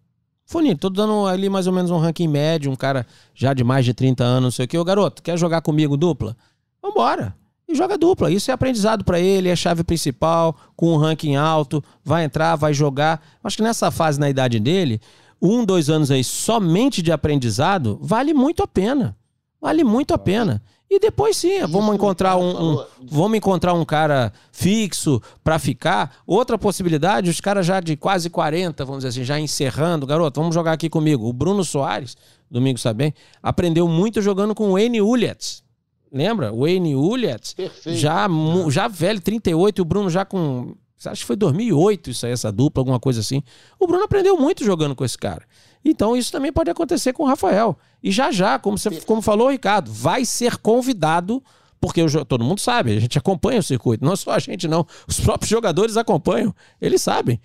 Fonini, 0.46 0.76
tô 0.76 0.90
dando 0.90 1.28
ali 1.28 1.50
mais 1.50 1.68
ou 1.68 1.74
menos 1.74 1.92
um 1.92 1.98
ranking 1.98 2.28
médio, 2.28 2.72
um 2.72 2.76
cara 2.76 3.06
já 3.34 3.54
de 3.54 3.64
mais 3.64 3.86
de 3.86 3.94
30 3.94 4.24
anos, 4.24 4.44
não 4.44 4.52
sei 4.52 4.66
o 4.66 4.68
que. 4.68 4.78
Ô 4.78 4.84
garoto, 4.84 5.22
quer 5.22 5.38
jogar 5.38 5.62
comigo 5.62 5.98
dupla? 5.98 6.36
Vambora. 6.82 7.36
E 7.68 7.76
joga 7.76 7.98
dupla. 7.98 8.32
Isso 8.32 8.50
é 8.50 8.54
aprendizado 8.54 9.04
para 9.04 9.20
ele, 9.20 9.50
é 9.50 9.56
chave 9.56 9.84
principal, 9.84 10.56
com 10.76 10.94
um 10.94 10.98
ranking 10.98 11.36
alto, 11.36 11.84
vai 12.04 12.24
entrar, 12.24 12.56
vai 12.56 12.74
jogar. 12.74 13.22
Acho 13.44 13.58
que 13.58 13.64
nessa 13.64 13.92
fase, 13.92 14.20
na 14.20 14.30
idade 14.30 14.60
dele, 14.60 15.02
um, 15.42 15.66
dois 15.66 15.90
anos 15.90 16.10
aí 16.10 16.24
somente 16.24 17.02
de 17.02 17.12
aprendizado, 17.12 18.00
vale 18.02 18.34
muito 18.34 18.64
a 18.64 18.68
pena. 18.68 19.18
Vale 19.60 19.84
muito 19.84 20.14
a 20.14 20.18
pena. 20.18 20.62
E 20.90 21.00
depois 21.00 21.36
sim, 21.36 21.60
vamos 21.68 21.94
encontrar 21.94 22.38
um, 22.38 22.76
um, 22.76 22.86
vamos 23.12 23.38
encontrar 23.38 23.74
um 23.74 23.84
cara 23.84 24.32
fixo 24.54 25.22
para 25.44 25.60
ficar. 25.60 26.16
Outra 26.26 26.58
possibilidade, 26.58 27.30
os 27.30 27.42
caras 27.42 27.66
já 27.66 27.82
de 27.82 27.98
quase 27.98 28.30
40, 28.30 28.86
vamos 28.86 29.04
dizer 29.04 29.10
assim, 29.10 29.26
já 29.26 29.38
encerrando, 29.38 30.08
garoto, 30.08 30.40
vamos 30.40 30.56
jogar 30.56 30.72
aqui 30.72 30.90
comigo. 30.90 31.28
O 31.28 31.34
Bruno 31.34 31.66
Soares, 31.66 32.16
domingo 32.50 32.80
sabe 32.80 33.00
bem, 33.00 33.14
aprendeu 33.44 33.86
muito 33.88 34.22
jogando 34.22 34.56
com 34.56 34.72
o 34.72 34.80
N. 34.80 35.02
Uliets. 35.02 35.67
Lembra? 36.12 36.52
Wayne 36.52 36.96
Uliet, 36.96 37.56
já, 37.86 38.28
já 38.70 38.88
velho, 38.88 39.20
38, 39.20 39.80
e 39.80 39.82
o 39.82 39.86
Bruno 39.86 40.10
já 40.10 40.26
com. 40.26 40.76
Acho 41.06 41.22
que 41.22 41.28
foi 41.28 41.36
2008 41.36 42.10
isso 42.10 42.26
aí, 42.26 42.32
essa 42.32 42.52
dupla, 42.52 42.82
alguma 42.82 43.00
coisa 43.00 43.20
assim. 43.20 43.44
O 43.80 43.86
Bruno 43.86 44.04
aprendeu 44.04 44.36
muito 44.38 44.66
jogando 44.66 44.96
com 44.96 45.06
esse 45.06 45.18
cara. 45.18 45.44
Então 45.86 46.18
isso 46.18 46.32
também 46.32 46.52
pode 46.52 46.72
acontecer 46.72 47.14
com 47.14 47.24
o 47.24 47.28
Rafael. 47.28 47.78
E 48.02 48.12
já 48.12 48.32
já, 48.32 48.58
como, 48.58 48.78
você, 48.78 48.90
como 49.02 49.22
falou 49.22 49.48
o 49.48 49.52
Ricardo, 49.52 49.92
vai 49.92 50.26
ser 50.26 50.58
convidado, 50.58 51.44
porque 51.80 52.02
o, 52.02 52.26
todo 52.26 52.44
mundo 52.44 52.60
sabe, 52.60 52.98
a 52.98 53.00
gente 53.00 53.18
acompanha 53.18 53.60
o 53.60 53.64
circuito. 53.64 54.04
Não 54.04 54.16
só 54.16 54.32
a 54.32 54.40
gente, 54.40 54.68
não. 54.68 54.86
Os 55.08 55.20
próprios 55.20 55.50
jogadores 55.50 55.98
acompanham, 55.98 56.54
eles 56.82 57.02
sabem. 57.02 57.40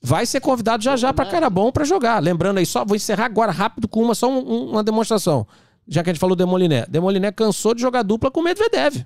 Vai 0.00 0.24
ser 0.24 0.40
convidado 0.40 0.82
já 0.82 0.96
já 0.96 1.12
para 1.12 1.26
cara 1.26 1.50
bom 1.50 1.70
para 1.70 1.84
jogar. 1.84 2.22
Lembrando 2.22 2.58
aí, 2.58 2.66
só 2.66 2.84
vou 2.84 2.96
encerrar 2.96 3.26
agora 3.26 3.52
rápido 3.52 3.86
com 3.86 4.02
uma 4.02 4.14
só 4.14 4.30
um, 4.30 4.70
uma 4.70 4.82
demonstração 4.82 5.46
já 5.88 6.02
que 6.02 6.10
a 6.10 6.12
gente 6.12 6.20
falou 6.20 6.36
do 6.36 6.38
Demoliné. 6.38 6.86
Demoliné 6.88 7.32
cansou 7.32 7.74
de 7.74 7.80
jogar 7.80 8.02
dupla 8.02 8.30
com 8.30 8.40
o 8.40 8.42
Medvedev. 8.44 9.04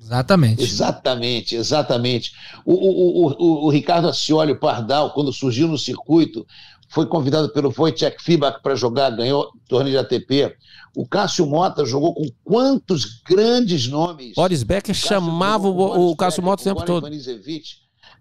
Exatamente. 0.00 0.62
Exatamente, 0.62 1.56
exatamente. 1.56 2.32
O, 2.64 2.74
o, 2.74 3.26
o, 3.26 3.66
o, 3.66 3.70
Ricardo 3.70 4.08
Ascioli 4.08 4.54
Pardal, 4.54 5.12
quando 5.12 5.32
surgiu 5.32 5.66
no 5.66 5.78
circuito, 5.78 6.46
foi 6.88 7.06
convidado 7.06 7.50
pelo 7.52 7.72
Wojciech 7.76 8.22
Fibak 8.22 8.62
para 8.62 8.74
jogar, 8.74 9.10
ganhou 9.10 9.50
torneio 9.68 9.92
de 9.92 9.98
ATP. 9.98 10.54
O 10.94 11.06
Cássio 11.06 11.46
Mota 11.46 11.84
jogou 11.84 12.14
com 12.14 12.28
quantos 12.44 13.22
grandes 13.26 13.88
nomes? 13.88 14.34
Boris 14.34 14.62
Becker 14.62 14.94
chamava 14.94 15.68
o, 15.68 16.10
o 16.10 16.16
Cássio 16.16 16.42
Mota 16.42 16.62
o 16.62 16.64
tempo 16.64 16.84
todo 16.84 17.08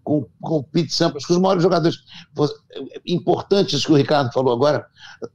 com, 0.04 0.26
com 0.42 0.58
o 0.58 0.64
Pete 0.64 0.94
Sampras, 0.94 1.26
com 1.26 1.34
os 1.34 1.40
maiores 1.40 1.64
jogadores 1.64 1.98
importantes 3.06 3.86
que 3.86 3.92
o 3.92 3.96
Ricardo 3.96 4.32
falou 4.32 4.54
agora, 4.54 4.86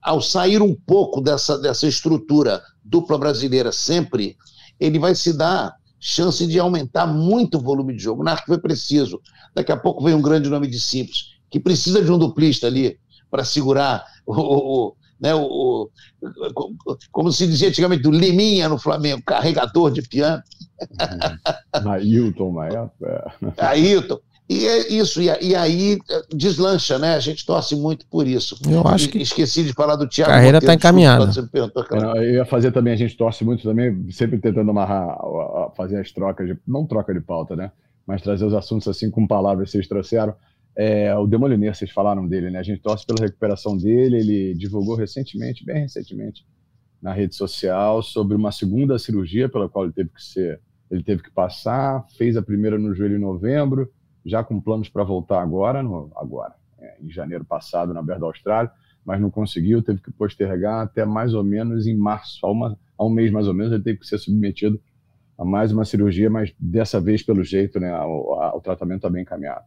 ao 0.02 0.20
sair 0.20 0.60
um 0.60 0.74
pouco 0.74 1.20
dessa, 1.20 1.58
dessa 1.58 1.86
estrutura 1.86 2.62
dupla 2.84 3.18
brasileira 3.18 3.72
sempre, 3.72 4.36
ele 4.78 4.98
vai 4.98 5.14
se 5.14 5.32
dar 5.32 5.74
chance 6.00 6.46
de 6.46 6.58
aumentar 6.58 7.06
muito 7.06 7.58
o 7.58 7.62
volume 7.62 7.94
de 7.96 8.02
jogo. 8.02 8.22
Na 8.22 8.36
que 8.36 8.46
foi 8.46 8.58
preciso. 8.58 9.20
Daqui 9.54 9.72
a 9.72 9.76
pouco 9.76 10.04
vem 10.04 10.14
um 10.14 10.22
grande 10.22 10.48
nome 10.48 10.68
de 10.68 10.78
simples, 10.78 11.38
que 11.50 11.58
precisa 11.58 12.02
de 12.02 12.10
um 12.10 12.18
duplista 12.18 12.66
ali 12.66 12.98
para 13.30 13.44
segurar 13.44 14.04
o, 14.24 14.34
o, 14.34 14.96
né, 15.20 15.34
o, 15.34 15.90
como 17.10 17.32
se 17.32 17.46
dizia 17.46 17.68
antigamente, 17.68 18.02
do 18.02 18.10
Liminha 18.10 18.68
no 18.68 18.78
Flamengo, 18.78 19.22
carregador 19.24 19.90
de 19.90 20.02
piano. 20.02 20.42
Ailton, 21.72 22.52
Maia. 22.52 22.90
Ailton. 23.58 24.18
E 24.48 24.66
é 24.66 24.88
isso, 24.88 25.20
e, 25.20 25.54
aí 25.54 25.98
eh, 26.10 26.22
deslancha, 26.34 26.98
né? 26.98 27.14
A 27.14 27.20
gente 27.20 27.44
torce 27.44 27.76
muito 27.76 28.06
por 28.06 28.26
isso. 28.26 28.58
Eu 28.66 28.86
acho 28.88 29.10
que. 29.10 29.18
Esqueci 29.18 29.62
de 29.62 29.74
falar 29.74 29.94
do 29.94 30.08
Thiago. 30.08 30.32
A 30.32 30.36
carreira 30.36 30.56
está 30.56 30.72
encaminhada. 30.72 31.30
Eu 32.16 32.32
ia 32.32 32.44
fazer 32.46 32.72
também, 32.72 32.94
a 32.94 32.96
gente 32.96 33.14
torce 33.14 33.44
muito 33.44 33.62
também, 33.62 34.10
sempre 34.10 34.38
tentando 34.38 34.70
amarrar, 34.70 35.18
fazer 35.76 36.00
as 36.00 36.10
trocas, 36.12 36.46
de, 36.46 36.58
não 36.66 36.86
troca 36.86 37.12
de 37.12 37.20
pauta, 37.20 37.54
né? 37.54 37.70
Mas 38.06 38.22
trazer 38.22 38.46
os 38.46 38.54
assuntos 38.54 38.88
assim 38.88 39.10
com 39.10 39.26
palavras 39.26 39.66
que 39.66 39.72
vocês 39.72 39.86
trouxeram. 39.86 40.34
É, 40.74 41.14
o 41.14 41.26
Demoliner, 41.26 41.74
vocês 41.74 41.90
falaram 41.90 42.26
dele, 42.26 42.48
né? 42.50 42.58
A 42.58 42.62
gente 42.62 42.80
torce 42.80 43.04
pela 43.04 43.20
recuperação 43.20 43.76
dele. 43.76 44.16
Ele 44.16 44.54
divulgou 44.54 44.96
recentemente, 44.96 45.62
bem 45.62 45.82
recentemente, 45.82 46.46
na 47.02 47.12
rede 47.12 47.34
social, 47.34 48.02
sobre 48.02 48.34
uma 48.34 48.50
segunda 48.50 48.98
cirurgia 48.98 49.46
pela 49.46 49.68
qual 49.68 49.84
ele 49.84 49.92
teve 49.92 50.08
que 50.08 50.24
ser, 50.24 50.58
ele 50.90 51.02
teve 51.02 51.22
que 51.22 51.30
passar. 51.30 52.06
Fez 52.16 52.34
a 52.34 52.40
primeira 52.40 52.78
no 52.78 52.94
joelho 52.94 53.16
em 53.16 53.20
novembro 53.20 53.92
já 54.24 54.42
com 54.42 54.60
planos 54.60 54.88
para 54.88 55.04
voltar 55.04 55.42
agora, 55.42 55.82
no, 55.82 56.10
agora, 56.16 56.54
é, 56.78 56.96
em 57.00 57.10
janeiro 57.10 57.44
passado, 57.44 57.94
na 57.94 58.02
Berda 58.02 58.26
Austrália, 58.26 58.70
mas 59.04 59.20
não 59.20 59.30
conseguiu, 59.30 59.82
teve 59.82 60.00
que 60.00 60.10
postergar 60.10 60.82
até 60.82 61.04
mais 61.04 61.34
ou 61.34 61.42
menos 61.42 61.86
em 61.86 61.96
março, 61.96 62.44
há, 62.44 62.50
uma, 62.50 62.78
um 63.00 63.10
mês 63.10 63.30
mais 63.30 63.46
ou 63.48 63.54
menos, 63.54 63.72
ele 63.72 63.82
teve 63.82 63.98
que 63.98 64.06
ser 64.06 64.18
submetido 64.18 64.80
a 65.38 65.44
mais 65.44 65.72
uma 65.72 65.84
cirurgia, 65.84 66.28
mas 66.28 66.52
dessa 66.58 67.00
vez, 67.00 67.22
pelo 67.22 67.44
jeito, 67.44 67.78
né, 67.78 67.96
o, 68.00 68.56
o 68.56 68.60
tratamento 68.60 68.98
está 68.98 69.10
bem 69.10 69.22
encaminhado. 69.22 69.64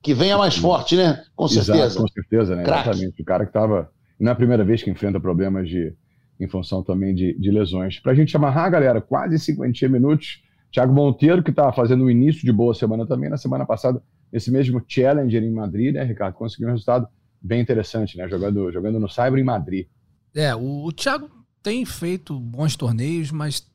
Que 0.00 0.14
venha 0.14 0.38
mais 0.38 0.56
forte, 0.56 0.96
né? 0.96 1.22
Com 1.36 1.46
certeza. 1.48 1.84
Exato, 1.84 2.02
com 2.02 2.08
certeza, 2.08 2.56
né? 2.56 2.64
Crack. 2.64 2.88
Exatamente. 2.88 3.20
O 3.20 3.24
cara 3.24 3.44
que 3.44 3.50
estava. 3.50 3.90
Não 4.18 4.30
é 4.30 4.32
a 4.32 4.36
primeira 4.36 4.64
vez 4.64 4.82
que 4.82 4.90
enfrenta 4.90 5.20
problemas 5.20 5.68
de, 5.68 5.94
em 6.40 6.48
função 6.48 6.82
também 6.82 7.14
de, 7.14 7.38
de 7.38 7.50
lesões. 7.50 8.00
Para 8.00 8.12
a 8.12 8.14
gente 8.14 8.34
amarrar, 8.36 8.70
galera, 8.70 9.00
quase 9.00 9.38
50 9.38 9.88
minutos. 9.88 10.42
Thiago 10.72 10.92
Monteiro, 10.92 11.42
que 11.42 11.50
está 11.50 11.72
fazendo 11.72 12.04
um 12.04 12.10
início 12.10 12.42
de 12.42 12.52
boa 12.52 12.74
semana 12.74 13.06
também, 13.06 13.30
na 13.30 13.36
semana 13.36 13.64
passada, 13.64 14.02
esse 14.32 14.50
mesmo 14.50 14.82
Challenger 14.86 15.42
em 15.42 15.50
Madrid, 15.50 15.94
né, 15.94 16.04
Ricardo? 16.04 16.34
Conseguiu 16.34 16.68
um 16.68 16.72
resultado 16.72 17.08
bem 17.40 17.60
interessante, 17.60 18.16
né? 18.16 18.28
Jogando, 18.28 18.70
jogando 18.70 19.00
no 19.00 19.08
Cyber 19.08 19.38
em 19.38 19.44
Madrid. 19.44 19.86
É, 20.34 20.54
o, 20.54 20.84
o 20.84 20.92
Thiago 20.92 21.30
tem 21.62 21.84
feito 21.84 22.38
bons 22.38 22.76
torneios, 22.76 23.30
mas 23.30 23.66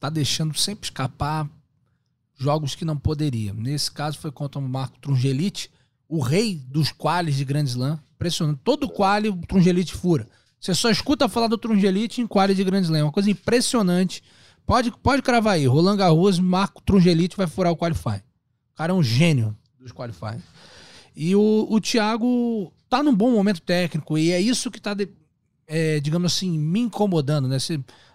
tá 0.00 0.10
deixando 0.10 0.54
sempre 0.58 0.86
escapar 0.86 1.48
jogos 2.36 2.74
que 2.74 2.84
não 2.84 2.96
poderia. 2.96 3.52
Nesse 3.54 3.90
caso 3.90 4.18
foi 4.18 4.32
contra 4.32 4.60
o 4.60 4.68
Marco 4.68 4.98
Trungelite, 4.98 5.70
o 6.08 6.20
rei 6.20 6.60
dos 6.68 6.90
quales 6.90 7.36
de 7.36 7.44
Grand 7.44 7.64
Slam. 7.64 7.98
Impressionante. 8.16 8.60
Todo 8.64 8.88
quali 8.88 9.28
o 9.28 9.36
Trungelite 9.36 9.94
fura. 9.94 10.28
Você 10.60 10.74
só 10.74 10.90
escuta 10.90 11.28
falar 11.28 11.46
do 11.46 11.58
Trungelite 11.58 12.20
em 12.20 12.26
quali 12.26 12.54
de 12.54 12.64
Grand 12.64 12.80
Slam. 12.80 12.98
É 12.98 13.02
uma 13.04 13.12
coisa 13.12 13.30
impressionante 13.30 14.22
Pode, 14.66 14.92
pode 15.02 15.22
cravar 15.22 15.54
aí. 15.54 15.66
Roland 15.66 15.96
Garros, 15.96 16.38
Marco 16.38 16.82
Trungelite 16.82 17.36
vai 17.36 17.46
furar 17.46 17.72
o 17.72 17.76
qualify. 17.76 18.22
O 18.72 18.76
cara 18.76 18.92
é 18.92 18.94
um 18.94 19.02
gênio 19.02 19.56
dos 19.78 19.92
qualify. 19.92 20.38
E 21.14 21.36
o, 21.36 21.66
o 21.70 21.80
Thiago 21.80 22.72
tá 22.88 23.02
num 23.02 23.14
bom 23.14 23.30
momento 23.30 23.60
técnico 23.60 24.18
e 24.18 24.30
é 24.32 24.40
isso 24.40 24.70
que 24.70 24.80
tá, 24.80 24.94
de, 24.94 25.08
é, 25.66 26.00
digamos 26.00 26.32
assim, 26.32 26.58
me 26.58 26.80
incomodando, 26.80 27.46
né? 27.46 27.56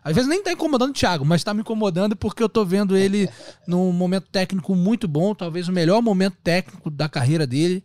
Às 0.03 0.15
vezes 0.15 0.29
nem 0.29 0.43
tá 0.43 0.51
incomodando 0.51 0.89
o 0.89 0.93
Thiago, 0.93 1.23
mas 1.25 1.43
tá 1.43 1.53
me 1.53 1.61
incomodando 1.61 2.15
porque 2.15 2.41
eu 2.41 2.49
tô 2.49 2.65
vendo 2.65 2.97
ele 2.97 3.29
num 3.67 3.91
momento 3.91 4.27
técnico 4.29 4.75
muito 4.75 5.07
bom, 5.07 5.35
talvez 5.35 5.67
o 5.67 5.71
melhor 5.71 6.01
momento 6.01 6.37
técnico 6.43 6.89
da 6.89 7.07
carreira 7.07 7.45
dele. 7.45 7.83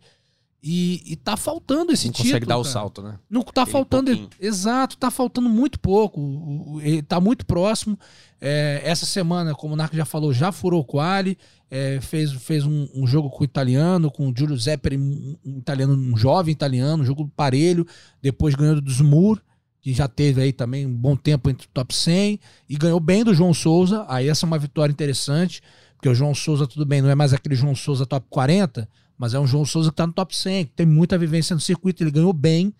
E, 0.67 1.03
e 1.05 1.15
tá 1.15 1.37
faltando 1.37 1.91
esse 1.91 2.07
não 2.07 2.11
título. 2.11 2.29
consegue 2.29 2.45
dar 2.47 2.55
cara. 2.55 2.61
o 2.61 2.63
salto, 2.63 3.03
né? 3.03 3.19
Não 3.29 3.43
tá 3.43 3.61
Aquele 3.61 3.71
faltando. 3.71 4.05
Pouquinho. 4.09 4.29
Exato, 4.39 4.97
tá 4.97 5.11
faltando 5.11 5.47
muito 5.47 5.79
pouco. 5.79 6.79
Ele 6.81 7.03
tá 7.03 7.21
muito 7.21 7.45
próximo. 7.45 7.99
É, 8.41 8.81
essa 8.83 9.05
semana, 9.05 9.53
como 9.53 9.75
o 9.75 9.77
Narco 9.77 9.95
já 9.95 10.05
falou, 10.05 10.33
já 10.33 10.51
furou 10.51 10.81
o 10.81 10.83
quali. 10.83 11.37
É, 11.69 11.99
fez, 12.01 12.31
fez 12.31 12.65
um, 12.65 12.87
um, 12.95 13.05
jogo 13.05 13.29
com 13.29 13.43
o 13.43 13.45
italiano, 13.45 14.09
com 14.09 14.27
o 14.27 14.33
Giulio 14.35 14.57
Zepperi, 14.57 14.97
um, 14.97 15.35
um, 15.45 15.59
italiano, 15.59 15.93
um 15.93 16.17
jovem 16.17 16.51
italiano, 16.51 17.03
um 17.03 17.05
jogo 17.05 17.31
parelho. 17.35 17.85
Depois 18.19 18.55
ganhou 18.55 18.81
do 18.81 18.89
Smur, 18.89 19.39
que 19.79 19.93
já 19.93 20.07
teve 20.07 20.41
aí 20.41 20.51
também 20.51 20.87
um 20.87 20.95
bom 20.95 21.15
tempo 21.15 21.47
entre 21.47 21.67
o 21.67 21.69
top 21.71 21.93
100. 21.93 22.39
E 22.67 22.75
ganhou 22.75 22.99
bem 22.99 23.23
do 23.23 23.35
João 23.35 23.53
Souza. 23.53 24.03
Aí 24.09 24.27
essa 24.27 24.43
é 24.43 24.47
uma 24.47 24.57
vitória 24.57 24.91
interessante, 24.91 25.61
porque 25.93 26.09
o 26.09 26.15
João 26.15 26.33
Souza, 26.33 26.65
tudo 26.65 26.87
bem, 26.87 27.03
não 27.03 27.09
é 27.11 27.13
mais 27.13 27.33
aquele 27.35 27.53
João 27.53 27.75
Souza 27.75 28.03
top 28.03 28.25
40 28.31 28.89
mas 29.17 29.33
é 29.33 29.39
um 29.39 29.47
João 29.47 29.65
Souza 29.65 29.89
que 29.89 29.93
está 29.93 30.05
no 30.05 30.13
top 30.13 30.35
100, 30.35 30.65
que 30.65 30.71
tem 30.71 30.85
muita 30.85 31.17
vivência 31.17 31.53
no 31.53 31.61
circuito, 31.61 32.03
ele 32.03 32.11
ganhou 32.11 32.33
bem. 32.33 32.73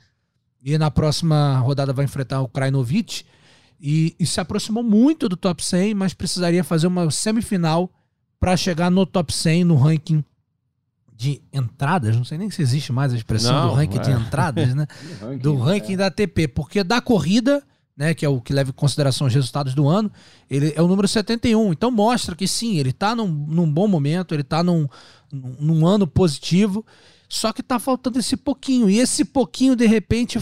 E 0.62 0.78
na 0.78 0.90
próxima 0.90 1.60
rodada 1.60 1.94
vai 1.94 2.06
enfrentar 2.06 2.42
o 2.42 2.48
Krajinovic. 2.48 3.24
E, 3.80 4.16
e 4.20 4.26
se 4.26 4.40
aproximou 4.40 4.84
muito 4.84 5.30
do 5.30 5.38
top 5.38 5.64
100, 5.64 5.94
mas 5.94 6.14
precisaria 6.14 6.64
fazer 6.64 6.88
uma 6.88 7.10
semifinal 7.12 7.90
para 8.40 8.58
chegar 8.58 8.90
no 8.90 9.06
top 9.06 9.34
100 9.34 9.64
no 9.64 9.76
ranking 9.76 10.24
de 11.16 11.42
entradas. 11.54 12.16
Não 12.16 12.24
sei 12.24 12.38
nem 12.38 12.50
se 12.50 12.62
existe 12.62 12.92
mais 12.92 13.14
a 13.14 13.16
expressão 13.16 13.54
não, 13.54 13.70
do 13.70 13.76
ranking 13.76 14.00
é. 14.00 14.02
de 14.02 14.12
entradas, 14.12 14.76
né? 14.76 14.88
do 15.42 15.56
ranking 15.56 15.96
da 15.96 16.08
ATP. 16.08 16.48
Porque 16.50 16.84
da 16.84 17.00
corrida 17.00 17.64
né, 17.96 18.14
que 18.14 18.26
é 18.26 18.30
o 18.30 18.42
que 18.42 18.52
leva 18.52 18.72
em 18.72 18.74
consideração 18.74 19.26
os 19.26 19.34
resultados 19.34 19.74
do 19.74 19.88
ano, 19.88 20.12
ele 20.50 20.74
é 20.76 20.82
o 20.82 20.88
número 20.88 21.08
71. 21.08 21.72
Então 21.72 21.90
mostra 21.90 22.36
que 22.36 22.48
sim, 22.48 22.78
ele 22.78 22.90
está 22.90 23.16
num, 23.16 23.28
num, 23.28 23.72
bom 23.72 23.88
momento, 23.88 24.36
ele 24.36 24.42
está 24.42 24.62
num, 24.62 24.88
num, 25.60 25.86
ano 25.86 26.08
positivo, 26.08 26.86
só 27.28 27.52
que 27.52 27.62
está 27.62 27.80
faltando 27.80 28.20
esse 28.20 28.38
pouquinho. 28.38 28.90
E 28.90 29.00
esse 29.00 29.26
pouquinho, 29.26 29.76
de 29.76 29.86
repente, 29.86 30.40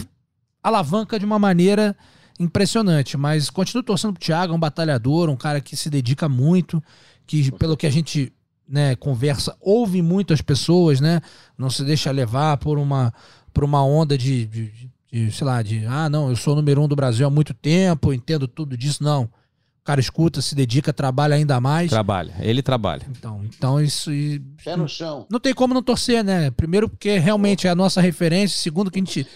alavanca 0.62 1.18
de 1.18 1.24
uma 1.24 1.38
maneira 1.38 1.96
impressionante. 2.38 3.16
Mas 3.16 3.50
continuo 3.50 3.82
torcendo 3.82 4.14
pro 4.14 4.22
Thiago, 4.22 4.52
é 4.52 4.56
um 4.56 4.60
batalhador, 4.60 5.28
um 5.28 5.36
cara 5.36 5.60
que 5.60 5.76
se 5.76 5.90
dedica 5.90 6.28
muito, 6.28 6.82
que 7.26 7.50
pelo 7.52 7.76
que 7.76 7.86
a 7.86 7.90
gente 7.90 8.32
né, 8.68 8.96
conversa, 8.96 9.56
ouve 9.60 10.00
muito 10.00 10.32
as 10.32 10.40
pessoas, 10.40 11.00
né? 11.00 11.20
Não 11.56 11.68
se 11.68 11.84
deixa 11.84 12.10
levar 12.10 12.56
por 12.56 12.78
uma, 12.78 13.12
por 13.52 13.62
uma 13.62 13.84
onda 13.84 14.16
de, 14.16 14.46
de 14.46 14.90
de, 15.14 15.30
sei 15.30 15.46
lá, 15.46 15.62
de, 15.62 15.86
ah, 15.86 16.10
não, 16.10 16.28
eu 16.28 16.34
sou 16.34 16.54
o 16.54 16.56
número 16.56 16.82
um 16.82 16.88
do 16.88 16.96
Brasil 16.96 17.24
há 17.24 17.30
muito 17.30 17.54
tempo, 17.54 18.12
entendo 18.12 18.48
tudo 18.48 18.76
disso. 18.76 19.04
Não. 19.04 19.30
O 19.84 19.86
cara 19.86 20.00
escuta, 20.00 20.40
se 20.40 20.54
dedica, 20.54 20.94
trabalha 20.94 21.36
ainda 21.36 21.60
mais. 21.60 21.90
Trabalha, 21.90 22.34
ele 22.40 22.62
trabalha. 22.62 23.06
Então, 23.10 23.44
então 23.44 23.78
isso. 23.78 24.10
Pé 24.64 24.78
no 24.78 24.88
chão. 24.88 25.26
Não 25.30 25.38
tem 25.38 25.52
como 25.52 25.74
não 25.74 25.82
torcer, 25.82 26.24
né? 26.24 26.50
Primeiro, 26.50 26.88
porque 26.88 27.18
realmente 27.18 27.66
é 27.66 27.70
a 27.70 27.74
nossa 27.74 28.00
referência. 28.00 28.58
Segundo, 28.58 28.90
que 28.90 28.98
a 28.98 29.02
gente. 29.02 29.26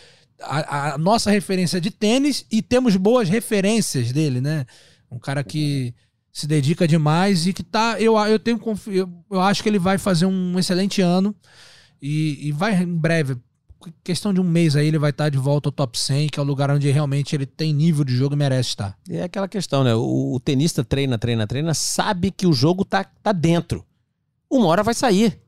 A, 0.41 0.95
a 0.95 0.99
nossa 0.99 1.31
referência 1.31 1.79
de 1.79 1.91
tênis 1.91 2.47
e 2.51 2.63
temos 2.63 2.97
boas 2.97 3.29
referências 3.29 4.11
dele, 4.11 4.41
né? 4.41 4.65
Um 5.11 5.19
cara 5.19 5.45
que 5.45 5.95
se 6.33 6.47
dedica 6.47 6.89
demais 6.89 7.47
e 7.47 7.53
que 7.53 7.63
tá. 7.63 8.01
Eu, 8.01 8.17
eu 8.17 8.39
tenho 8.39 8.59
eu, 8.87 9.07
eu 9.31 9.41
acho 9.43 9.63
que 9.63 9.69
ele 9.69 9.79
vai 9.79 9.99
fazer 9.99 10.25
um 10.25 10.59
excelente 10.59 11.03
ano 11.03 11.37
e, 12.01 12.49
e 12.49 12.53
vai 12.53 12.75
em 12.83 12.97
breve 12.97 13.37
questão 14.03 14.33
de 14.33 14.41
um 14.41 14.45
mês 14.45 14.77
aí 14.77 14.87
ele 14.87 14.99
vai 14.99 15.11
estar 15.11 15.29
de 15.29 15.39
volta 15.39 15.69
ao 15.69 15.73
top 15.73 15.99
100, 15.99 16.29
que 16.29 16.39
é 16.39 16.43
o 16.43 16.47
lugar 16.47 16.71
onde 16.71 16.91
realmente 16.91 17.35
ele 17.35 17.47
tem 17.47 17.73
nível 17.73 18.05
de 18.05 18.15
jogo 18.15 18.35
e 18.35 18.39
merece 18.39 18.71
estar. 18.71 18.99
É 19.09 19.23
aquela 19.23 19.49
questão, 19.49 19.85
né? 19.85 19.95
O, 19.95 20.35
o, 20.35 20.41
tenista 20.41 20.85
treina, 20.85 21.19
treina, 21.19 21.47
treina, 21.47 21.75
sabe 21.75 22.31
que 22.31 22.47
o 22.47 22.53
jogo 22.53 22.85
tá, 22.85 23.05
tá 23.05 23.33
dentro. 23.33 23.85
Uma 24.51 24.67
hora 24.67 24.83
vai 24.83 24.95
sair. 24.95 25.41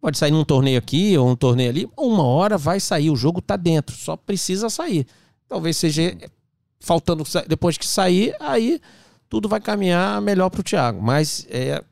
Pode 0.00 0.18
sair 0.18 0.30
num 0.30 0.44
torneio 0.44 0.78
aqui 0.78 1.16
ou 1.16 1.28
um 1.28 1.36
torneio 1.36 1.70
ali. 1.70 1.88
Uma 1.96 2.24
hora 2.24 2.58
vai 2.58 2.78
sair. 2.78 3.10
O 3.10 3.16
jogo 3.16 3.40
tá 3.40 3.56
dentro. 3.56 3.96
Só 3.96 4.16
precisa 4.16 4.68
sair. 4.68 5.06
Talvez 5.48 5.76
seja 5.76 6.16
faltando 6.78 7.24
depois 7.48 7.78
que 7.78 7.86
sair, 7.86 8.36
aí 8.38 8.80
tudo 9.28 9.48
vai 9.48 9.60
caminhar 9.60 10.20
melhor 10.20 10.50
para 10.50 10.60
o 10.60 10.64
Thiago. 10.64 11.02
Mas 11.02 11.46
é, 11.50 11.82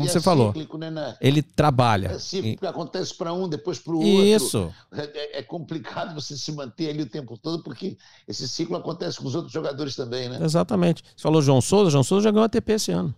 como 0.00 0.08
e 0.08 0.12
você 0.12 0.18
é 0.18 0.20
falou. 0.20 0.48
Cíclico, 0.48 0.78
né, 0.78 0.90
né? 0.90 1.16
Ele 1.20 1.42
trabalha. 1.42 2.08
É 2.08 2.18
cíclico, 2.18 2.64
e... 2.64 2.68
acontece 2.68 3.14
para 3.14 3.32
um, 3.32 3.48
depois 3.48 3.78
para 3.78 3.92
o 3.92 3.98
outro. 3.98 4.24
Isso. 4.24 4.74
É, 4.92 5.02
é, 5.02 5.38
é, 5.38 5.42
complicado 5.42 6.14
você 6.20 6.36
se 6.36 6.52
manter 6.52 6.90
ali 6.90 7.02
o 7.02 7.08
tempo 7.08 7.36
todo, 7.36 7.62
porque 7.62 7.96
esse 8.26 8.48
ciclo 8.48 8.76
acontece 8.76 9.18
com 9.18 9.26
os 9.26 9.34
outros 9.34 9.52
jogadores 9.52 9.94
também, 9.94 10.28
né? 10.28 10.38
Exatamente. 10.42 11.02
Você 11.16 11.22
falou 11.22 11.42
João 11.42 11.60
Souza, 11.60 11.90
João 11.90 12.02
Souza 12.02 12.24
já 12.24 12.30
ganhou 12.30 12.44
ATP 12.44 12.72
esse 12.72 12.92
ano. 12.92 13.14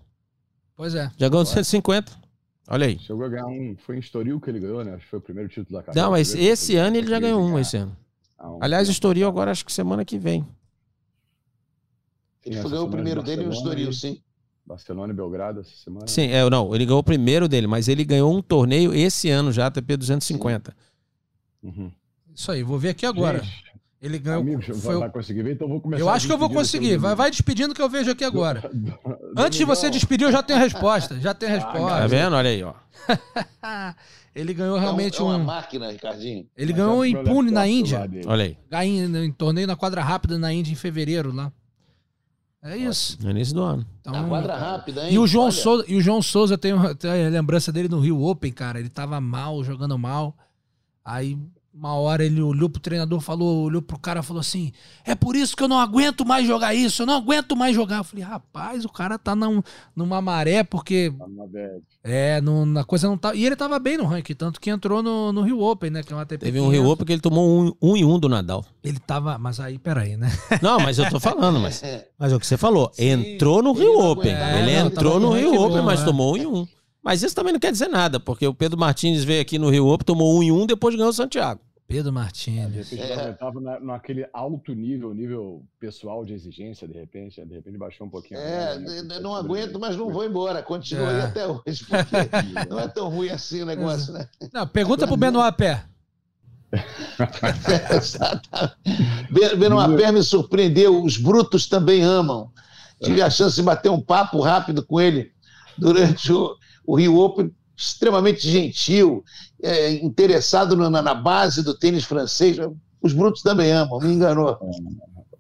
Pois 0.76 0.95
é. 0.95 1.11
Já 1.16 1.28
ganhou 1.28 1.47
150. 1.47 2.22
Olha 2.68 2.87
aí. 2.87 2.99
Chegou 2.99 3.24
a 3.24 3.28
ganhar 3.28 3.47
um. 3.47 3.76
Foi 3.76 3.97
em 3.97 4.01
Estoril 4.01 4.41
que 4.41 4.51
ele 4.51 4.61
ganhou, 4.61 4.85
né? 4.85 4.95
Acho 4.95 5.05
que 5.05 5.11
foi 5.11 5.18
o 5.18 5.22
primeiro 5.22 5.49
título 5.49 5.78
da 5.78 5.83
carreira. 5.85 6.05
Não, 6.05 6.12
mas 6.12 6.35
esse 6.35 6.76
ano 6.76 6.97
ele 6.97 7.09
já 7.09 7.20
ganhou 7.20 7.41
um, 7.41 7.59
esse 7.59 7.76
ano. 7.76 7.97
Ah, 8.39 8.51
um 8.51 8.59
Aliás, 8.61 8.89
Estoril 8.89 9.28
agora 9.28 9.51
acho 9.51 9.64
que 9.64 9.72
semana 9.72 10.05
que 10.05 10.18
vem. 10.18 10.47
Ele 12.45 12.61
ganhou 12.61 12.87
o 12.87 12.91
primeiro 12.91 13.22
dele 13.22 13.45
no 13.45 13.53
Estoril, 13.53 13.93
sim. 13.93 14.20
Barcelona 14.64 15.12
e 15.12 15.16
Belgrado 15.16 15.60
essa 15.60 15.74
semana? 15.84 16.06
Sim, 16.06 16.28
é, 16.28 16.48
não, 16.48 16.74
ele 16.74 16.86
ganhou 16.86 17.00
o 17.00 17.04
primeiro 17.04 17.48
dele, 17.48 17.66
mas 17.66 17.88
ele 17.88 18.04
ganhou 18.04 18.34
um 18.34 18.40
torneio 18.40 18.94
esse 18.94 19.28
ano 19.28 19.52
já, 19.52 19.66
ATP 19.66 19.96
250. 19.96 20.74
Uhum. 21.62 21.90
Isso 22.34 22.50
aí, 22.50 22.62
vou 22.62 22.78
ver 22.78 22.90
aqui 22.90 23.04
agora. 23.04 23.40
Gente, 23.40 23.72
ele 24.00 24.18
ganhou. 24.18 24.40
Amigos, 24.40 24.66
foi... 24.82 24.98
vai 24.98 25.10
conseguir 25.10 25.42
ver, 25.44 25.52
então 25.52 25.68
vou 25.68 25.80
começar. 25.80 26.02
Eu 26.02 26.08
acho 26.08 26.26
que 26.26 26.32
eu 26.32 26.38
vou 26.38 26.50
conseguir. 26.50 26.96
Vai, 26.96 27.14
vai 27.14 27.30
despedindo 27.30 27.72
que 27.72 27.80
eu 27.80 27.88
vejo 27.88 28.10
aqui 28.10 28.24
agora. 28.24 28.68
Antes 29.36 29.58
de 29.58 29.64
você 29.64 29.88
despedir, 29.88 30.24
eu 30.24 30.32
já 30.32 30.42
tenho 30.42 30.58
a 30.58 30.62
resposta. 30.62 31.20
Já 31.20 31.32
tenho 31.32 31.52
a 31.52 31.54
resposta. 31.54 31.96
Ah, 31.96 32.00
tá 32.00 32.06
vendo? 32.08 32.34
Olha 32.34 32.50
aí, 32.50 32.64
ó. 32.64 32.74
ele 34.34 34.54
ganhou 34.54 34.76
realmente 34.76 35.20
é, 35.20 35.22
um, 35.22 35.30
é 35.30 35.36
uma 35.36 35.38
um... 35.38 35.44
máquina, 35.44 35.92
Ricardinho. 35.92 36.48
Ele 36.56 36.72
ganhou 36.72 36.98
um 36.98 37.04
impune 37.04 37.52
na 37.52 37.66
Índia. 37.68 38.08
Olha 38.26 38.44
aí. 38.44 38.58
Ganhou 38.68 39.24
em 39.24 39.32
torneio 39.32 39.68
na 39.68 39.76
quadra 39.76 40.02
rápida 40.02 40.36
na 40.36 40.52
Índia 40.52 40.72
em 40.72 40.76
fevereiro 40.76 41.32
lá. 41.32 41.52
É 42.62 42.76
isso. 42.76 43.18
No 43.20 43.30
início 43.30 43.54
do 43.54 43.62
ano. 43.62 43.84
Então, 44.00 44.12
Na 44.12 44.28
quadra 44.28 44.56
rápida, 44.56 45.04
hein? 45.04 45.14
E 45.14 45.18
o 45.18 45.26
João 45.26 45.50
Souza, 45.50 45.84
e 45.88 45.96
o 45.96 46.00
João 46.00 46.22
Souza 46.22 46.56
tem, 46.56 46.72
tem 46.94 47.26
a 47.26 47.28
lembrança 47.28 47.72
dele 47.72 47.88
no 47.88 47.98
Rio 47.98 48.22
Open, 48.22 48.52
cara. 48.52 48.78
Ele 48.78 48.88
tava 48.88 49.20
mal, 49.20 49.64
jogando 49.64 49.98
mal. 49.98 50.36
Aí 51.04 51.36
uma 51.74 51.94
hora 51.94 52.24
ele 52.24 52.42
olhou 52.42 52.68
pro 52.68 52.80
treinador, 52.80 53.20
falou, 53.20 53.64
olhou 53.64 53.80
pro 53.80 53.98
cara 53.98 54.22
falou 54.22 54.40
assim: 54.40 54.72
É 55.04 55.14
por 55.14 55.34
isso 55.34 55.56
que 55.56 55.62
eu 55.62 55.68
não 55.68 55.78
aguento 55.78 56.24
mais 56.24 56.46
jogar 56.46 56.74
isso, 56.74 57.02
eu 57.02 57.06
não 57.06 57.14
aguento 57.14 57.56
mais 57.56 57.74
jogar. 57.74 57.98
Eu 57.98 58.04
falei, 58.04 58.24
rapaz, 58.24 58.84
o 58.84 58.90
cara 58.90 59.18
tá 59.18 59.34
num, 59.34 59.62
numa 59.96 60.20
maré, 60.20 60.62
porque. 60.62 61.12
Tá 61.18 61.24
é, 62.04 62.40
no, 62.40 62.66
na 62.66 62.84
coisa 62.84 63.08
não 63.08 63.16
tá. 63.16 63.34
E 63.34 63.46
ele 63.46 63.56
tava 63.56 63.78
bem 63.78 63.96
no 63.96 64.04
ranking, 64.04 64.34
tanto 64.34 64.60
que 64.60 64.68
entrou 64.68 65.02
no, 65.02 65.32
no 65.32 65.40
Rio 65.42 65.60
Open, 65.60 65.90
né? 65.90 66.02
Que 66.02 66.12
é 66.12 66.16
uma 66.16 66.22
ATP 66.22 66.38
Teve 66.38 66.60
um 66.60 66.68
Rio 66.68 66.88
Open 66.88 67.06
que 67.06 67.12
ele 67.12 67.22
tomou 67.22 67.48
um, 67.48 67.72
um 67.80 67.96
e 67.96 68.04
um 68.04 68.18
do 68.18 68.28
Nadal. 68.28 68.64
Ele 68.84 68.98
tava. 68.98 69.38
Mas 69.38 69.58
aí, 69.58 69.78
peraí, 69.78 70.16
né? 70.16 70.30
Não, 70.60 70.78
mas 70.78 70.98
eu 70.98 71.08
tô 71.08 71.18
falando, 71.18 71.58
mas. 71.58 71.82
Mas 72.18 72.32
é 72.32 72.36
o 72.36 72.40
que 72.40 72.46
você 72.46 72.56
falou. 72.56 72.90
Sim, 72.92 73.34
entrou 73.34 73.62
no 73.62 73.72
Rio 73.72 73.98
Open. 73.98 74.34
É, 74.34 74.60
ele 74.60 74.76
não, 74.76 74.86
entrou 74.86 75.18
no 75.18 75.32
Rio 75.32 75.54
Open, 75.54 75.78
bom, 75.78 75.84
mas 75.84 76.02
é. 76.02 76.04
tomou 76.04 76.34
um 76.34 76.36
e 76.36 76.46
um. 76.46 76.66
Mas 77.03 77.22
isso 77.22 77.34
também 77.34 77.53
não 77.53 77.61
quer 77.61 77.72
dizer 77.72 77.88
nada, 77.88 78.20
porque 78.20 78.46
o 78.46 78.55
Pedro 78.55 78.78
Martins 78.78 79.24
veio 79.24 79.42
aqui 79.42 79.59
no 79.59 79.70
Rio 79.70 79.88
Open, 79.88 80.05
tomou 80.05 80.38
um 80.38 80.42
e 80.42 80.53
um, 80.53 80.66
depois 80.66 80.94
ganhou 80.94 81.11
o 81.11 81.14
Santiago. 81.14 81.61
Pedro 81.92 82.12
Martins. 82.12 82.88
De 82.88 82.96
repente 82.96 83.03
é. 83.03 83.32
estava 83.32 83.61
naquele 83.80 84.26
alto 84.32 84.72
nível, 84.72 85.12
nível 85.12 85.62
pessoal 85.78 86.24
de 86.24 86.32
exigência, 86.32 86.88
de 86.88 86.94
repente, 86.94 87.44
de 87.44 87.55
repente 87.55 87.76
baixou 87.76 88.07
um 88.07 88.11
pouquinho. 88.11 88.40
É, 88.40 88.78
né? 88.78 89.20
não 89.20 89.34
aguento, 89.34 89.78
mas 89.78 89.94
não 89.94 90.11
vou 90.11 90.24
embora. 90.24 90.62
Continuo 90.62 91.07
é. 91.07 91.16
aí 91.16 91.20
até 91.20 91.46
hoje, 91.46 91.84
porque 91.84 92.16
não 92.70 92.78
é 92.78 92.88
tão 92.88 93.11
ruim 93.11 93.28
assim 93.28 93.61
o 93.61 93.66
negócio, 93.66 94.14
né? 94.14 94.26
Não, 94.55 94.66
pergunta 94.66 95.07
pro 95.07 95.18
Benoit 95.18 95.55
Pé. 95.55 95.84
Benoit 99.59 99.94
Pé 99.94 100.12
me 100.12 100.22
surpreendeu, 100.22 101.05
os 101.05 101.18
brutos 101.18 101.66
também 101.66 102.03
amam. 102.03 102.50
Tive 103.03 103.20
a 103.20 103.28
chance 103.28 103.57
de 103.57 103.62
bater 103.62 103.90
um 103.90 104.00
papo 104.00 104.40
rápido 104.40 104.82
com 104.82 104.98
ele 104.98 105.30
durante 105.76 106.32
o, 106.32 106.57
o 106.85 106.97
Rio 106.97 107.18
Open, 107.18 107.51
extremamente 107.76 108.49
gentil, 108.49 109.24
é, 109.62 109.93
interessado 110.05 110.76
na, 110.76 111.03
na, 111.03 111.14
base 111.14 111.62
do 111.62 111.74
tênis 111.74 112.05
francês. 112.05 112.59
Os 113.01 113.12
brutos 113.12 113.43
também 113.43 113.72
amam, 113.72 113.99
me 114.01 114.12
enganou. 114.12 114.51
É, 114.51 114.57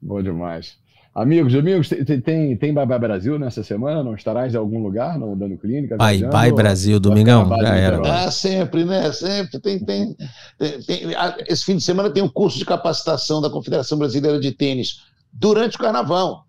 bom 0.00 0.22
demais. 0.22 0.80
Amigos, 1.14 1.54
amigos, 1.54 1.90
tem, 1.90 2.20
tem, 2.22 2.56
tem 2.56 2.72
Bye 2.72 2.86
Bye 2.86 2.98
Brasil 2.98 3.38
nessa 3.38 3.62
semana? 3.62 4.02
Não 4.02 4.14
estarás 4.14 4.54
em 4.54 4.56
algum 4.56 4.82
lugar, 4.82 5.18
não 5.18 5.36
dando 5.36 5.58
clínica? 5.58 5.94
Bye 5.98 6.18
viajando, 6.18 6.32
Bye 6.32 6.52
Brasil, 6.52 6.98
domingão, 6.98 7.46
já 7.60 7.74
era. 7.76 8.24
Ah, 8.24 8.30
sempre, 8.30 8.82
né? 8.86 9.12
Sempre. 9.12 9.60
Tem, 9.60 9.78
tem, 9.78 10.16
tem, 10.58 11.14
esse 11.46 11.66
fim 11.66 11.76
de 11.76 11.82
semana 11.82 12.08
tem 12.08 12.22
um 12.22 12.28
curso 12.28 12.58
de 12.58 12.64
capacitação 12.64 13.42
da 13.42 13.50
Confederação 13.50 13.98
Brasileira 13.98 14.40
de 14.40 14.52
Tênis 14.52 15.02
durante 15.30 15.76
o 15.76 15.80
carnaval. 15.80 16.46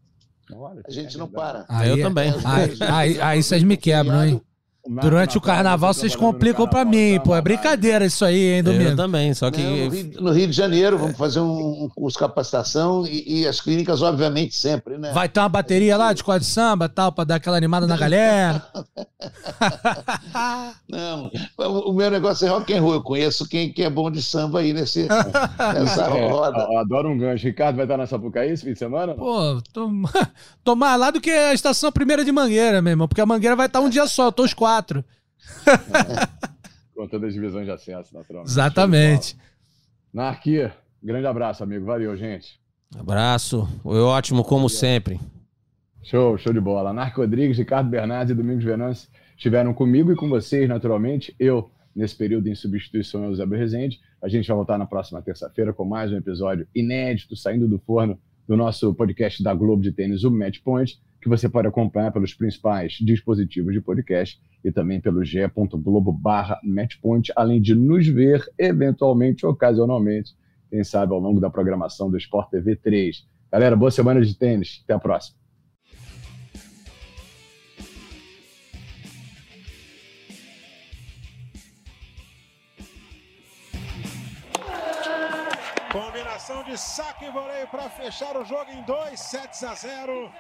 Olha, 0.56 0.82
a 0.88 0.92
gente 0.92 1.18
não 1.18 1.28
para. 1.28 1.66
Ah, 1.68 1.86
eu 1.86 2.02
também. 2.02 2.34
Aí, 2.46 2.78
aí, 2.80 3.22
aí 3.22 3.44
vocês 3.44 3.64
me 3.64 3.76
quebram, 3.76 4.24
hein? 4.24 4.42
Durante 4.86 5.38
o 5.38 5.42
carnaval 5.42 5.94
vocês 5.94 6.14
complicam 6.14 6.68
para 6.68 6.84
mim, 6.84 7.18
pô. 7.24 7.34
É 7.34 7.42
brincadeira 7.42 8.06
isso 8.06 8.26
aí, 8.26 8.56
hein, 8.56 8.64
Domingo? 8.64 8.90
Eu 8.90 8.96
também, 8.98 9.34
só 9.34 9.50
que. 9.50 9.62
no, 9.62 9.90
Rio, 9.90 10.12
no, 10.20 10.32
Rio, 10.32 10.48
de 10.48 10.54
Janeiro, 10.54 10.98
vamos 10.98 11.18
fazer 11.18 11.40
um, 11.40 11.90
curso 11.96 12.18
de 12.18 12.20
capacitação 12.20 13.08
e, 13.08 13.44
e, 13.44 13.48
as 13.48 13.62
clínicas, 13.62 14.02
obviamente, 14.02 14.56
sempre, 14.56 14.98
né? 14.98 15.14
Vai 15.14 15.30
ter 15.30 15.40
uma 15.40 15.48
bateria 15.48 15.96
lá 15.96 16.12
de 16.12 16.20
escola 16.20 16.38
de 16.38 16.46
samba 16.46 16.90
tal, 16.90 17.14
para 17.14 17.24
dar 17.24 17.36
aquela 17.36 17.56
animada 17.56 17.88
na 17.88 17.96
galera. 17.96 18.62
Não, 20.90 21.32
o 21.58 21.94
meu 21.94 22.12
negócio 22.12 22.46
é 22.46 22.50
rock 22.50 22.74
and 22.74 22.82
roll. 22.82 22.96
Eu 22.96 23.02
conheço 23.02 23.48
quem, 23.48 23.72
quem 23.72 23.86
é 23.86 23.90
bom 23.90 24.12
de 24.12 24.22
samba 24.22 24.60
aí 24.60 24.74
nesse, 24.74 25.08
nessa 25.74 26.08
é, 26.08 26.30
roda. 26.30 26.60
Eu 26.60 26.80
adoro 26.80 27.10
um 27.10 27.18
gancho. 27.18 27.46
Ricardo 27.46 27.78
vai 27.78 27.86
estar 27.86 27.96
na 27.96 28.06
Sapucaí 28.06 28.52
esse 28.52 28.66
fim 28.66 28.74
de 28.74 28.80
semana? 28.80 29.14
Pô, 29.14 29.62
tô, 29.72 29.90
tô 30.62 30.76
mais 30.76 31.00
lá 31.00 31.10
do 31.10 31.22
que 31.22 31.32
a 31.32 31.54
estação 31.54 31.90
primeira 31.90 32.26
de 32.26 32.34
Mangueira, 32.34 32.82
meu 32.82 32.92
irmão, 32.92 33.08
porque 33.08 33.22
a 33.22 33.26
Mangueira 33.26 33.56
vai 33.56 33.68
estar 33.68 33.80
um 33.80 33.88
dia 33.88 34.06
só, 34.08 34.26
eu 34.26 34.32
tô 34.34 34.44
os 34.44 34.54
quatro 34.54 34.73
quatro. 34.74 35.06
Contando 36.96 37.26
as 37.26 37.34
divisões 37.34 37.66
de 37.66 37.72
acesso, 37.72 38.14
naturalmente. 38.14 38.52
Exatamente. 38.52 39.38
Narquia, 40.14 40.74
grande 41.02 41.28
abraço, 41.28 41.64
amigo. 41.64 41.86
Valeu, 41.86 42.16
gente. 42.16 42.60
Abraço. 42.98 43.68
Foi 43.82 44.00
ótimo, 44.00 44.44
como 44.44 44.70
sempre. 44.70 45.20
Show, 46.04 46.38
show 46.38 46.54
de 46.54 46.60
bola. 46.60 46.94
Narco 46.94 47.22
Rodrigues, 47.22 47.58
Ricardo 47.58 47.90
Bernardes 47.90 48.32
e 48.32 48.36
Domingos 48.36 48.64
Venâncio 48.64 49.10
estiveram 49.36 49.74
comigo 49.74 50.12
e 50.12 50.16
com 50.16 50.30
vocês, 50.30 50.68
naturalmente. 50.70 51.36
Eu, 51.40 51.70
nesse 51.96 52.16
período 52.16 52.48
em 52.48 52.56
substituição 52.56 53.26
ao 53.26 53.36
Zé 53.36 53.46
Rezende. 53.46 54.00
A 54.22 54.28
gente 54.28 54.48
vai 54.48 54.56
voltar 54.56 54.78
na 54.78 54.86
próxima 54.86 55.22
terça-feira 55.22 55.74
com 55.74 55.86
mais 55.86 56.12
um 56.12 56.18
episódio 56.18 56.68
inédito, 56.74 57.36
saindo 57.36 57.68
do 57.68 57.80
forno 57.80 58.18
do 58.48 58.56
nosso 58.56 58.94
podcast 58.94 59.42
da 59.44 59.54
Globo 59.54 59.82
de 59.82 59.92
Tênis, 59.92 60.24
o 60.24 60.32
Match 60.32 60.60
Point 60.64 61.00
que 61.24 61.30
você 61.30 61.48
pode 61.48 61.68
acompanhar 61.68 62.12
pelos 62.12 62.34
principais 62.34 62.98
dispositivos 63.00 63.74
de 63.74 63.80
podcast 63.80 64.40
e 64.64 64.72
também 64.72 65.00
pelo 65.00 65.24
ge.globo 65.24 66.12
barra 66.12 66.60
matchpoint, 66.62 67.32
além 67.34 67.62
de 67.62 67.74
nos 67.74 68.06
ver 68.06 68.44
eventualmente, 68.60 69.46
ocasionalmente, 69.46 70.36
quem 70.70 70.84
sabe 70.84 71.14
ao 71.14 71.20
longo 71.20 71.40
da 71.40 71.50
programação 71.50 72.12
do 72.12 72.18
Sport 72.18 72.50
TV 72.50 72.76
3. 72.76 73.26
Galera, 73.50 73.76
boa 73.76 73.90
semana 73.90 74.20
de 74.22 74.38
tênis. 74.38 74.82
Até 74.84 74.94
a 74.94 75.00
próxima. 75.00 75.38
Combinação 85.90 86.64
de 86.64 86.78
saque 86.78 87.26
e 87.26 87.32
voleio 87.32 87.68
para 87.68 87.90
fechar 87.92 88.36
o 88.36 88.44
jogo 88.44 88.72
em 88.72 88.84
2 88.84 89.20
sets 89.20 89.64
a 89.64 89.74
0. 89.76 90.32